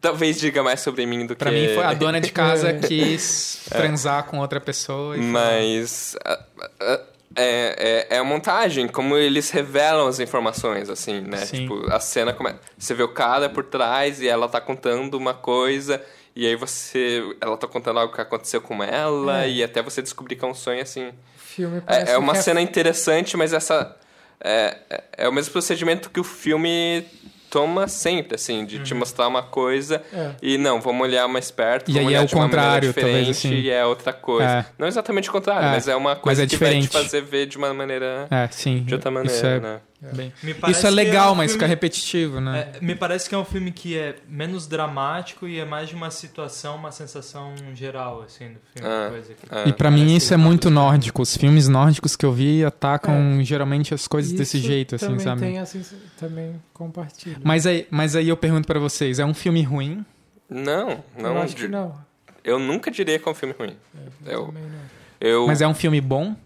talvez 0.00 0.38
diga 0.38 0.62
mais 0.62 0.80
sobre 0.80 1.04
mim 1.06 1.26
do 1.26 1.34
Pra 1.34 1.50
que... 1.50 1.56
mim, 1.56 1.74
foi 1.74 1.82
a 1.84 1.92
dona 1.94 2.20
de 2.20 2.30
casa 2.30 2.68
É. 2.68 2.78
quis 2.78 3.62
transar 3.68 4.24
com 4.24 4.38
outra 4.38 4.60
pessoa. 4.60 5.16
E 5.16 5.18
foi- 5.18 5.26
Mas 5.26 6.16
a- 6.24 6.38
a- 6.80 7.00
é, 7.36 8.06
é, 8.10 8.16
é 8.16 8.18
a 8.18 8.24
montagem, 8.24 8.88
como 8.88 9.16
eles 9.16 9.50
revelam 9.50 10.06
as 10.08 10.18
informações, 10.20 10.88
assim, 10.88 11.20
né? 11.20 11.38
Sim. 11.38 11.62
Tipo, 11.62 11.92
a 11.92 12.00
cena 12.00 12.32
começa. 12.32 12.58
Você 12.78 12.94
vê 12.94 13.02
o 13.02 13.08
cara 13.08 13.48
por 13.48 13.64
trás 13.64 14.20
e 14.20 14.26
ela 14.28 14.48
tá 14.48 14.60
contando 14.60 15.14
uma 15.14 15.34
coisa, 15.34 16.02
e 16.34 16.46
aí 16.46 16.56
você. 16.56 17.22
Ela 17.40 17.56
tá 17.56 17.66
contando 17.66 17.98
algo 18.00 18.14
que 18.14 18.20
aconteceu 18.20 18.60
com 18.60 18.82
ela, 18.82 19.44
É. 19.44 19.50
e 19.50 19.62
até 19.62 19.82
você 19.82 20.00
descobrir 20.02 20.36
que 20.36 20.44
é 20.44 20.48
um 20.48 20.54
sonho 20.54 20.82
assim. 20.82 21.08
O 21.08 21.12
filme 21.38 21.80
parece 21.80 22.10
É, 22.12 22.14
é 22.14 22.18
uma 22.18 22.34
cena 22.34 22.60
interessante, 22.60 23.36
mas 23.36 23.52
essa. 23.52 23.94
É, 24.40 24.76
é- 24.90 25.04
é 25.18 25.28
o 25.28 25.32
mesmo 25.32 25.52
procedimento 25.52 26.10
que 26.10 26.20
o 26.20 26.24
filme 26.24 27.06
toma 27.50 27.88
sempre, 27.88 28.34
assim, 28.34 28.64
de 28.64 28.80
te 28.80 28.92
mostrar 28.94 29.26
uma 29.28 29.42
coisa 29.42 30.02
É. 30.12 30.30
e 30.42 30.58
não, 30.58 30.80
vamos 30.80 31.02
olhar 31.06 31.26
mais 31.28 31.50
perto, 31.50 31.90
E 31.90 31.94
vamos 31.94 32.08
aí 32.08 32.14
é 32.14 32.18
olhar 32.18 32.24
o 32.24 32.28
de 32.28 32.34
uma 32.34 32.42
maneira 32.42 32.62
contrário, 32.62 32.94
talvez, 32.94 33.26
diferente 33.26 33.46
assim. 33.48 33.54
e 33.66 33.70
é 33.70 33.84
outra 33.86 34.12
coisa. 34.12 34.48
É. 34.50 34.66
Não 34.78 34.86
exatamente 34.88 35.28
o 35.28 35.32
contrário, 35.32 35.68
É, 35.68 35.70
mas 35.72 35.88
é 35.88 35.96
uma 35.96 36.16
coisa 36.16 36.42
é 36.44 36.46
que 36.46 36.56
vai 36.56 36.70
te 36.70 36.80
diferente. 36.80 37.04
fazer 37.04 37.22
ver 37.22 37.46
de 37.46 37.56
uma 37.56 37.72
maneira. 37.72 38.26
É, 38.30 38.48
sim. 38.50 38.82
De 38.84 38.94
outra 38.94 39.10
maneira, 39.10 39.46
é, 39.46 39.60
né? 39.60 39.80
Bem- 40.12 40.32
Me 40.42 40.52
parece 40.54 40.78
Isso 40.78 40.86
é 40.86 40.90
que 40.90 40.94
legal, 40.94 41.32
um 41.32 41.34
mas 41.36 41.50
filme- 41.50 41.52
fica 41.54 41.66
repetitivo, 41.66 42.40
né? 42.40 42.68
É, 42.74 42.84
me 42.84 42.94
parece 42.94 43.28
que 43.28 43.34
é 43.34 43.38
um 43.38 43.44
filme 43.44 43.72
que 43.72 43.96
é 43.96 44.16
menos 44.28 44.66
dramático 44.66 45.46
e 45.48 45.58
é 45.58 45.64
mais 45.64 45.88
de 45.88 45.94
uma 45.94 46.10
situação, 46.10 46.76
uma 46.76 46.92
sensação 46.92 47.54
geral, 47.74 48.22
assim, 48.22 48.48
do 48.54 48.58
filme. 48.74 48.88
Ah, 48.88 49.08
coisa 49.10 49.34
que- 49.34 49.46
ah. 49.50 49.64
E 49.66 49.72
pra 49.72 49.90
mim 49.90 50.14
isso 50.14 50.32
é 50.34 50.36
muito 50.36 50.68
nórdico. 50.70 51.22
Os 51.22 51.36
filmes 51.36 51.66
nórdicos 51.68 52.14
que 52.14 52.26
eu 52.26 52.32
vi 52.32 52.64
atacam 52.64 53.42
geralmente 53.42 53.94
as 53.94 54.06
coisas 54.06 54.32
desse 54.32 54.58
Isso 54.58 54.66
jeito, 54.66 54.94
assim, 54.96 55.06
também 55.06 55.20
sabe? 55.20 55.40
Tem, 55.40 55.58
assim, 55.58 55.82
também 56.18 56.60
compartilho. 56.74 57.38
Mas 57.42 57.66
aí, 57.66 57.86
mas 57.90 58.14
aí 58.14 58.28
eu 58.28 58.36
pergunto 58.36 58.66
pra 58.66 58.78
vocês, 58.78 59.18
é 59.18 59.24
um 59.24 59.34
filme 59.34 59.62
ruim? 59.62 60.04
Não, 60.48 60.90
eu 60.90 61.04
não, 61.22 61.42
acho 61.42 61.56
que 61.56 61.66
não. 61.68 61.94
Eu 62.44 62.58
nunca 62.60 62.90
diria 62.90 63.18
que 63.18 63.28
é 63.28 63.32
um 63.32 63.34
filme 63.34 63.54
ruim. 63.58 63.76
Eu 64.24 64.32
Eu- 64.32 64.46
também 64.46 64.62
não. 64.62 64.96
Eu, 65.18 65.46
Mas 65.46 65.60
é 65.62 65.66
um 65.66 65.74
filme 65.74 66.00
bom? 66.00 66.36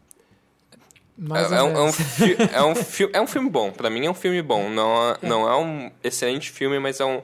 Mais 1.23 1.53
é, 1.53 1.57
é 1.57 1.63
um, 1.63 1.77
é, 1.77 1.83
um 1.83 1.93
fi- 1.93 2.37
é, 2.53 2.63
um 2.63 2.75
fi- 2.75 3.11
é 3.13 3.21
um 3.21 3.27
filme 3.27 3.51
bom. 3.51 3.71
Pra 3.71 3.91
mim 3.91 4.07
é 4.07 4.11
um 4.11 4.15
filme 4.15 4.41
bom. 4.41 4.71
Não 4.71 5.11
é, 5.11 5.17
não 5.23 5.49
é 5.49 5.57
um 5.57 5.91
excelente 6.03 6.51
filme, 6.51 6.79
mas 6.79 6.99
é 6.99 7.05
um, 7.05 7.21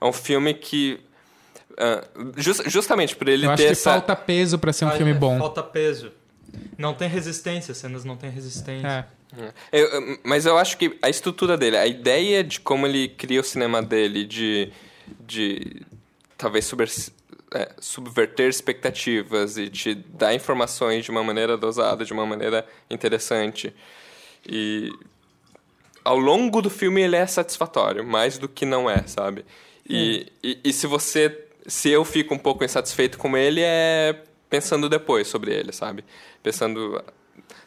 é 0.00 0.04
um 0.06 0.12
filme 0.12 0.54
que... 0.54 0.98
ah, 1.78 2.02
jus- 2.38 2.62
justamente 2.66 3.14
por 3.14 3.28
ele 3.28 3.44
Eu 3.46 3.50
ter 3.50 3.52
acho 3.54 3.62
que 3.64 3.68
essa... 3.72 3.90
falta 3.92 4.16
peso 4.16 4.58
pra 4.58 4.72
ser 4.72 4.86
um 4.86 4.88
Ah, 4.88 4.92
filme 4.92 5.12
é, 5.12 5.14
bom. 5.14 5.38
Falta 5.38 5.62
peso. 5.62 6.10
Não 6.78 6.94
tem 6.94 7.08
resistência, 7.08 7.72
as 7.72 7.78
cenas 7.78 8.04
não 8.04 8.16
têm 8.16 8.30
resistência. 8.30 9.06
É. 9.36 9.52
Eu- 9.72 10.18
mas 10.24 10.46
eu 10.46 10.56
acho 10.56 10.78
que 10.78 10.96
a 11.02 11.10
estrutura 11.10 11.56
dele, 11.56 11.76
a 11.76 11.86
ideia 11.86 12.42
de 12.44 12.60
como 12.60 12.86
ele 12.86 13.08
cria 13.08 13.40
o 13.40 13.44
cinema 13.44 13.82
dele, 13.82 14.24
de, 14.24 14.70
de 15.26 15.82
talvez 16.38 16.64
super, 16.64 16.88
é, 17.54 17.72
subverter 17.78 18.48
expectativas 18.48 19.56
e 19.56 19.70
te 19.70 19.94
dar 19.94 20.34
informações 20.34 21.04
de 21.04 21.10
uma 21.12 21.22
maneira 21.22 21.56
dosada, 21.56 22.04
de 22.04 22.12
uma 22.12 22.26
maneira 22.26 22.66
interessante. 22.90 23.72
E 24.44 24.90
ao 26.04 26.18
longo 26.18 26.60
do 26.60 26.68
filme 26.68 27.00
ele 27.00 27.16
é 27.16 27.26
satisfatório, 27.26 28.04
mais 28.04 28.36
do 28.36 28.48
que 28.48 28.66
não 28.66 28.90
é, 28.90 29.04
sabe? 29.06 29.44
E, 29.88 30.26
e, 30.42 30.58
e 30.64 30.72
se 30.72 30.86
você. 30.86 31.42
Se 31.66 31.88
eu 31.88 32.04
fico 32.04 32.34
um 32.34 32.38
pouco 32.38 32.62
insatisfeito 32.62 33.16
com 33.16 33.34
ele, 33.36 33.62
é 33.62 34.22
pensando 34.50 34.88
depois 34.88 35.28
sobre 35.28 35.54
ele, 35.54 35.72
sabe? 35.72 36.04
Pensando. 36.42 37.02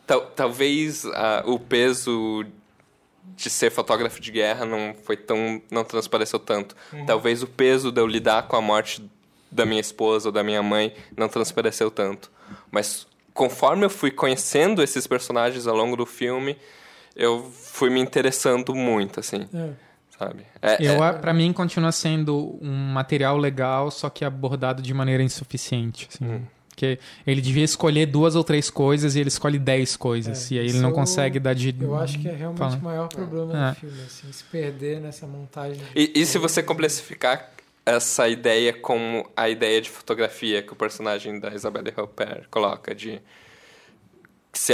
Tal, 0.05 0.21
talvez 0.27 1.05
ah, 1.05 1.43
o 1.45 1.57
peso 1.57 2.45
de 3.35 3.49
ser 3.49 3.71
fotógrafo 3.71 4.21
de 4.21 4.31
guerra 4.31 4.65
não 4.65 4.95
foi 5.03 5.17
tão. 5.17 5.61
não 5.71 5.83
transpareceu 5.83 6.39
tanto. 6.39 6.75
Talvez 7.05 7.41
o 7.41 7.47
peso 7.47 7.91
de 7.91 7.99
eu 7.99 8.05
lidar 8.05 8.47
com 8.47 8.55
a 8.55 8.61
morte 8.61 9.09
da 9.51 9.65
minha 9.65 9.81
esposa 9.81 10.29
ou 10.29 10.31
da 10.31 10.43
minha 10.43 10.61
mãe 10.63 10.93
não 11.15 11.27
transpareceu 11.29 11.89
tanto. 11.91 12.31
Mas 12.71 13.07
conforme 13.33 13.85
eu 13.85 13.89
fui 13.89 14.11
conhecendo 14.11 14.81
esses 14.83 15.05
personagens 15.07 15.67
ao 15.67 15.75
longo 15.75 15.95
do 15.95 16.05
filme, 16.05 16.57
eu 17.15 17.43
fui 17.51 17.89
me 17.89 17.99
interessando 17.99 18.73
muito, 18.75 19.19
assim, 19.19 19.47
É. 19.53 19.69
sabe? 20.17 20.43
É, 20.61 20.77
Eu, 20.79 21.03
é- 21.03 21.09
a- 21.09 21.13
pra 21.13 21.33
mim, 21.33 21.51
continua 21.53 21.91
sendo 21.91 22.57
um 22.61 22.91
material 22.93 23.37
legal, 23.37 23.89
só 23.91 24.09
que 24.09 24.23
abordado 24.25 24.81
de 24.81 24.93
maneira 24.93 25.23
insuficiente. 25.23 26.07
Assim. 26.11 26.25
Hum. 26.25 26.41
Porque 26.69 26.99
ele 27.25 27.41
devia 27.41 27.63
escolher 27.63 28.05
duas 28.05 28.35
ou 28.35 28.43
três 28.43 28.69
coisas 28.69 29.15
e 29.15 29.19
ele 29.19 29.29
escolhe 29.29 29.57
dez 29.57 29.97
coisas. 29.97 30.51
É, 30.51 30.55
e 30.55 30.59
aí 30.59 30.67
ele 30.67 30.79
não 30.79 30.89
eu- 30.89 30.95
consegue 30.95 31.39
dar 31.39 31.55
de. 31.55 31.75
Eu 31.81 31.95
acho 31.97 32.19
que 32.19 32.27
é 32.29 32.33
realmente 32.35 32.59
Fala. 32.59 32.75
o 32.75 32.83
maior 32.83 33.07
problema 33.07 33.69
É. 33.69 33.71
do 33.71 33.75
filme, 33.77 34.01
assim, 34.05 34.31
se 34.31 34.43
perder 34.43 35.01
nessa 35.01 35.25
montagem. 35.25 35.81
E, 35.95 36.11
e 36.15 36.23
se 36.23 36.37
você 36.37 36.61
complexificar 36.61 37.49
essa 37.87 38.27
ideia 38.27 38.73
com 38.73 39.25
a 39.35 39.47
ideia 39.49 39.79
de 39.81 39.89
fotografia 39.89 40.61
que 40.61 40.73
o 40.73 40.75
personagem 40.75 41.39
da 41.39 41.53
Isabelle 41.53 41.93
Huppert 41.97 42.47
coloca, 42.49 42.93
de, 42.93 43.21
se 44.53 44.73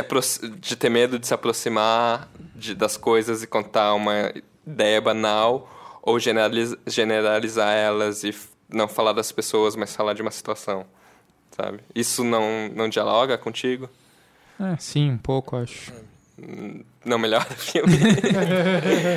de 0.59 0.75
ter 0.75 0.89
medo 0.89 1.19
de 1.19 1.27
se 1.27 1.33
aproximar 1.33 2.27
de- 2.55 2.73
das 2.73 2.97
coisas 2.97 3.43
e 3.43 3.47
contar 3.47 3.93
uma 3.93 4.33
ideia 4.65 4.99
banal, 4.99 5.99
ou 6.01 6.19
generaliza- 6.19 6.77
generalizar 6.87 7.73
elas 7.75 8.23
e 8.23 8.35
não 8.67 8.87
falar 8.87 9.13
das 9.13 9.31
pessoas, 9.31 9.75
mas 9.75 9.95
falar 9.95 10.13
de 10.13 10.21
uma 10.21 10.31
situação, 10.31 10.85
sabe? 11.51 11.81
Isso 11.93 12.23
não, 12.23 12.67
não 12.75 12.89
dialoga 12.89 13.37
contigo? 13.37 13.89
É, 14.59 14.75
sim, 14.77 15.11
um 15.11 15.17
pouco, 15.17 15.55
acho. 15.55 15.93
Não 17.05 17.17
melhora 17.17 17.45
o 17.51 17.53
filme? 17.55 17.97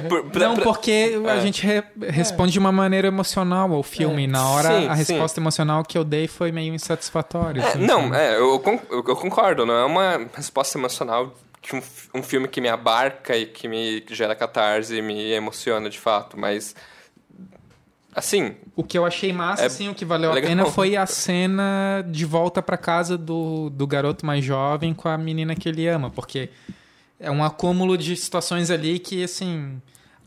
Por- 0.09 0.25
pra- 0.31 0.49
não, 0.49 0.55
pra- 0.57 0.65
porque 0.65 1.19
a 1.27 1.35
É. 1.37 1.41
gente 1.41 1.65
re- 1.67 1.85
responde 2.09 2.53
de 2.53 2.59
uma 2.59 2.73
maneira 2.73 3.07
emocional 3.09 3.73
ao 3.73 3.83
filme. 3.83 4.25
É. 4.25 4.27
Na 4.27 4.49
hora, 4.51 4.69
Sim, 4.69 4.89
a 4.89 4.97
sim. 4.97 5.13
resposta 5.13 5.41
emocional 5.41 5.85
que 5.85 5.97
eu 5.97 6.05
dei 6.05 6.27
foi 6.27 6.51
meio 6.53 6.75
insatisfatória. 6.75 7.61
É, 7.63 7.67
assim, 7.69 7.87
não, 7.87 8.15
é, 8.15 8.37
eu, 8.37 8.63
eu 8.91 9.17
concordo, 9.17 9.65
não 9.65 9.75
é 9.75 9.85
uma 9.85 10.27
resposta 10.35 10.77
emocional 10.79 11.33
que 11.63 11.75
um, 11.77 11.83
um 12.15 12.23
filme 12.23 12.47
que 12.49 12.61
me 12.61 12.69
abarca 12.69 13.37
e 13.37 13.47
que 13.47 13.67
me 13.69 14.05
gera 14.11 14.35
catarse 14.35 14.97
e 14.97 15.03
me 15.03 15.33
emociona 15.33 15.89
de 15.91 15.99
fato, 15.99 16.39
mas 16.39 16.75
assim, 18.15 18.55
O 18.75 18.83
que 18.83 18.97
eu 18.97 19.05
achei 19.05 19.33
massa, 19.33 19.63
É 19.63 19.67
assim, 19.67 19.89
o 19.89 19.95
que 19.95 20.05
valeu 20.05 20.31
a 20.31 20.35
legal. 20.35 20.49
pena 20.51 20.67
foi 20.67 20.97
a 20.97 21.07
cena 21.07 22.03
de 22.09 22.25
volta 22.25 22.63
pra 22.63 22.77
casa 22.77 23.17
do, 23.19 23.69
do 23.71 23.87
garoto 23.87 24.25
mais 24.25 24.45
jovem 24.45 24.95
com 24.95 25.09
a 25.09 25.19
menina 25.19 25.55
que 25.55 25.69
ele 25.69 25.87
ama, 25.87 26.11
porque 26.11 26.49
é 27.19 27.31
um 27.31 27.43
acúmulo 27.43 27.97
de 27.97 28.15
situações 28.17 28.71
ali 28.71 28.99
que, 28.99 29.25
assim, 29.25 29.81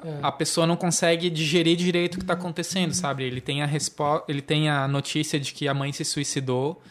É. 0.04 0.20
a 0.24 0.32
pessoa 0.32 0.66
não 0.66 0.76
consegue 0.76 1.30
digerir 1.30 1.76
direito 1.76 2.16
o 2.16 2.20
que 2.20 2.26
tá 2.26 2.34
acontecendo, 2.34 2.94
sabe? 2.94 3.24
Ele 3.24 3.42
tem 3.42 3.62
a 3.62 3.66
respo... 3.66 4.24
ele 4.28 4.42
tem 4.42 4.70
a 4.70 4.88
notícia 4.88 5.40
de 5.40 5.52
que 5.54 5.68
a 5.68 5.74
mãe 5.74 5.92
se 5.92 6.06
suicidou, 6.06 6.82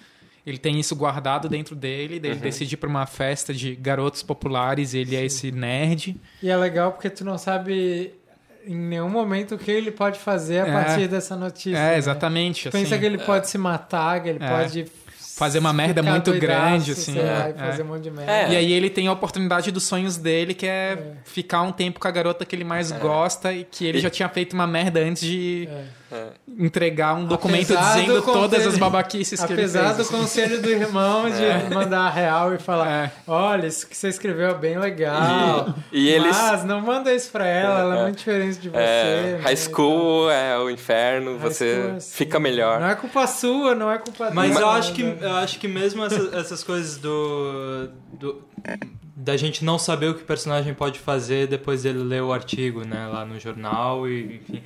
ele 0.46 0.58
tem 0.58 0.78
isso 0.78 0.94
guardado 0.94 1.48
dentro 1.48 1.74
dele, 1.74 2.20
daí 2.20 2.30
ele 2.32 2.40
decide 2.40 2.74
ir 2.74 2.76
pra 2.78 2.88
uma 2.88 3.06
festa 3.06 3.52
de 3.52 3.74
garotos 3.74 4.22
populares, 4.22 4.94
ele 4.94 5.16
é 5.16 5.24
esse 5.24 5.50
nerd. 5.52 6.16
E 6.42 6.48
é 6.50 6.56
legal 6.56 6.92
porque 6.92 7.10
tu 7.10 7.24
não 7.24 7.36
sabe 7.38 8.12
em 8.66 8.74
nenhum 8.76 9.08
momento 9.08 9.54
o 9.54 9.58
que 9.58 9.70
ele 9.70 9.90
pode 9.90 10.18
fazer 10.18 10.60
a 10.60 10.66
É. 10.68 10.72
partir 10.72 11.08
dessa 11.08 11.34
notícia. 11.36 11.76
é, 11.78 11.90
né? 11.92 11.98
exatamente, 11.98 12.68
Tu 12.68 12.72
pensa 12.72 12.94
assim. 12.94 13.00
que 13.00 13.06
ele 13.06 13.18
pode 13.18 13.48
se 13.48 13.56
matar, 13.58 14.22
que 14.22 14.28
ele 14.28 14.42
É. 14.44 14.48
pode 14.48 14.86
Fazer 15.38 15.58
uma 15.60 15.72
merda 15.72 16.02
ficar 16.02 16.12
muito 16.12 16.30
doidaço, 16.30 16.48
grande, 16.60 16.92
assim, 16.92 17.12
sei 17.12 17.22
lá, 17.22 17.46
é, 17.46 17.50
e 17.50 17.54
fazer 17.58 17.82
é. 17.82 17.84
um 17.84 17.88
monte 17.88 18.02
de 18.02 18.10
merda. 18.10 18.32
É. 18.32 18.50
E 18.52 18.56
aí 18.56 18.72
ele 18.72 18.90
tem 18.90 19.06
a 19.06 19.12
oportunidade 19.12 19.70
dos 19.70 19.84
sonhos 19.84 20.16
dele, 20.16 20.52
que 20.52 20.66
é, 20.66 20.92
É. 20.92 20.98
ficar 21.24 21.62
um 21.62 21.70
tempo 21.72 22.00
com 22.00 22.08
a 22.08 22.10
garota 22.10 22.44
que 22.44 22.56
ele 22.56 22.64
mais 22.64 22.90
gosta 22.92 23.52
e 23.52 23.64
que 23.64 23.86
ele 23.86 23.98
E- 23.98 24.00
já 24.00 24.10
tinha 24.10 24.28
feito 24.28 24.52
uma 24.54 24.66
merda 24.66 24.98
antes 25.00 25.22
de 25.22 25.68
É. 26.10 26.16
é, 26.16 26.26
entregar 26.58 27.14
um 27.14 27.24
documento 27.26 27.72
Apesar 27.74 27.94
dizendo 28.00 28.14
do 28.20 28.22
todas 28.22 28.66
as 28.66 28.76
babaquices 28.78 29.38
que 29.44 29.52
ele 29.52 29.60
fez. 29.62 29.76
Apesar 29.76 29.94
do 29.94 30.02
assim. 30.02 30.16
conselho 30.16 30.60
do 30.62 30.68
irmão 30.70 31.26
de 31.30 31.72
mandar 31.74 32.06
a 32.06 32.10
real 32.10 32.54
e 32.54 32.58
falar: 32.58 33.04
É. 33.06 33.12
Olha, 33.26 33.66
isso 33.66 33.86
que 33.86 33.96
você 33.96 34.08
escreveu 34.08 34.48
é 34.48 34.54
bem 34.54 34.78
legal. 34.78 35.74
E- 35.92 36.06
e 36.06 36.08
eles- 36.08 36.36
Mas 36.36 36.64
não 36.64 36.80
manda 36.80 37.12
isso 37.14 37.30
pra 37.30 37.46
ela, 37.46 37.80
ela 37.80 37.94
é, 37.96 37.98
É. 37.98 38.02
muito 38.04 38.18
diferente 38.18 38.58
de 38.58 38.68
você. 38.70 38.78
é, 38.78 39.36
né, 39.36 39.40
high 39.44 39.56
school 39.56 40.30
é 40.30 40.58
o 40.58 40.70
inferno. 40.70 41.32
High 41.32 41.38
você 41.38 41.74
school 41.76 41.90
é 41.92 41.96
assim. 41.96 42.16
fica 42.16 42.40
melhor. 42.40 42.80
Não 42.80 42.88
é 42.88 42.94
culpa 42.96 43.26
sua, 43.26 43.74
não 43.74 43.90
é 43.92 43.98
culpa 43.98 44.30
Mas 44.32 44.50
dele, 44.52 44.62
eu 44.64 44.68
acho 44.70 44.92
que? 44.94 45.02
Eu 45.28 45.36
acho 45.36 45.58
que 45.58 45.68
mesmo 45.68 46.04
essas, 46.04 46.32
essas 46.34 46.62
coisas 46.64 46.96
do, 46.98 47.88
do- 48.12 48.42
da 49.16 49.36
gente 49.36 49.64
não 49.64 49.78
saber 49.78 50.08
o 50.10 50.14
que 50.14 50.22
o 50.22 50.26
personagem 50.26 50.72
pode 50.74 50.98
fazer 50.98 51.46
depois 51.48 51.82
dele 51.82 51.98
ler 51.98 52.22
o 52.22 52.32
artigo, 52.32 52.84
né, 52.84 53.06
lá 53.06 53.24
no 53.24 53.38
jornal 53.38 54.08
e 54.08 54.36
enfim. 54.36 54.62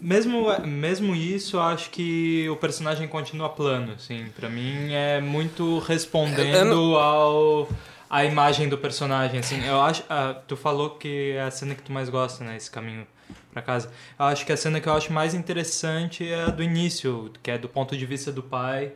Mesmo 0.00 0.46
mesmo 0.64 1.14
isso, 1.14 1.56
eu 1.56 1.62
acho 1.62 1.90
que 1.90 2.48
o 2.48 2.56
personagem 2.56 3.08
continua 3.08 3.48
plano, 3.48 3.92
assim, 3.96 4.26
para 4.36 4.48
mim 4.48 4.92
é 4.92 5.20
muito 5.20 5.78
respondendo 5.80 6.96
ao 6.96 7.68
a 8.08 8.24
imagem 8.24 8.68
do 8.68 8.78
personagem, 8.78 9.40
assim. 9.40 9.64
Eu 9.64 9.80
acho, 9.80 10.04
ah, 10.08 10.36
tu 10.46 10.56
falou 10.56 10.90
que 10.90 11.32
é 11.32 11.42
a 11.42 11.50
cena 11.50 11.74
que 11.74 11.82
tu 11.82 11.90
mais 11.90 12.08
gosta, 12.08 12.44
né, 12.44 12.56
esse 12.56 12.70
caminho 12.70 13.04
pra 13.52 13.60
casa. 13.62 13.90
Eu 14.18 14.26
acho 14.26 14.46
que 14.46 14.52
a 14.52 14.56
cena 14.56 14.80
que 14.80 14.88
eu 14.88 14.92
acho 14.92 15.12
mais 15.12 15.34
interessante 15.34 16.28
é 16.28 16.44
a 16.44 16.50
do 16.50 16.62
início, 16.62 17.32
que 17.42 17.50
é 17.50 17.58
do 17.58 17.68
ponto 17.68 17.96
de 17.96 18.06
vista 18.06 18.30
do 18.30 18.42
pai, 18.44 18.92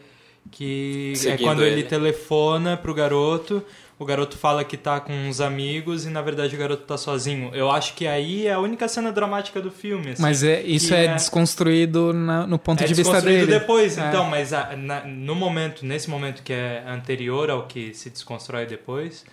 que 0.51 1.13
Seguindo 1.17 1.41
é 1.41 1.45
quando 1.45 1.63
ele. 1.65 1.81
ele. 1.81 1.83
telefona 1.85 2.77
pro 2.77 2.93
garoto, 2.95 3.63
o 3.99 4.05
garoto 4.05 4.37
fala 4.39 4.65
que 4.65 4.77
tá 4.77 4.99
com 4.99 5.13
uns 5.13 5.41
amigos 5.41 6.07
e 6.07 6.11
na 6.11 6.23
verdade 6.23 6.55
o 6.57 6.59
garoto 6.59 6.85
tá 6.85 6.97
sozinho. 6.97 7.51
Eu 7.55 7.71
acho 7.71 7.95
que 7.95 8.07
aí 8.07 8.47
é 8.47 8.53
a 8.55 8.59
única 8.59 8.89
cena 8.89 9.13
dramática 9.13 9.61
do 9.61 9.71
filme. 9.71 10.13
assim, 10.13 10.23
Mas 10.23 10.43
é, 10.43 10.63
isso 10.63 10.89
que 10.89 10.95
é, 10.95 11.15
desconstruído 11.15 12.13
na- 12.13 12.47
no 12.47 12.59
ponto 12.59 12.83
é 12.83 12.87
de 12.87 12.95
vista 12.95 13.13
desconstruído 13.13 13.47
dele. 13.47 13.59
depois, 13.61 13.99
É. 13.99 14.09
então, 14.09 14.25
mas 14.25 14.53
a- 14.53 14.75
na- 14.77 15.05
no 15.05 15.35
momento, 15.35 15.85
nesse 15.85 16.09
momento 16.09 16.43
que 16.43 16.53
é 16.53 16.83
anterior 16.87 17.51
ao 17.51 17.67
que 17.67 17.93
se 17.95 18.09
desconstrói 18.09 18.65
depois, 18.67 19.25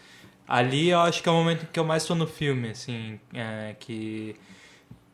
ali 0.48 0.90
eu 0.90 1.00
acho 1.00 1.24
que 1.24 1.30
é 1.30 1.32
o 1.32 1.36
momento 1.36 1.66
que 1.72 1.80
eu 1.80 1.86
mais 1.86 2.06
tô 2.06 2.14
no 2.14 2.28
filme, 2.28 2.70
assim, 2.72 3.20
é, 3.34 3.74
que 3.80 4.36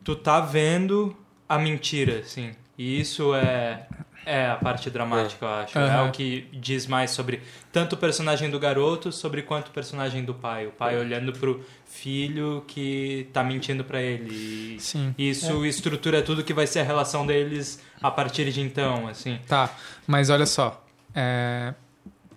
tu 0.04 0.16
tá 0.16 0.40
vendo 0.42 1.16
a 1.48 1.58
mentira, 1.60 2.20
assim, 2.20 2.52
e 2.78 3.00
isso 3.00 3.34
é 3.36 3.86
é 4.26 4.48
a 4.50 4.56
parte 4.56 4.90
dramática, 4.90 5.46
eu 5.46 5.50
acho. 5.50 5.78
É 5.78 5.82
Aham. 5.82 6.08
o 6.10 6.12
que 6.12 6.48
diz 6.54 6.88
mais 6.88 7.12
sobre 7.12 7.42
tanto 7.72 7.94
o 7.94 7.98
personagem 7.98 8.50
do 8.50 8.60
garoto, 8.60 9.12
sobre 9.12 9.42
quanto 9.42 9.68
o 9.68 9.72
personagem 9.72 10.24
do 10.24 10.34
pai. 10.34 10.68
O 10.68 10.72
pai 10.72 10.98
olhando 10.98 11.34
pro 11.34 11.64
filho 11.86 12.64
que 12.68 13.28
tá 13.34 13.44
mentindo 13.44 13.84
pra 13.84 14.02
ele. 14.02 14.76
E 14.76 14.80
Sim. 14.80 15.14
isso 15.18 15.66
estrutura 15.66 16.22
tudo 16.22 16.44
que 16.44 16.54
vai 16.54 16.66
ser 16.68 16.80
a 16.80 16.84
relação 16.84 17.26
deles 17.26 17.82
a 18.02 18.10
partir 18.12 18.52
de 18.52 18.62
então, 18.62 19.08
assim. 19.08 19.40
Tá, 19.48 19.70
mas 20.08 20.30
olha 20.30 20.46
só. 20.46 20.84
é, 21.16 21.74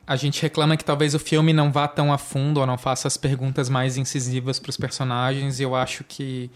A 0.07 0.15
gente 0.17 0.41
reclama 0.43 0.77
que 0.77 0.85
talvez 0.85 1.15
o 1.15 1.19
filme 1.19 1.53
não 1.53 1.73
vá 1.73 1.89
tão 1.89 2.13
a 2.13 2.19
fundo 2.19 2.61
ou 2.61 2.67
não 2.67 2.77
faça 2.79 3.09
as 3.09 3.17
perguntas 3.17 3.69
mais 3.69 3.97
incisivas 3.97 4.59
pros 4.61 4.77
personagens. 4.77 5.59
E 5.59 5.63
eu 5.63 5.75
acho 5.75 6.05
que 6.05 6.51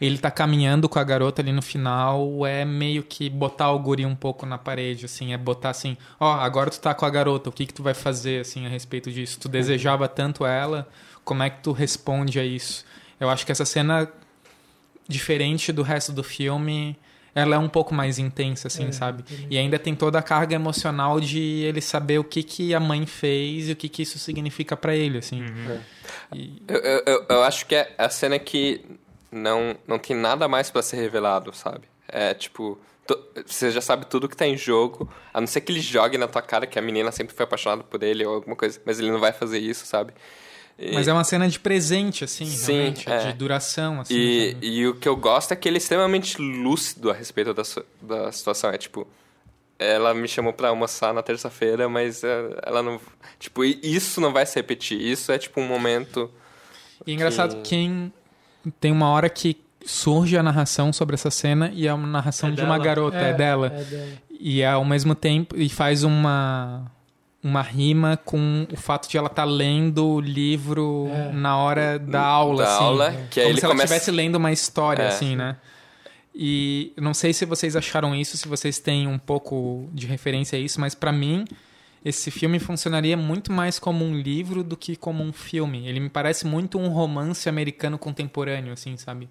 ele 0.00 0.16
tá 0.18 0.30
caminhando 0.30 0.88
com 0.88 0.98
a 0.98 1.04
garota 1.04 1.42
ali 1.42 1.52
no 1.52 1.60
final 1.62 2.46
é 2.46 2.64
meio 2.64 3.02
que 3.02 3.28
botar 3.28 3.70
o 3.72 3.78
guri 3.78 4.06
um 4.06 4.14
pouco 4.16 4.46
na 4.46 4.56
parede, 4.56 5.04
assim, 5.04 5.32
é 5.32 5.36
botar 5.36 5.70
assim, 5.70 5.96
ó, 6.18 6.32
agora 6.34 6.70
tu 6.70 6.80
tá 6.80 6.94
com 6.94 7.04
a 7.04 7.10
garota, 7.10 7.50
o 7.50 7.52
que 7.52 7.66
que 7.66 7.74
tu 7.74 7.82
vai 7.82 7.94
fazer, 7.94 8.40
assim, 8.40 8.64
a 8.64 8.68
respeito 8.68 9.10
disso? 9.12 9.38
Tu 9.40 9.48
desejava 9.48 10.08
tanto 10.08 10.46
ela, 10.46 10.88
como 11.24 11.42
é 11.42 11.50
que 11.50 11.62
tu 11.62 11.72
responde 11.72 12.40
a 12.40 12.44
isso? 12.44 12.84
Eu 13.20 13.28
acho 13.28 13.44
que 13.44 13.52
essa 13.52 13.64
cena, 13.66 14.08
diferente 15.08 15.72
do 15.72 15.82
resto 15.82 16.12
do 16.12 16.22
filme, 16.22 16.96
ela 17.34 17.54
é 17.56 17.58
um 17.58 17.68
pouco 17.68 17.94
mais 17.94 18.18
intensa, 18.18 18.68
assim, 18.68 18.88
É, 18.88 18.92
sabe? 18.92 19.22
também. 19.22 19.46
E 19.50 19.58
ainda 19.58 19.78
tem 19.78 19.94
toda 19.94 20.18
a 20.18 20.22
carga 20.22 20.54
emocional 20.54 21.20
de 21.20 21.38
ele 21.40 21.80
saber 21.80 22.18
o 22.18 22.24
que, 22.24 22.42
que 22.42 22.74
a 22.74 22.80
mãe 22.80 23.06
fez 23.06 23.68
e 23.68 23.72
o 23.72 23.76
que, 23.76 23.88
que 23.88 24.02
isso 24.02 24.18
significa 24.18 24.76
pra 24.76 24.94
ele, 24.96 25.18
assim. 25.18 25.44
E- 26.32 26.62
Eu, 26.66 26.76
eu, 26.80 27.02
eu- 27.06 27.26
eu 27.28 27.42
acho 27.42 27.66
que 27.66 27.74
é 27.74 27.94
a 27.98 28.08
cena 28.08 28.38
que 28.38 28.84
não, 29.30 29.76
não 29.86 29.98
tem 29.98 30.16
nada 30.16 30.46
mais 30.48 30.70
pra 30.70 30.82
ser 30.82 30.96
revelado, 30.96 31.52
sabe? 31.54 31.82
É 32.08 32.34
tipo, 32.34 32.78
você 33.46 33.70
já 33.70 33.80
sabe 33.80 34.06
tudo 34.06 34.28
que 34.28 34.36
tá 34.36 34.46
em 34.46 34.56
jogo, 34.56 35.08
a 35.32 35.40
não 35.40 35.46
ser 35.46 35.60
que 35.60 35.70
ele 35.72 35.80
jogue 35.80 36.18
na 36.18 36.26
tua 36.28 36.42
cara 36.42 36.66
que 36.66 36.78
a 36.78 36.82
menina 36.82 37.10
sempre 37.12 37.34
foi 37.34 37.44
apaixonada 37.44 37.82
por 37.84 38.02
ele 38.02 38.24
ou 38.24 38.34
alguma 38.34 38.56
coisa, 38.56 38.80
mas 38.84 38.98
ele 38.98 39.10
não 39.10 39.20
vai 39.20 39.32
fazer 39.32 39.58
isso, 39.58 39.86
sabe? 39.86 40.12
E- 40.78 40.94
Mas 40.94 41.06
é 41.08 41.12
uma 41.12 41.24
cena 41.24 41.46
de 41.48 41.60
presente, 41.60 42.24
assim, 42.24 42.46
Sim, 42.46 42.72
realmente, 42.72 43.10
é. 43.10 43.18
de 43.26 43.32
duração, 43.34 44.00
assim. 44.00 44.14
E, 44.14 44.52
sabe? 44.52 44.66
e 44.66 44.86
o 44.88 44.94
que 44.94 45.06
eu 45.08 45.14
gosto 45.16 45.52
é 45.52 45.56
que 45.56 45.68
ele 45.68 45.76
é 45.76 45.78
extremamente 45.78 46.40
lúcido 46.40 47.10
a 47.10 47.12
respeito 47.14 47.52
da, 47.52 47.62
da 48.00 48.32
situação. 48.32 48.70
É 48.70 48.78
tipo, 48.78 49.06
ela 49.78 50.14
me 50.14 50.26
chamou 50.26 50.52
pra 50.54 50.68
almoçar 50.70 51.12
na 51.12 51.22
terça-feira, 51.22 51.86
mas 51.88 52.24
eh, 52.24 52.58
ela 52.64 52.82
não. 52.82 52.98
Tipo, 53.38 53.62
isso 53.64 54.20
não 54.22 54.32
vai 54.32 54.46
se 54.46 54.54
repetir. 54.56 54.98
Isso 55.00 55.30
é 55.30 55.38
tipo 55.38 55.60
um 55.60 55.66
momento. 55.66 56.30
E 57.06 57.10
é 57.10 57.14
engraçado 57.14 57.56
que- 57.56 57.68
quem 57.70 58.10
tem 58.80 58.92
uma 58.92 59.08
hora 59.08 59.28
que 59.28 59.56
surge 59.84 60.36
a 60.36 60.42
narração 60.42 60.92
sobre 60.92 61.14
essa 61.14 61.30
cena 61.30 61.70
e 61.74 61.86
é 61.86 61.92
uma 61.94 62.06
narração 62.06 62.50
É 62.50 62.52
de 62.52 62.62
uma 62.62 62.78
garota, 62.78 63.16
é, 63.16 63.32
dela. 63.32 63.68
É 63.74 63.84
dela. 63.84 64.08
E 64.38 64.62
é 64.62 64.68
ao 64.68 64.84
mesmo 64.84 65.14
tempo 65.14 65.56
e 65.56 65.68
faz 65.68 66.02
uma 66.04 66.90
uma 67.42 67.62
rima 67.62 68.18
com 68.22 68.66
o 68.70 68.76
fato 68.76 69.08
de 69.08 69.16
ela 69.16 69.26
estar 69.28 69.44
lendo 69.44 70.06
o 70.06 70.20
livro 70.20 71.08
É. 71.10 71.32
na 71.32 71.56
hora 71.56 71.98
da 71.98 72.20
aula, 72.22 72.64
da 72.64 72.74
assim. 72.74 72.84
aula, 72.84 73.12
que 73.30 73.40
Como 73.40 73.50
ele 73.52 73.58
se 73.60 73.64
ela 73.64 73.74
começa. 73.74 73.94
estivesse 73.94 74.10
lendo 74.10 74.36
uma 74.36 74.52
história, 74.52 75.04
É. 75.04 75.08
assim, 75.08 75.34
né? 75.36 75.56
E 76.34 76.92
não 76.98 77.14
sei 77.14 77.32
se 77.32 77.44
vocês 77.46 77.74
acharam 77.76 78.14
isso, 78.14 78.36
se 78.36 78.46
vocês 78.46 78.78
têm 78.78 79.06
um 79.06 79.18
pouco 79.18 79.88
de 79.92 80.06
referência 80.06 80.58
a 80.58 80.60
isso, 80.60 80.78
mas 80.80 80.94
pra 80.94 81.10
mim 81.12 81.44
esse 82.04 82.30
filme 82.30 82.58
funcionaria 82.58 83.16
muito 83.16 83.52
mais 83.52 83.78
como 83.78 84.04
um 84.04 84.14
livro 84.14 84.62
do 84.64 84.76
que 84.76 84.96
como 84.96 85.22
um 85.22 85.32
filme. 85.32 85.86
Ele 85.86 86.00
me 86.00 86.08
parece 86.08 86.46
muito 86.46 86.78
um 86.78 86.88
romance 86.88 87.48
americano 87.48 87.98
contemporâneo, 87.98 88.72
assim, 88.72 88.96
sabe? 88.96 89.28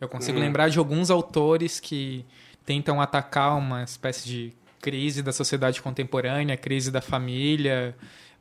Eu 0.00 0.08
consigo 0.08 0.38
Hum. 0.38 0.42
lembrar 0.42 0.68
de 0.68 0.78
alguns 0.78 1.10
autores 1.10 1.80
que 1.80 2.24
tentam 2.64 3.00
atacar 3.00 3.56
uma 3.56 3.82
espécie 3.82 4.26
de 4.28 4.52
crise 4.80 5.22
da 5.22 5.32
sociedade 5.32 5.80
contemporânea, 5.82 6.56
crise 6.56 6.90
da 6.90 7.00
família, 7.00 7.94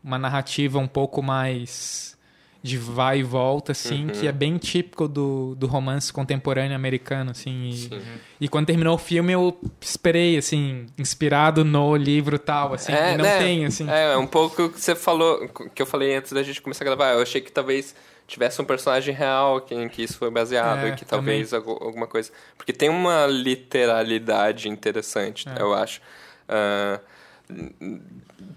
uma 0.04 0.18
narrativa 0.18 0.80
um 0.80 0.88
pouco 0.88 1.22
mais 1.22 2.18
de 2.62 2.78
vai 2.78 3.20
e 3.20 3.24
volta, 3.24 3.72
assim, 3.72 4.06
Uhum. 4.06 4.10
que 4.12 4.28
é 4.28 4.32
bem 4.34 4.58
típico 4.58 5.08
do, 5.08 5.56
do 5.56 5.66
romance 5.66 6.12
contemporâneo 6.12 6.76
americano, 6.76 7.32
assim. 7.32 7.70
E, 7.70 7.74
Sim. 7.78 8.02
e 8.42 8.48
quando 8.50 8.66
terminou 8.68 8.96
o 8.96 8.98
filme, 8.98 9.32
eu 9.32 9.58
esperei, 9.80 10.38
assim, 10.38 10.86
inspirado 10.98 11.64
no 11.64 11.96
livro 11.96 12.38
tal, 12.38 12.74
assim, 12.74 12.92
e 12.92 13.18
não 13.18 13.24
né? 13.24 13.38
tem, 13.40 13.66
assim. 13.66 13.90
É, 13.90 14.12
é 14.14 14.18
um 14.18 14.28
pouco 14.28 14.64
o 14.64 14.70
que 14.70 14.82
você 14.82 14.94
falou, 14.94 15.48
que 15.74 15.82
eu 15.82 15.86
falei 15.86 16.16
antes 16.16 16.34
da 16.34 16.44
gente 16.44 16.62
começar 16.62 16.84
a 16.84 16.88
gravar. 16.88 17.14
Eu 17.14 17.22
achei 17.22 17.40
que 17.40 17.52
talvez 17.52 17.96
tivesse 18.28 18.62
um 18.62 18.66
personagem 18.66 19.14
real 19.16 19.66
em 19.72 19.88
que 19.88 20.04
isso 20.04 20.18
foi 20.18 20.30
baseado, 20.30 20.86
É, 20.86 20.90
e 20.90 20.96
que 20.96 21.06
talvez 21.06 21.54
algu- 21.54 21.80
alguma 21.82 22.08
coisa. 22.08 22.30
Porque 22.58 22.74
tem 22.74 22.90
uma 22.90 23.26
literalidade 23.26 24.68
interessante, 24.68 25.48
É. 25.48 25.62
eu 25.62 25.74
acho. 25.74 26.02
Ah, 26.48 27.00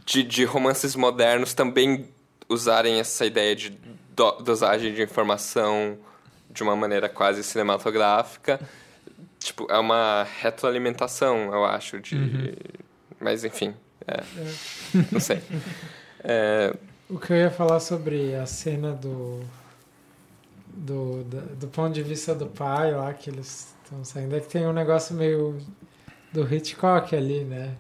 de, 0.05 0.23
de 0.23 0.45
romances 0.45 0.95
modernos 0.95 1.55
também 1.55 2.09
usarem 2.49 2.99
essa 3.01 3.25
ideia 3.27 3.55
de 3.57 3.71
do- 4.15 4.33
dosagem 4.43 4.93
de 4.95 5.03
informação 5.03 5.99
de 6.51 6.63
uma 6.63 6.77
maneira 6.77 7.09
quase 7.09 7.43
cinematográfica. 7.43 8.61
Tipo, 9.39 9.67
é 9.71 9.79
uma 9.79 10.27
retroalimentação, 10.41 11.53
eu 11.53 11.65
acho, 11.65 11.99
de... 12.01 12.15
Uhum. 12.15 12.53
Mas, 13.19 13.45
enfim, 13.45 13.75
é. 14.07 14.23
não 15.11 15.19
sei. 15.21 15.41
É, 16.23 16.75
O 17.09 17.19
que 17.19 17.33
eu 17.33 17.37
ia 17.37 17.51
falar 17.51 17.81
sobre 17.81 18.35
a 18.35 18.47
cena 18.47 18.93
do. 18.93 19.41
Do, 20.75 21.23
da- 21.25 21.41
do 21.55 21.69
ponto 21.69 21.93
de 21.93 22.03
vista 22.03 22.35
do 22.35 22.47
pai 22.47 22.93
lá, 22.93 23.13
que 23.13 23.29
eles 23.29 23.75
estão 23.85 24.03
saindo, 24.05 24.35
é 24.37 24.41
que 24.41 24.49
tem 24.49 24.67
um 24.67 24.73
negócio 24.73 25.15
meio 25.15 25.59
do 26.33 26.53
Hitchcock 26.53 27.15
ali, 27.15 27.45
né? 27.45 27.75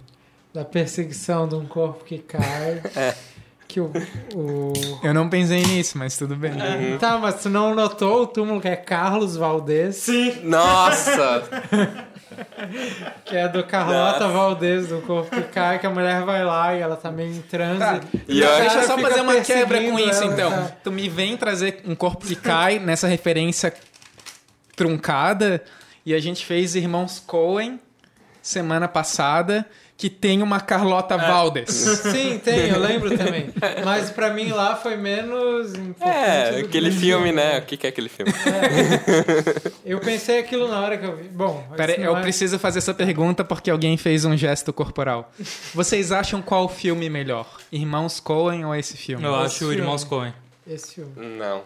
Da 0.52 0.62
perseguição 0.64 1.48
de 1.48 1.54
um 1.54 1.66
corpo 1.66 2.04
que 2.04 2.18
cai. 2.18 2.82
É. 2.94 3.14
Que 3.72 3.80
o. 3.80 3.90
o... 4.34 4.72
Eu 5.02 5.14
não 5.14 5.30
pensei 5.30 5.62
nisso, 5.62 5.96
mas 5.96 6.18
tudo 6.18 6.36
bem. 6.36 6.52
Uhum. 6.52 6.98
Tá, 6.98 7.16
mas 7.16 7.36
tu 7.42 7.48
não 7.48 7.74
notou 7.74 8.24
o 8.24 8.26
túmulo 8.26 8.60
que 8.60 8.68
é 8.68 8.76
Carlos 8.76 9.34
Valdez? 9.34 9.96
Sim. 9.96 10.40
Nossa! 10.44 11.42
Que 13.26 13.36
é 13.36 13.46
do 13.48 13.62
Carlota 13.64 14.20
Nossa. 14.20 14.28
Valdez, 14.28 14.88
do 14.88 15.02
corpo 15.02 15.30
que 15.30 15.42
cai, 15.42 15.78
que 15.78 15.86
a 15.86 15.90
mulher 15.90 16.22
vai 16.22 16.42
lá 16.44 16.74
e 16.74 16.80
ela 16.80 16.96
tá 16.96 17.10
meio 17.10 17.30
em 17.30 17.42
transe. 17.42 17.78
Tá. 17.78 18.00
E 18.26 18.40
eu- 18.40 18.48
cara 18.48 18.60
Deixa 18.60 18.78
eu 18.78 18.82
só 18.84 18.98
fazer 18.98 19.20
uma 19.20 19.40
quebra 19.40 19.82
com 19.82 19.98
isso, 19.98 20.22
ela, 20.22 20.32
então. 20.32 20.50
tá? 20.50 20.72
Tu 20.82 20.90
me 20.90 21.08
vem 21.10 21.36
trazer 21.36 21.82
um 21.84 21.94
corpo 21.94 22.26
que 22.26 22.34
cai 22.34 22.78
nessa 22.78 23.06
referência 23.06 23.72
truncada 24.74 25.62
e 26.06 26.14
a 26.14 26.18
gente 26.20 26.44
fez 26.46 26.74
Irmãos 26.74 27.18
Coen 27.20 27.78
semana 28.40 28.88
passada 28.88 29.66
que 30.02 30.10
tem 30.10 30.42
uma 30.42 30.58
Carlota 30.60 31.16
Valdes. 31.16 31.70
Sim, 31.72 32.36
tem, 32.42 32.70
eu 32.70 32.80
lembro 32.80 33.16
também. 33.16 33.50
Mas 33.84 34.10
pra 34.10 34.32
mim 34.32 34.48
lá 34.50 34.74
foi 34.74 34.96
menos. 34.96 35.74
É, 36.00 36.58
aquele 36.58 36.90
que- 36.90 36.96
filme, 36.96 37.30
né? 37.30 37.60
O 37.60 37.62
que 37.62 37.76
que 37.76 37.86
é 37.86 37.90
aquele 37.90 38.08
filme? 38.08 38.32
Eu 39.84 40.00
pensei 40.00 40.40
aquilo 40.40 40.66
na 40.66 40.80
hora 40.80 40.98
que 40.98 41.06
eu 41.06 41.16
vi. 41.16 41.28
Bom, 41.28 41.64
Pera, 41.76 41.92
eu 42.00 42.16
é- 42.16 42.20
preciso 42.20 42.58
fazer 42.58 42.78
essa 42.80 42.92
pergunta 42.92 43.44
porque 43.44 43.70
alguém 43.70 43.96
fez 43.96 44.24
um 44.24 44.36
gesto 44.36 44.72
corporal. 44.72 45.32
Vocês 45.72 46.10
acham 46.10 46.42
qual 46.42 46.68
filme 46.68 47.08
melhor? 47.08 47.46
Irmãos 47.70 48.18
Coen 48.18 48.64
ou 48.64 48.74
esse 48.74 48.96
filme? 48.96 49.24
Eu 49.24 49.36
Esse 49.36 49.44
acho 49.46 49.58
filme. 49.58 49.76
Irmãos 49.76 50.02
Coen. 50.02 50.34
Esse 50.66 50.94
filme. 50.96 51.12
Não. 51.38 51.62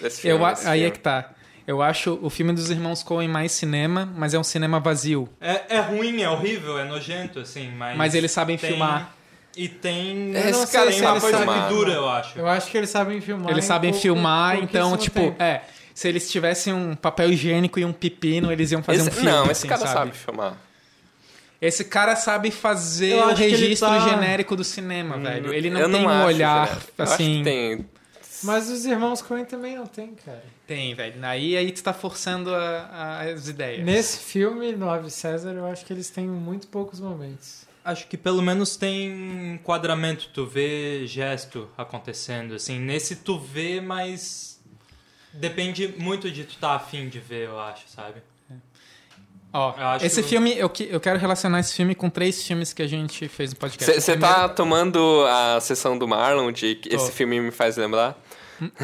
Esse 0.00 0.28
Eu, 0.28 0.36
filme, 0.36 0.44
a- 0.44 0.52
esse 0.52 0.68
aí 0.68 0.80
é 0.80 0.82
filme. 0.84 0.92
que 0.92 1.00
tá. 1.00 1.30
Eu 1.66 1.82
acho 1.82 2.18
o 2.22 2.30
filme 2.30 2.52
dos 2.52 2.70
Irmãos 2.70 3.02
Coen 3.02 3.28
mais 3.28 3.50
cinema, 3.52 4.08
mas 4.16 4.32
é 4.34 4.38
um 4.38 4.44
cinema 4.44 4.78
vazio. 4.78 5.28
É, 5.40 5.76
é 5.76 5.80
ruim, 5.80 6.22
é 6.22 6.30
horrível, 6.30 6.78
é 6.78 6.84
nojento, 6.84 7.40
assim, 7.40 7.70
mas... 7.76 7.96
Mas 7.96 8.14
eles 8.14 8.30
sabem 8.30 8.56
tem- 8.56 8.70
filmar. 8.70 9.12
E 9.56 9.68
tem... 9.68 10.32
Esse 10.36 10.52
não 10.52 10.66
cara 10.66 10.90
sei, 10.92 11.00
sabe 11.00 11.12
uma 11.12 11.20
coisa 11.20 11.38
filmar. 11.38 11.68
que 11.68 11.74
dura, 11.74 11.92
eu 11.92 12.08
acho. 12.08 12.38
Eu 12.38 12.46
acho 12.46 12.70
que 12.70 12.76
eles 12.78 12.90
sabem 12.90 13.20
filmar. 13.20 13.50
Eles 13.50 13.64
em 13.64 13.68
sabem 13.68 13.90
pouco- 13.90 14.02
filmar, 14.02 14.58
então, 14.62 14.96
tipo, 14.96 15.18
tempo. 15.18 15.42
é. 15.42 15.62
Se 15.94 16.06
eles 16.08 16.30
tivessem 16.30 16.74
um 16.74 16.94
papel 16.94 17.30
higiênico 17.32 17.80
e 17.80 17.84
um 17.84 17.92
pepino, 17.92 18.52
eles 18.52 18.70
iam 18.70 18.82
fazer 18.82 19.00
Esse- 19.00 19.08
um 19.08 19.12
filme. 19.12 19.30
Não, 19.30 19.42
esse 19.44 19.52
assim, 19.52 19.68
cara 19.68 19.80
sabe? 19.80 19.94
sabe 19.94 20.12
filmar. 20.12 20.54
Esse 21.60 21.84
cara 21.86 22.14
sabe 22.16 22.50
fazer 22.50 23.14
o 23.14 23.32
registro 23.34 23.88
tá- 23.88 23.98
genérico 24.10 24.54
do 24.54 24.62
cinema, 24.62 25.16
velho. 25.18 25.52
Ele 25.54 25.70
não 25.70 25.90
tem 25.90 26.04
um 26.04 26.08
acho, 26.10 26.26
olhar 26.26 26.66
velho. 26.68 26.80
Eu 26.98 27.02
acho 27.04 27.12
assim. 27.14 27.38
que 27.38 27.44
tem. 27.44 27.86
Mas 28.42 28.68
os 28.70 28.84
irmãos 28.84 29.22
Coen 29.22 29.44
também 29.44 29.76
não 29.76 29.86
tem, 29.86 30.14
cara. 30.14 30.44
Tem, 30.66 30.94
velho. 30.94 31.14
Aí, 31.24 31.56
aí 31.56 31.72
tu 31.72 31.82
tá 31.82 31.92
forçando 31.92 32.54
a- 32.54 32.88
a- 32.92 33.20
as 33.22 33.48
ideias. 33.48 33.84
Nesse 33.84 34.18
filme, 34.18 34.72
no 34.72 34.88
Ave 34.90 35.10
César, 35.10 35.52
eu 35.52 35.66
acho 35.66 35.84
que 35.84 35.92
eles 35.92 36.10
têm 36.10 36.26
muito 36.26 36.66
poucos 36.68 37.00
momentos. 37.00 37.64
Acho 37.84 38.06
que 38.08 38.16
pelo 38.16 38.42
menos 38.42 38.76
tem 38.76 39.54
enquadramento, 39.54 40.28
tu 40.34 40.44
vê 40.44 41.06
gesto 41.06 41.68
acontecendo, 41.78 42.54
assim. 42.54 42.80
Nesse 42.80 43.16
tu 43.16 43.38
vê, 43.38 43.80
mas 43.80 44.60
depende 45.32 45.94
muito 45.96 46.30
de 46.30 46.44
tu 46.44 46.56
tá 46.56 46.72
afim 46.74 47.08
de 47.08 47.20
ver, 47.20 47.46
eu 47.48 47.60
acho, 47.60 47.84
sabe? 47.88 48.22
Ó, 49.52 49.72
Eu 49.78 49.86
acho- 49.86 50.04
esse 50.04 50.22
filme, 50.22 50.52
eu, 50.58 50.68
que- 50.68 50.88
eu 50.90 51.00
quero 51.00 51.18
relacionar 51.18 51.60
esse 51.60 51.72
filme 51.74 51.94
com 51.94 52.10
três 52.10 52.42
filmes 52.42 52.72
que 52.74 52.82
a 52.82 52.86
gente 52.86 53.26
fez 53.28 53.52
no 53.54 53.56
podcast. 53.58 54.00
Você 54.00 54.16
tá 54.16 54.48
tomando 54.48 55.24
a 55.28 55.58
sessão 55.60 55.96
do 55.96 56.06
Marlon 56.06 56.50
de 56.52 56.74
que 56.74 56.90
Tô. 56.90 56.96
esse 56.96 57.12
filme 57.12 57.40
me 57.40 57.50
faz 57.50 57.76
lembrar? 57.76 58.18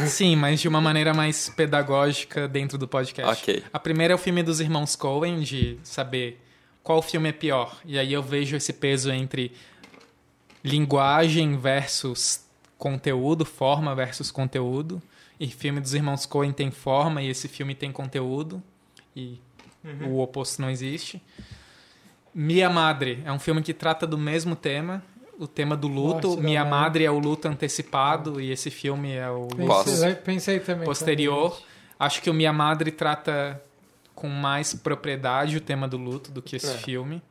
Sim, 0.06 0.36
mas 0.36 0.60
de 0.60 0.68
uma 0.68 0.80
maneira 0.80 1.14
mais 1.14 1.48
pedagógica 1.48 2.46
dentro 2.46 2.76
do 2.76 2.86
podcast. 2.86 3.42
Ok. 3.42 3.64
A 3.72 3.78
primeira 3.78 4.12
é 4.12 4.14
o 4.14 4.18
filme 4.18 4.42
dos 4.42 4.60
irmãos 4.60 4.96
Coen, 4.96 5.40
de 5.40 5.78
saber 5.82 6.40
qual 6.82 7.00
filme 7.00 7.28
é 7.28 7.32
pior. 7.32 7.80
E 7.84 7.98
aí 7.98 8.12
eu 8.12 8.22
vejo 8.22 8.56
esse 8.56 8.72
peso 8.72 9.10
entre 9.10 9.52
linguagem 10.62 11.56
versus 11.56 12.44
conteúdo, 12.76 13.44
forma 13.44 13.94
versus 13.94 14.30
conteúdo. 14.30 15.02
E 15.38 15.48
filme 15.48 15.80
dos 15.80 15.94
irmãos 15.94 16.26
Coen 16.26 16.52
tem 16.52 16.70
forma 16.70 17.22
e 17.22 17.28
esse 17.28 17.48
filme 17.48 17.74
tem 17.74 17.90
conteúdo. 17.90 18.62
E 19.16 19.40
o 20.06 20.20
oposto 20.20 20.62
não 20.62 20.70
existe. 20.70 21.20
Minha 22.34 22.70
Madre 22.70 23.22
é 23.24 23.32
um 23.32 23.38
filme 23.38 23.62
que 23.62 23.74
trata 23.74 24.06
do 24.06 24.16
mesmo 24.16 24.56
tema, 24.56 25.02
o 25.42 25.48
tema 25.48 25.76
do 25.76 25.88
luto. 25.88 26.28
Morte 26.28 26.42
Minha. 26.42 26.64
Madre 26.64 27.04
é 27.04 27.10
o 27.10 27.18
luto 27.18 27.48
antecipado 27.48 28.40
e 28.40 28.50
esse 28.50 28.70
filme 28.70 29.12
é 29.12 29.28
o? 29.30 29.48
Pensei, 29.84 30.14
pensei 30.14 30.60
também. 30.60 30.84
posterior. 30.84 31.60
Acho 31.98 32.20
que 32.22 32.30
o 32.30 32.34
Minha 32.34 32.52
Madre 32.52 32.90
trata 32.90 33.60
com 34.14 34.28
mais 34.28 34.74
propriedade 34.74 35.56
o 35.56 35.60
tema 35.60 35.86
do 35.88 35.96
luto 35.96 36.30
do 36.30 36.40
que 36.42 36.56
esse 36.56 36.70
É. 36.72 36.78
filme. 36.78 37.22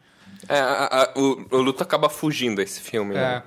É, 0.50 0.60
a- 0.60 0.88
a- 1.16 1.20
o, 1.20 1.46
o 1.52 1.58
Luto 1.62 1.84
acaba 1.84 2.10
fugindo 2.10 2.62
esse 2.62 2.80
filme. 2.82 3.14
É. 3.16 3.18
né? 3.20 3.44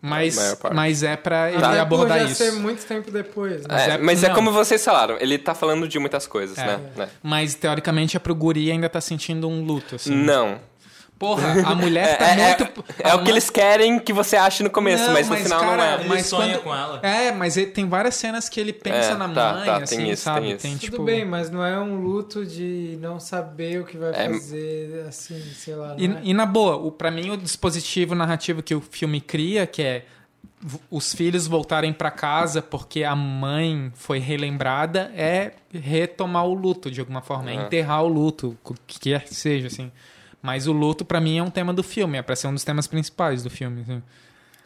Mas, 0.00 0.38
mas 0.72 1.02
é 1.02 1.16
pra 1.16 1.50
ele 1.50 1.62
Até 1.64 1.80
abordar 1.80 2.24
isso. 2.24 2.36
ser 2.36 2.52
muito 2.52 2.86
tempo 2.86 3.10
depois, 3.10 3.66
né? 3.66 3.84
É, 3.86 3.90
é- 3.94 3.98
mas 3.98 4.22
é 4.22 4.30
como 4.30 4.52
vocês 4.52 4.84
falaram, 4.84 5.16
ele 5.18 5.36
tá 5.36 5.56
falando 5.56 5.88
de 5.88 5.98
muitas 5.98 6.24
coisas, 6.24 6.56
É. 6.56 6.64
né? 6.66 6.80
né? 6.96 7.08
Mas 7.20 7.54
teoricamente 7.56 8.16
é 8.16 8.20
pro 8.20 8.32
guri 8.32 8.70
ainda 8.70 8.88
tá 8.88 9.00
sentindo 9.00 9.48
um 9.48 9.64
luto, 9.64 9.96
assim. 9.96 10.14
Não. 10.14 10.60
Porra, 11.18 11.48
a 11.66 11.74
mulher 11.74 12.16
tá 12.16 12.28
é, 12.28 12.40
é- 12.40 12.56
muito. 12.58 12.84
é 13.00 13.10
a 13.10 13.16
o 13.16 13.24
que 13.24 13.30
eles 13.30 13.50
querem 13.50 13.98
que 13.98 14.12
você 14.12 14.36
ache 14.36 14.62
no 14.62 14.70
começo, 14.70 15.04
Não, 15.04 15.12
mas 15.12 15.26
no 15.28 15.34
mas, 15.34 15.42
final 15.42 15.60
não 15.62 15.68
cara, 15.70 15.84
é. 15.90 15.94
Ele 16.00 16.08
Mas 16.08 16.26
sonha 16.26 16.58
quando- 16.58 16.62
com 16.62 16.74
ela. 16.74 17.00
É, 17.02 17.32
mas 17.32 17.56
ele- 17.56 17.70
tem 17.72 17.88
várias 17.88 18.14
cenas 18.14 18.48
que 18.48 18.60
ele 18.60 18.72
pensa 18.72 19.12
É, 19.12 19.16
na 19.16 19.28
tá, 19.28 19.52
mãe, 19.54 19.64
tá, 19.66 19.76
assim, 19.78 19.96
tem 19.96 20.10
isso, 20.10 20.22
sabe? 20.22 20.54
tem 20.54 20.72
isso. 20.72 20.80
Tudo 20.80 20.90
tipo... 20.92 21.02
bem, 21.04 21.24
mas 21.24 21.50
não 21.50 21.64
é 21.64 21.78
um 21.80 21.96
luto 22.00 22.46
de 22.46 22.96
não 23.00 23.18
saber 23.18 23.80
o 23.80 23.84
que 23.84 23.96
vai 23.96 24.10
É- 24.10 24.28
fazer, 24.32 25.06
assim, 25.08 25.40
sei 25.54 25.74
lá. 25.74 25.96
E, 25.98 26.06
não 26.06 26.18
é? 26.18 26.20
e 26.22 26.32
na 26.32 26.46
boa, 26.46 26.76
o, 26.76 26.92
pra 26.92 27.10
mim 27.10 27.30
o 27.30 27.36
dispositivo 27.36 28.14
narrativo 28.14 28.62
que 28.62 28.74
o 28.74 28.80
filme 28.80 29.20
cria, 29.20 29.66
que 29.66 29.82
é 29.82 30.04
os 30.90 31.12
filhos 31.14 31.46
voltarem 31.46 31.92
pra 31.92 32.10
casa 32.10 32.60
porque 32.62 33.04
a 33.04 33.14
mãe 33.14 33.92
foi 33.94 34.18
relembrada, 34.18 35.10
é 35.16 35.52
retomar 35.72 36.44
o 36.46 36.54
luto 36.54 36.90
de 36.90 37.00
alguma 37.00 37.22
forma, 37.22 37.50
é 37.50 37.54
enterrar 37.54 38.02
o 38.04 38.08
luto, 38.08 38.56
o 38.64 38.74
que 38.86 38.98
quer 39.00 39.24
que 39.24 39.34
seja, 39.34 39.66
assim. 39.68 39.90
Mas 40.40 40.66
o 40.66 40.72
luto 40.72 41.04
pra 41.04 41.20
mim 41.20 41.38
é 41.38 41.42
um 41.42 41.50
tema 41.50 41.72
do 41.74 41.82
filme, 41.82 42.16
é 42.18 42.22
pra 42.22 42.36
ser 42.36 42.46
um 42.46 42.54
dos 42.54 42.64
temas 42.64 42.86
principais 42.86 43.42
do 43.42 43.50
filme. 43.50 43.82
assim. 43.82 44.02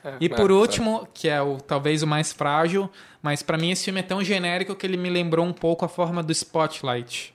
É, 0.04 0.14
E 0.20 0.26
é, 0.26 0.28
por 0.28 0.50
é. 0.50 0.54
último, 0.54 1.08
que 1.14 1.28
é 1.28 1.40
o 1.40 1.56
talvez 1.58 2.02
o 2.02 2.06
mais 2.06 2.32
frágil, 2.32 2.90
mas 3.22 3.42
pra 3.42 3.56
mim 3.56 3.70
esse 3.70 3.84
filme 3.84 4.00
é 4.00 4.02
tão 4.02 4.22
genérico 4.22 4.74
que 4.74 4.84
ele 4.86 4.96
me 4.96 5.08
lembrou 5.08 5.46
um 5.46 5.52
pouco 5.52 5.84
a 5.84 5.88
forma 5.88 6.22
do 6.22 6.30
Spotlight, 6.32 7.32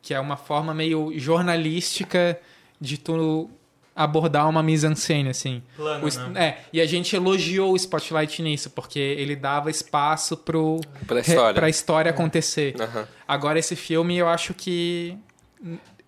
que 0.00 0.12
é 0.14 0.20
uma 0.20 0.36
forma 0.36 0.72
meio 0.74 1.12
jornalística 1.18 2.38
de 2.80 2.98
tu 2.98 3.50
abordar 3.94 4.48
uma 4.48 4.62
mise-en-scène 4.62 5.28
assim. 5.28 5.62
Plano, 5.76 6.06
O 6.06 6.28
né? 6.30 6.46
É, 6.48 6.58
e 6.72 6.80
a 6.80 6.86
gente 6.86 7.14
elogiou 7.14 7.72
o 7.72 7.76
Spotlight 7.76 8.40
nisso, 8.42 8.70
porque 8.70 8.98
ele 8.98 9.36
dava 9.36 9.70
espaço 9.70 10.36
pro 10.36 10.80
Pra 11.06 11.20
história. 11.20 11.54
pra 11.54 11.68
história 11.68 12.10
acontecer. 12.10 12.74
Aham. 12.80 13.06
Agora 13.28 13.58
esse 13.58 13.76
filme 13.76 14.16
eu 14.16 14.28
acho 14.28 14.54
que 14.54 15.16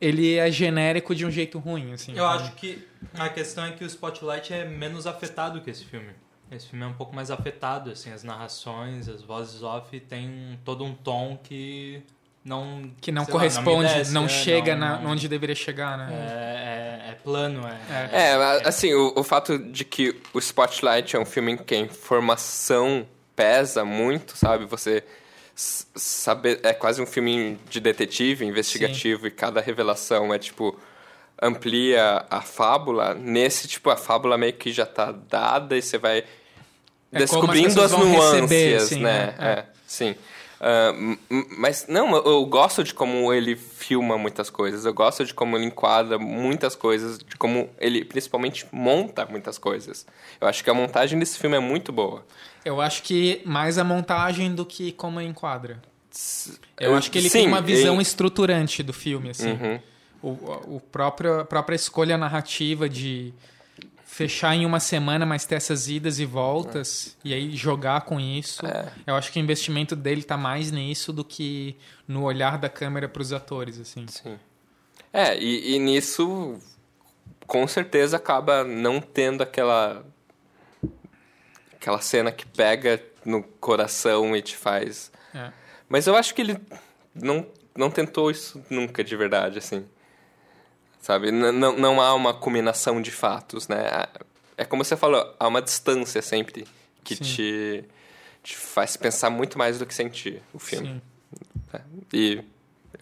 ele 0.05 0.37
é 0.37 0.51
genérico 0.51 1.15
de 1.15 1.25
um 1.27 1.31
jeito 1.31 1.59
ruim, 1.59 1.93
assim. 1.93 2.13
Eu 2.17 2.27
acho 2.27 2.53
que 2.53 2.87
a 3.19 3.29
questão 3.29 3.65
é 3.65 3.73
que 3.73 3.85
o 3.85 3.87
Spotlight 3.87 4.53
é 4.53 4.65
menos 4.65 5.07
afetado 5.07 5.61
que 5.61 5.71
esse 5.71 5.85
filme. 5.85 6.11
Esse 6.51 6.69
filme 6.69 6.85
é 6.85 6.89
um 6.89 6.93
pouco 6.95 7.15
mais 7.17 7.31
afetado, 7.31 7.91
assim, 7.91 8.13
as 8.13 8.23
narrações, 8.23 9.09
as 9.09 9.23
vozes 9.23 9.63
off 9.63 9.99
tem 10.01 10.59
todo 10.65 10.85
um 10.85 10.95
tom 10.95 11.39
que 11.43 12.03
não 12.45 12.91
que 13.01 13.11
não 13.11 13.25
sei 13.25 13.33
lá, 13.35 13.41
corresponde, 13.41 13.89
me 13.89 13.95
desce, 13.95 14.13
não 14.13 14.27
é, 14.27 14.29
chega 14.29 14.77
não- 14.77 14.87
na- 14.87 14.99
não- 15.01 15.11
onde 15.13 15.27
deveria 15.27 15.55
chegar, 15.55 15.95
É, 15.95 15.97
né? 15.97 16.15
é- 17.07 17.11
é 17.11 17.15
plano, 17.15 17.63
é. 17.67 18.09
É. 18.13 18.31
É, 18.33 18.69
assim, 18.69 18.93
o, 18.93 19.15
o 19.17 19.23
fato 19.25 19.59
de 19.59 19.85
que 19.85 20.15
o 20.35 20.39
Spotlight 20.39 21.17
é 21.17 21.19
um 21.19 21.25
filme 21.25 21.53
em 21.53 21.57
que 21.57 21.75
a 21.75 21.79
informação 21.79 23.07
pesa 23.35 23.85
muito, 23.85 24.37
sabe? 24.37 24.65
Você 24.67 25.03
saber. 25.55 26.61
É 26.63 26.73
quase 26.73 27.01
um 27.01 27.07
filme 27.07 27.59
de 27.69 27.81
detetive, 27.81 28.45
investigativo, 28.45 29.27
e 29.27 29.31
cada 29.31 29.61
revelação 29.61 30.33
é 30.33 30.39
tipo. 30.39 30.79
amplia 31.41 32.25
a 32.31 32.41
fábula. 32.41 33.15
Nesse, 33.15 33.69
tipo, 33.69 33.91
a 33.91 33.97
fábula 33.97 34.37
meio 34.37 34.53
que 34.53 34.73
já 34.73 34.87
tá 34.87 35.13
dada 35.13 35.77
e 35.77 35.83
você 35.83 35.99
vai 35.99 36.19
É 36.19 36.25
as 37.13 37.31
descobrindo 37.31 37.81
as 37.81 37.91
vão 37.91 38.05
nuances, 38.05 38.41
receber, 38.41 38.77
assim, 38.77 39.01
né? 39.01 39.27
né? 39.27 39.35
É, 39.39 39.65
sim. 39.87 40.15
M- 40.61 41.19
mas, 41.59 41.87
não, 41.89 42.15
eu- 42.17 42.47
gosto 42.47 42.83
de 42.85 42.95
como 42.95 43.33
ele 43.33 43.55
filma 43.57 44.17
muitas 44.17 44.49
coisas. 44.51 44.85
Eu 44.87 44.95
gosto 44.95 45.25
de 45.25 45.35
como 45.35 45.57
ele 45.57 45.67
enquadra 45.67 46.19
muitas 46.19 46.75
coisas. 46.75 47.19
De 47.19 47.37
como 47.37 47.69
ele, 47.79 48.05
principalmente, 48.05 48.67
monta 48.73 49.27
muitas 49.27 49.59
coisas. 49.59 50.07
Eu 50.41 50.49
acho 50.49 50.63
que 50.65 50.71
a 50.71 50.75
montagem 50.75 51.19
desse 51.19 51.39
filme 51.39 51.57
é 51.57 51.61
muito 51.61 51.93
boa. 51.93 52.25
Eu 52.65 52.81
acho 52.81 53.03
que 53.03 53.43
mais 53.45 53.77
a 53.79 53.85
montagem 53.85 54.55
do 54.55 54.65
que 54.65 54.93
como 54.93 55.21
enquadra. 55.21 55.83
Eu 56.81 56.91
Eu- 56.93 56.97
acho 56.97 57.11
que 57.11 57.19
ele 57.19 57.29
sim, 57.29 57.39
tem 57.41 57.49
uma 57.49 57.61
visão 57.61 57.97
em- 57.99 58.03
estruturante 58.03 58.83
do 58.83 58.93
filme, 58.93 59.31
assim. 59.31 59.51
Uhum. 59.53 59.81
O, 60.23 60.77
o 60.77 60.81
próprio, 60.91 61.41
a 61.41 61.45
própria 61.45 61.77
escolha 61.77 62.17
narrativa 62.17 62.89
de 62.89 63.35
fechar 64.15 64.55
em 64.55 64.65
uma 64.65 64.79
semana, 64.79 65.27
mas 65.27 65.45
ter 65.45 65.57
essas 65.57 65.89
idas 65.89 66.21
e 66.21 66.25
voltas, 66.25 67.17
e 67.25 67.35
aí 67.35 67.57
jogar 67.57 68.03
com 68.03 68.21
isso. 68.21 68.65
É. 68.65 68.93
Eu 69.09 69.17
acho 69.17 69.33
que 69.33 69.41
o 69.41 69.43
investimento 69.43 69.97
dele 69.97 70.23
tá 70.23 70.37
mais 70.37 70.71
nisso 70.71 71.13
do 71.13 71.25
que 71.25 71.77
no 72.07 72.23
olhar 72.23 72.57
da 72.57 72.69
câmera 72.69 73.09
pros 73.09 73.33
atores, 73.33 73.81
assim. 73.81 74.07
Sim. 74.07 74.39
É, 75.13 75.37
e, 75.37 75.75
e 75.75 75.79
nisso, 75.81 76.61
com 77.45 77.67
certeza, 77.67 78.17
acaba 78.17 78.63
não 78.63 79.01
tendo 79.01 79.43
aquela. 79.43 80.07
aquela 81.73 82.01
cena 82.01 82.31
que 82.31 82.47
pega 82.47 83.03
no 83.25 83.43
coração 83.43 84.37
e 84.37 84.41
te 84.41 84.57
faz. 84.57 85.11
É. 85.35 85.51
Mas 85.89 86.07
eu 86.07 86.15
acho 86.15 86.37
que 86.37 86.43
ele 86.43 86.57
não, 87.13 87.45
não 87.77 87.91
tentou 87.91 88.31
isso 88.31 88.65
nunca 88.71 89.03
de 89.03 89.17
verdade, 89.17 89.59
assim. 89.59 89.85
Sabe? 91.05 91.29
N 91.29 91.53
não, 91.53 91.77
não 91.77 92.01
há 92.01 92.15
uma 92.15 92.33
combinação 92.33 93.03
de 93.03 93.11
fatos, 93.11 93.69
né? 93.69 94.07
É 94.57 94.65
como 94.65 94.83
você 94.83 94.97
falou, 94.97 95.37
há 95.39 95.47
uma 95.47 95.61
distância 95.61 96.23
sempre 96.23 96.67
que 97.05 97.15
te, 97.15 97.85
te 98.43 98.57
faz 98.57 98.97
pensar 98.97 99.29
muito 99.29 99.59
mais 99.59 99.79
do 99.79 99.85
que 99.85 99.95
sentir 99.95 100.41
o 100.55 100.59
filme. 100.59 101.03
Sim. 101.71 101.83
E 102.11 102.43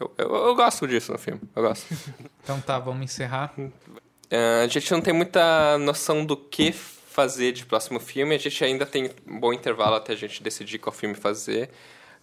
eu, 0.00 0.12
eu, 0.18 0.34
eu 0.34 0.54
gosto 0.56 0.88
disso 0.88 1.12
no 1.12 1.18
filme, 1.18 1.40
eu 1.54 1.62
gosto. 1.62 1.86
Então 2.42 2.60
tá, 2.60 2.76
vamos 2.80 3.04
encerrar. 3.04 3.54
Ah, 4.28 4.62
a 4.64 4.66
gente 4.66 4.90
não 4.90 5.00
tem 5.00 5.14
muita 5.14 5.78
noção 5.78 6.26
do 6.26 6.36
que 6.36 6.72
fazer 6.72 7.52
de 7.52 7.64
próximo 7.64 8.00
filme. 8.00 8.34
A 8.34 8.38
gente 8.38 8.64
ainda 8.64 8.84
tem 8.84 9.12
um 9.24 9.38
bom 9.38 9.52
intervalo 9.52 9.94
até 9.94 10.12
a 10.12 10.16
gente 10.16 10.42
decidir 10.42 10.80
qual 10.80 10.92
filme 10.92 11.14
fazer. 11.14 11.70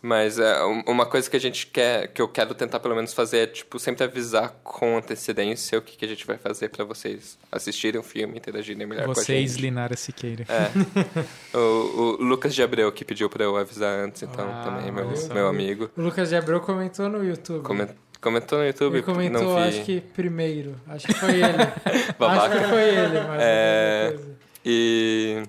Mas 0.01 0.39
é, 0.39 0.63
um- 0.63 0.81
uma 0.88 1.05
coisa 1.05 1.29
que 1.29 1.35
a 1.35 1.39
gente 1.39 1.67
quer, 1.67 2.07
que 2.07 2.21
eu 2.21 2.27
quero 2.29 2.53
tentar 2.55 2.79
pelo 2.79 2.95
menos 2.95 3.13
fazer 3.13 3.38
é 3.39 3.47
tipo 3.47 3.77
sempre 3.77 4.05
avisar 4.05 4.49
com 4.63 4.95
antecedência 4.97 5.77
o 5.77 5.81
que, 5.81 5.97
que 5.97 6.05
a 6.05 6.07
gente 6.07 6.25
vai 6.25 6.38
fazer 6.38 6.69
para 6.69 6.85
vocês 6.85 7.38
assistirem 7.51 7.99
o 7.99 8.03
filme, 8.03 8.38
interagirem 8.38 8.88
melhor 8.88 9.03
com 9.05 9.12
a 9.12 9.13
Vocês, 9.13 9.51
gente. 9.51 9.62
Linara 9.62 9.97
Siqueira. 9.97 10.45
É. 10.47 11.57
o, 11.57 11.59
o 11.59 12.23
Lucas 12.23 12.55
de 12.55 12.63
Abreu 12.63 12.89
que 12.93 13.03
pediu 13.03 13.29
para 13.29 13.43
eu 13.43 13.57
avisar 13.57 13.99
antes, 13.99 14.21
então 14.23 14.47
Ah, 14.49 14.62
também 14.63 14.89
meu, 14.89 15.05
meu 15.33 15.47
amigo 15.47 15.89
O 15.97 16.01
Lucas 16.01 16.29
de 16.29 16.35
Abreu 16.38 16.62
comentou 16.62 17.09
no 17.09 17.21
YouTube. 17.21 17.63
Comen- 17.63 17.89
comentou 18.21 18.59
no 18.59 18.65
YouTube, 18.67 18.93
Ele 18.93 19.03
comentou, 19.03 19.41
não 19.41 19.55
vi. 19.57 19.67
acho 19.67 19.83
que 19.83 19.99
primeiro. 19.99 20.75
Acho 20.88 21.07
que 21.07 21.13
foi 21.13 21.31
ele. 21.41 21.57
Babaca. 22.17 22.53
acho 22.55 22.63
que 22.63 22.69
foi 22.69 22.83
ele, 22.83 23.19
mas 23.27 23.41
É. 23.41 24.15
E 24.65 25.43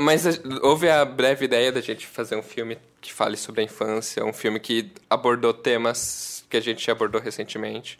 Mas 0.00 0.24
houve 0.62 0.88
a 0.88 1.04
breve 1.04 1.44
ideia 1.44 1.72
da 1.72 1.80
gente 1.80 2.06
fazer 2.06 2.36
um 2.36 2.42
filme 2.42 2.78
que 3.00 3.12
fale 3.12 3.36
sobre 3.36 3.60
a 3.60 3.64
infância, 3.64 4.24
um 4.24 4.32
filme 4.32 4.60
que 4.60 4.92
abordou 5.10 5.52
temas 5.52 6.44
que 6.48 6.56
a 6.56 6.60
gente 6.60 6.90
abordou 6.90 7.20
recentemente. 7.20 7.98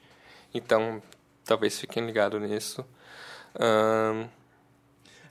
Então, 0.55 1.03
talvez 1.45 1.79
fiquem 1.81 2.05
ligados 2.05 2.41
nisso. 2.41 2.85
Ahn, 3.59 4.27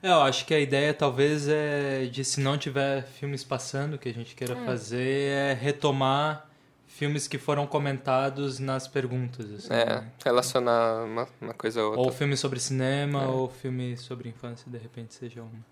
É, 0.02 0.08
eu 0.08 0.20
acho 0.22 0.44
que 0.44 0.52
a 0.52 0.58
ideia 0.58 0.92
talvez 0.92 1.46
é 1.48 2.06
de 2.06 2.24
se 2.24 2.40
não 2.40 2.58
tiver 2.58 3.04
filmes 3.04 3.44
passando 3.44 3.96
que 3.96 4.08
a 4.08 4.12
gente 4.12 4.34
queira 4.34 4.56
fazer 4.56 5.30
é 5.30 5.52
retomar 5.54 6.48
filmes 6.88 7.28
que 7.28 7.38
foram 7.38 7.66
comentados 7.68 8.58
nas 8.58 8.88
perguntas. 8.88 9.46
Assim, 9.52 9.72
é, 9.72 9.84
né? 9.86 10.08
relacionar 10.24 11.04
uma, 11.04 11.28
uma 11.40 11.54
coisa 11.54 11.80
a 11.80 11.84
outra. 11.84 12.00
Ou 12.00 12.12
filme 12.12 12.36
sobre 12.36 12.58
cinema, 12.58 13.22
É. 13.22 13.26
ou 13.26 13.48
filme 13.48 13.96
sobre 13.96 14.28
infância, 14.28 14.70
de 14.70 14.76
repente 14.78 15.14
seja 15.14 15.40
uma. 15.40 15.71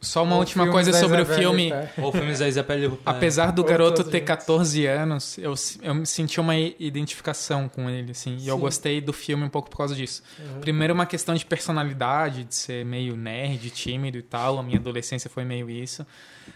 Só 0.00 0.22
uma 0.22 0.34
Ou 0.34 0.40
última 0.40 0.70
coisa 0.70 0.92
sobre 0.92 1.18
o 1.18 1.22
Isabelle 1.22 1.40
filme. 1.40 1.72
Ou 1.98 2.12
filmes 2.12 2.38
da 2.38 2.48
Isabelle. 2.48 2.98
Apesar 3.04 3.50
do 3.50 3.62
Ou 3.62 3.68
garoto 3.68 4.04
ter 4.04 4.18
juntos. 4.18 4.26
14 4.26 4.86
anos, 4.86 5.38
eu, 5.38 5.54
eu 5.82 5.94
me 5.94 6.06
senti 6.06 6.38
uma 6.38 6.54
identificação 6.56 7.68
com 7.68 7.88
ele, 7.88 8.12
assim. 8.12 8.36
E 8.38 8.48
eu 8.48 8.56
Sim. 8.56 8.60
gostei 8.60 9.00
do 9.00 9.12
filme 9.12 9.44
um 9.44 9.48
pouco 9.48 9.70
por 9.70 9.78
causa 9.78 9.94
disso. 9.94 10.22
Uhum. 10.38 10.60
Primeiro, 10.60 10.92
uma 10.94 11.06
questão 11.06 11.34
de 11.34 11.44
personalidade, 11.44 12.44
de 12.44 12.54
ser 12.54 12.84
meio 12.84 13.16
nerd, 13.16 13.70
tímido 13.70 14.18
e 14.18 14.22
tal. 14.22 14.58
A 14.58 14.62
minha 14.62 14.78
adolescência 14.78 15.30
foi 15.30 15.44
meio 15.44 15.68
isso. 15.70 16.06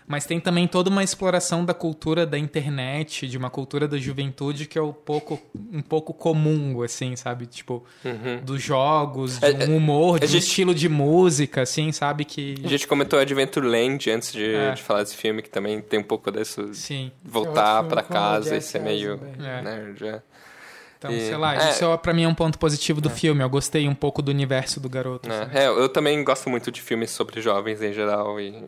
Mas 0.07 0.24
tem 0.26 0.40
também 0.40 0.66
toda 0.66 0.90
uma 0.90 1.03
exploração 1.05 1.64
da 1.64 1.72
cultura 1.74 2.26
da 2.26 2.38
internet, 2.38 3.26
de 3.29 3.37
uma 3.38 3.50
cultura 3.50 3.87
da 3.88 3.96
juventude 3.98 4.66
que 4.66 4.79
é 4.79 4.83
um 4.83 4.92
pouco, 4.92 5.40
um 5.72 5.83
pouco 5.83 6.12
comum, 6.12 6.83
assim, 6.83 7.14
sabe? 7.16 7.46
Tipo, 7.46 7.85
Uhum. 8.05 8.40
dos 8.44 8.62
jogos, 8.62 9.38
de 9.38 9.44
É, 9.46 9.64
é, 9.64 9.66
um 9.68 9.76
humor, 9.76 10.18
de 10.18 10.24
a 10.24 10.29
um 10.29 10.31
gente- 10.33 10.42
estilo 10.42 10.74
de 10.74 10.88
música, 10.88 11.62
assim, 11.62 11.92
sabe? 11.92 12.24
Que. 12.24 12.55
A 12.64 12.68
gente 12.68 12.87
comentou 12.87 13.18
Adventureland 13.18 14.11
antes 14.11 14.33
de, 14.33 14.55
É. 14.55 14.72
de 14.72 14.83
falar 14.83 15.03
desse 15.03 15.16
filme, 15.16 15.42
que 15.42 15.50
também 15.50 15.81
tem 15.81 15.98
um 16.00 16.05
pouco 16.05 16.31
disso. 16.31 16.72
Sim. 16.74 17.11
Voltar 17.24 17.85
É 17.85 17.87
o 18.00 18.03
casa 18.05 18.57
e 18.57 18.61
ser 18.61 18.81
meio. 18.81 19.20
É. 19.38 19.62
nerd. 19.62 20.05
é. 20.07 20.22
Então, 20.98 21.11
E- 21.11 21.20
sei 21.20 21.37
lá, 21.38 21.55
é. 21.55 21.70
isso 21.70 21.83
é, 21.85 21.96
pra 21.96 22.12
mim 22.12 22.24
é 22.24 22.29
um 22.29 22.35
ponto 22.35 22.59
positivo 22.59 23.00
do 23.00 23.09
filme. 23.09 23.42
Eu 23.42 23.48
gostei 23.48 23.88
um 23.88 23.94
pouco 23.94 24.20
do 24.20 24.31
universo 24.31 24.79
do 24.79 24.88
garoto. 24.88 25.31
assim. 25.33 25.50
É, 25.57 25.64
é, 25.64 25.68
eu 25.68 25.88
também 25.88 26.22
gosto 26.22 26.50
muito 26.50 26.70
de 26.70 26.83
filmes 26.83 27.11
sobre 27.11 27.40
jovens 27.40 27.81
em 27.81 27.90
geral 27.92 28.38
e 28.38 28.66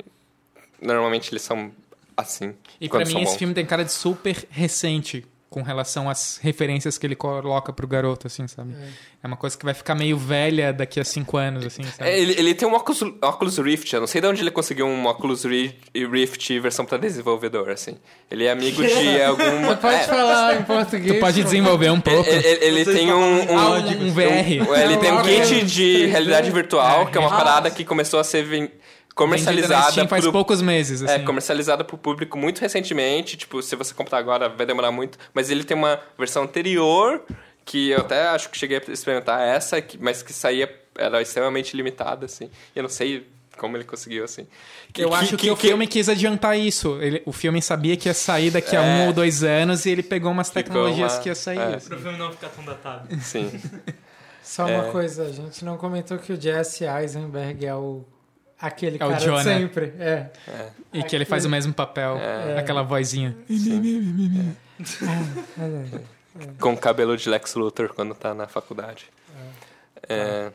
normalmente 0.83 1.31
eles 1.33 1.43
são 1.43 1.71
assim. 2.17 2.55
E 2.81 2.89
pra 2.89 2.99
quando 3.01 3.15
mim 3.15 3.23
esse 3.23 3.39
filme 3.39 3.55
tem 3.55 3.65
cara 3.65 3.85
de 3.85 3.93
super 3.93 4.37
recente. 4.51 5.25
com 5.53 5.61
relação 5.61 6.09
às 6.09 6.39
referências 6.43 6.97
que 6.97 7.07
ele 7.07 7.15
coloca 7.15 7.75
pro 7.75 7.87
garoto, 7.87 8.27
assim, 8.27 8.49
sabe? 8.49 8.75
É, 9.23 9.27
uma 9.27 9.37
coisa 9.37 9.55
que 9.55 9.63
vai 9.67 9.75
ficar 9.75 9.95
meio 9.95 10.17
velha 10.17 10.73
daqui 10.73 10.99
a 10.99 11.05
cinco 11.05 11.37
anos, 11.37 11.67
assim, 11.67 11.83
sabe? 11.83 12.09
É, 12.09 12.19
ele, 12.19 12.33
ele 12.39 12.55
tem 12.55 12.67
um 12.67 12.73
Oculus, 12.75 13.03
Oculus 13.03 13.59
Rift, 13.59 13.93
eu 13.93 14.01
não 14.01 14.07
sei 14.07 14.23
de 14.23 14.27
onde 14.29 14.41
ele 14.41 14.51
conseguiu 14.51 14.87
um 14.87 15.07
Oculus 15.07 15.45
Ri- 15.45 15.77
Rift 15.95 16.59
versão 16.59 16.87
para 16.87 16.97
desenvolvedor, 16.97 17.69
assim. 17.69 17.99
Ele 18.31 18.45
é 18.47 18.51
amigo 18.51 18.81
de 18.83 19.23
alguma... 19.23 19.77
Pode 19.77 19.95
é, 19.95 19.99
falar 20.05 20.57
em 20.59 20.63
português. 20.63 21.13
Tu 21.17 21.21
pode 21.21 21.45
desenvolver 21.45 21.91
um 21.91 22.01
pouco. 22.01 22.31
Ele, 22.31 22.47
ele- 22.49 22.65
ele 22.81 22.85
tem 22.87 23.13
um, 23.13 23.53
um, 23.53 23.59
Ah, 23.59 23.71
um- 23.73 24.07
um 24.07 24.11
VR. 24.11 24.71
um- 24.71 24.75
ele 24.75 24.97
tem 24.97 25.13
um 25.13 25.21
É, 25.21 25.23
kit 25.23 25.67
de 25.67 25.83
3D. 25.83 26.07
realidade 26.13 26.51
virtual, 26.51 27.03
É. 27.03 27.11
que 27.11 27.19
é 27.19 27.21
uma 27.21 27.29
Ah, 27.31 27.37
parada 27.37 27.71
que 27.71 27.85
começou 27.85 28.19
a 28.19 28.25
ser 28.25 28.71
comercializada 29.15 30.09
faz 30.09 30.23
pro 30.25 30.33
poucos 30.33 30.63
meses, 30.63 31.03
assim. 31.03 31.15
É, 31.15 31.19
comercializada 31.25 31.85
pro 31.85 31.97
público 31.99 32.37
muito 32.39 32.61
recentemente. 32.61 33.37
Tipo, 33.37 33.63
se 33.63 33.75
você 33.77 33.93
comprar 33.95 34.19
agora, 34.19 34.49
vai 34.49 34.67
demorar 34.67 34.91
muito. 34.91 35.19
Mas 35.35 35.51
ele 35.51 35.65
tem 35.65 35.77
uma 35.77 36.01
versão 36.19 36.45
anterior, 36.45 37.23
que 37.65 37.91
eu 37.91 38.01
até 38.01 38.29
acho 38.29 38.49
que 38.51 38.57
cheguei 38.59 38.79
a 38.87 38.91
experimentar 38.93 39.41
essa, 39.41 39.81
que- 39.81 39.99
mas 39.99 40.23
que 40.23 40.33
saía, 40.33 40.75
era 40.97 41.21
extremamente 41.23 41.77
limitada, 41.77 42.27
assim. 42.27 42.47
E 42.75 42.79
eu 42.79 42.83
não 42.83 42.91
sei 42.91 43.27
como 43.59 43.77
ele 43.77 43.85
conseguiu, 43.85 44.25
assim. 44.25 44.47
Que- 44.93 45.05
Eu 45.05 45.11
que- 45.11 45.15
acho 45.15 45.37
que, 45.37 45.51
o 45.51 45.57
filme 45.57 45.87
quis 45.87 46.09
adiantar 46.09 46.59
isso. 46.59 46.99
Ele- 47.01 47.23
o 47.27 47.33
filme 47.33 47.61
sabia 47.63 47.97
que 47.97 48.09
ia 48.09 48.15
sair 48.15 48.51
daqui 48.51 48.75
a 48.75 48.83
É. 48.83 49.03
um 49.05 49.07
ou 49.09 49.13
dois 49.13 49.45
anos 49.45 49.85
e 49.87 49.91
ele 49.91 50.03
pegou 50.03 50.33
umas 50.33 50.49
tecnologias 50.51 51.13
uma- 51.15 51.21
que 51.21 51.29
ia 51.29 51.35
sair. 51.35 51.59
é. 51.59 51.75
assim. 51.77 51.89
Pro 51.89 52.01
filme 52.01 52.19
não 52.19 52.31
ficar 52.33 52.49
tão 52.49 52.65
datado. 52.65 53.09
Sim. 53.21 53.51
Só 54.43 54.67
uma 54.67 54.89
É. 54.89 54.91
coisa, 54.91 55.25
a 55.25 55.31
gente 55.31 55.65
não 55.65 55.77
comentou 55.77 56.19
que 56.19 56.33
o 56.33 56.41
Jesse 56.41 56.85
Eisenberg 56.85 57.65
é 57.65 57.75
o 57.75 58.05
aquele 58.63 58.97
É 58.99 59.05
o 59.05 59.09
cara 59.09 59.15
de 59.19 59.25
Jonah. 59.25 59.43
sempre. 59.43 59.93
É. 59.99 60.27
E 60.93 61.03
que 61.03 61.15
ele 61.17 61.25
faz 61.27 61.45
o 61.45 61.49
mesmo 61.51 61.75
papel, 61.75 62.17
É. 62.17 62.59
aquela 62.59 62.83
vozinha. 62.83 63.37
Com 66.59 66.73
o 66.73 66.77
cabelo 66.79 67.17
de 67.17 67.29
Lex 67.29 67.55
Luthor 67.55 67.93
quando 67.95 68.15
tá 68.15 68.33
na 68.35 68.47
faculdade. 68.47 69.07
É. 70.09 70.51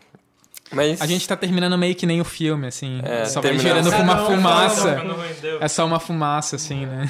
Mas. 0.71 1.01
A 1.01 1.05
gente 1.05 1.27
tá 1.27 1.35
terminando 1.37 1.77
meio 1.77 1.95
que 1.95 2.05
nem 2.05 2.19
o 2.19 2.25
filme, 2.25 2.67
assim. 2.67 2.99
É, 3.03 3.25
só 3.25 3.39
vai 3.41 3.51
terminando. 3.51 3.83
girando 3.83 3.95
com 3.95 4.01
uma 4.03 4.15
Não, 4.15 4.23
não, 4.29 4.35
fumaça. 4.35 4.95
Quando 4.95 5.15
rendeu. 5.21 5.57
É 5.61 5.67
só 5.67 5.85
uma 5.85 5.99
fumaça, 5.99 6.55
assim, 6.55 6.85
né? 6.85 7.09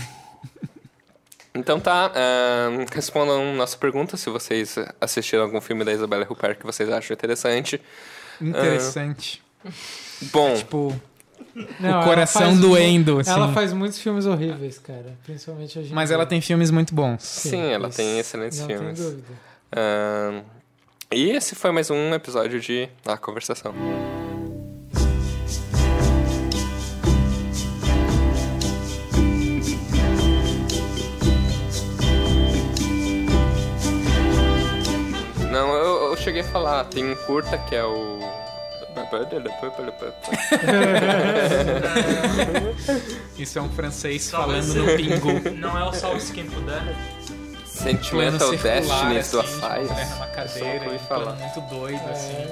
Então 1.55 1.79
tá, 1.79 2.11
ahn, 2.13 2.85
respondam 2.93 3.55
nossa 3.55 3.75
pergunta 3.77 4.15
se 4.15 4.29
vocês 4.29 4.75
assistiram 5.01 5.43
algum 5.43 5.59
filme 5.59 5.83
da 5.83 5.91
Isabelle 5.91 6.25
Huppert 6.29 6.59
que 6.59 6.65
vocês 6.65 6.87
acham 6.89 7.15
interessante. 7.15 7.81
Interessante. 8.39 9.41
Bom, 10.31 10.55
Tipo, 10.55 10.95
Não, 11.79 11.89
o 11.89 11.93
ela 11.93 12.03
coração 12.03 12.55
doendo, 12.57 13.19
assim. 13.19 13.31
Ela 13.31 13.51
faz 13.53 13.73
muitos 13.73 13.99
filmes 13.99 14.25
horríveis, 14.25 14.77
cara. 14.79 15.17
Principalmente 15.23 15.77
hoje 15.79 15.91
em 15.91 15.93
Mas 15.95 16.11
ela 16.11 16.25
tem 16.25 16.39
filmes 16.41 16.71
muito 16.71 16.93
bons. 16.93 17.23
sim, 17.23 17.71
ela 17.71 17.87
isso 17.89 17.97
tem 17.97 18.19
excelentes 18.19 18.59
não 18.59 18.67
filmes. 18.67 18.99
Tem 18.99 19.09
dúvida. 19.09 19.27
Ahn, 19.75 20.41
e 21.11 21.29
esse 21.31 21.55
foi 21.55 21.71
mais 21.71 21.89
um 21.89 22.13
episódio 22.13 22.59
de 22.59 22.89
A 23.05 23.17
Conversação. 23.17 23.73
Não, 35.51 35.73
eu, 35.73 36.09
eu 36.11 36.17
cheguei 36.17 36.41
a 36.41 36.45
falar, 36.45 36.83
tem 36.85 37.05
um 37.11 37.15
curta 37.15 37.57
que 37.57 37.75
é 37.75 37.83
o. 37.83 38.19
Isso 43.37 43.59
é 43.59 43.61
um 43.61 43.69
francês 43.69 44.29
falando 44.29 44.73
no 44.73 44.85
pingu. 44.95 45.49
Não 45.55 45.77
é 45.77 45.83
o 45.83 45.91
Puder. 45.91 46.03
Plano 46.51 46.95
Sentimental 47.65 48.49
circular, 48.49 48.81
Destinies 48.81 49.31
do 49.31 49.39
assim, 49.39 49.59
tipo, 49.59 50.15
numa 50.15 50.27
cadeira, 50.27 50.95
e 50.95 50.99
falar. 50.99 51.33
muito 51.33 51.61
doido, 51.69 52.01
assim. 52.09 52.47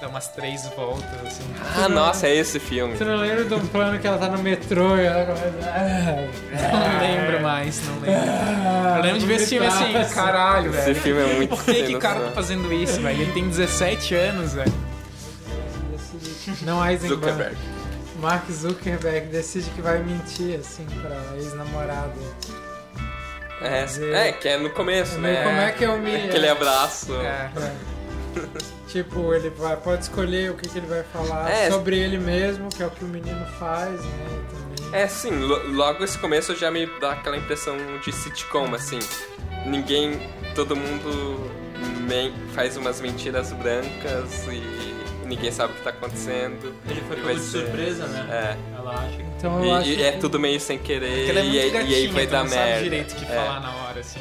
Dá 0.00 0.08
umas 0.08 0.26
três 0.28 0.66
voltas, 0.74 1.04
assim. 1.26 1.44
Ah, 1.76 1.88
nossa, 1.88 2.26
é 2.26 2.34
esse 2.34 2.58
filme. 2.58 2.96
Você 2.96 3.04
não 3.04 3.16
lembra 3.16 3.56
um 3.56 3.66
plano 3.68 3.98
que 4.00 4.06
ela 4.06 4.18
tá 4.18 4.28
no 4.28 4.38
metrô 4.42 4.96
e 4.96 5.04
ela 5.04 5.26
começa. 5.26 5.50
Não 6.72 6.98
lembro 7.00 7.40
mais, 7.42 7.80
não 7.86 7.94
lembro. 8.00 8.20
Ah, 8.20 8.94
Eu 8.96 9.02
lembro 9.02 9.20
de 9.20 9.26
ver 9.26 9.34
esse 9.34 9.46
filme 9.46 9.66
assim, 9.66 9.92
caralho, 10.14 10.70
Esse 10.74 10.86
velho. 10.86 11.00
filme 11.02 11.22
é 11.22 11.34
muito 11.34 11.50
Por 11.50 11.64
que, 11.64 11.82
que 11.84 11.94
o 11.94 11.98
cara 12.00 12.18
tá 12.20 12.30
fazendo 12.32 12.72
isso, 12.72 13.00
velho? 13.00 13.20
Ele 13.22 13.32
tem 13.32 13.48
17 13.48 14.14
anos, 14.16 14.54
velho. 14.54 14.72
Não 16.62 16.84
Eisenberg. 16.86 17.20
Zuckerberg. 17.22 17.56
Mark 18.20 18.50
Zuckerberg 18.50 19.26
decide 19.28 19.70
que 19.70 19.80
vai 19.82 19.98
mentir, 20.02 20.58
assim, 20.60 20.86
pra 21.00 21.16
ex-namorada. 21.36 22.12
É, 23.60 24.28
é, 24.28 24.32
que 24.32 24.48
é 24.48 24.58
no 24.58 24.70
começo, 24.70 25.18
né? 25.18 25.42
como 25.44 25.56
é 25.60 25.70
que 25.72 25.84
eu 25.84 25.96
me- 25.98 26.24
Aquele 26.26 26.48
abraço. 26.48 27.14
É. 27.16 27.50
É. 27.56 27.72
tipo, 28.88 29.32
ele 29.34 29.50
vai, 29.50 29.76
pode 29.76 30.02
escolher 30.02 30.50
o 30.50 30.54
que, 30.54 30.68
que 30.68 30.78
ele 30.78 30.86
vai 30.86 31.02
falar 31.04 31.48
É. 31.50 31.70
sobre 31.70 31.96
ele 31.98 32.18
mesmo, 32.18 32.68
que 32.68 32.82
é 32.82 32.86
o 32.86 32.90
que 32.90 33.04
o 33.04 33.08
menino 33.08 33.44
faz, 33.58 34.00
né? 34.00 34.44
Também. 34.50 35.00
É, 35.00 35.06
sim, 35.06 35.30
lo- 35.30 35.68
logo 35.72 36.02
esse 36.04 36.18
começo 36.18 36.54
já 36.56 36.70
me 36.70 36.86
dá 37.00 37.12
aquela 37.12 37.36
impressão 37.36 37.76
de 38.04 38.12
sitcom, 38.12 38.74
assim. 38.74 38.98
Ninguém, 39.64 40.28
todo 40.56 40.74
mundo 40.76 41.50
faz 42.52 42.76
umas 42.76 43.00
mentiras 43.00 43.52
brancas 43.52 44.44
e 44.50 44.91
ninguém 45.34 45.50
sabe 45.50 45.72
o 45.72 45.76
que 45.76 45.82
tá 45.82 45.90
acontecendo. 45.90 46.74
Ele 46.88 47.00
foi 47.02 47.16
Vai 47.16 47.26
pego 47.34 47.40
de 47.40 47.44
ser- 47.46 47.58
surpresa, 47.66 48.06
né? 48.06 48.26
É. 48.30 48.76
Ela 48.78 48.90
acha 48.94 49.16
que 49.16 49.22
Então 49.38 49.64
eu 49.64 49.74
acho 49.74 49.88
E, 49.88 49.96
e 49.96 50.02
é 50.02 50.12
que- 50.12 50.18
tudo 50.18 50.38
meio 50.38 50.60
sem 50.60 50.78
querer 50.78 51.28
ele 51.28 51.38
é 51.38 51.44
e, 51.44 51.58
aí- 51.60 51.90
e 51.90 51.94
aí 51.94 52.06
vai 52.08 52.24
então 52.24 52.38
dar 52.38 52.44
não 52.44 52.50
merda. 52.50 52.72
sabe 52.72 52.82
direito 52.84 53.12
o 53.12 53.16
que 53.16 53.24
É. 53.24 53.28
falar 53.28 53.60
na 53.60 53.74
hora, 53.74 54.00
assim? 54.00 54.20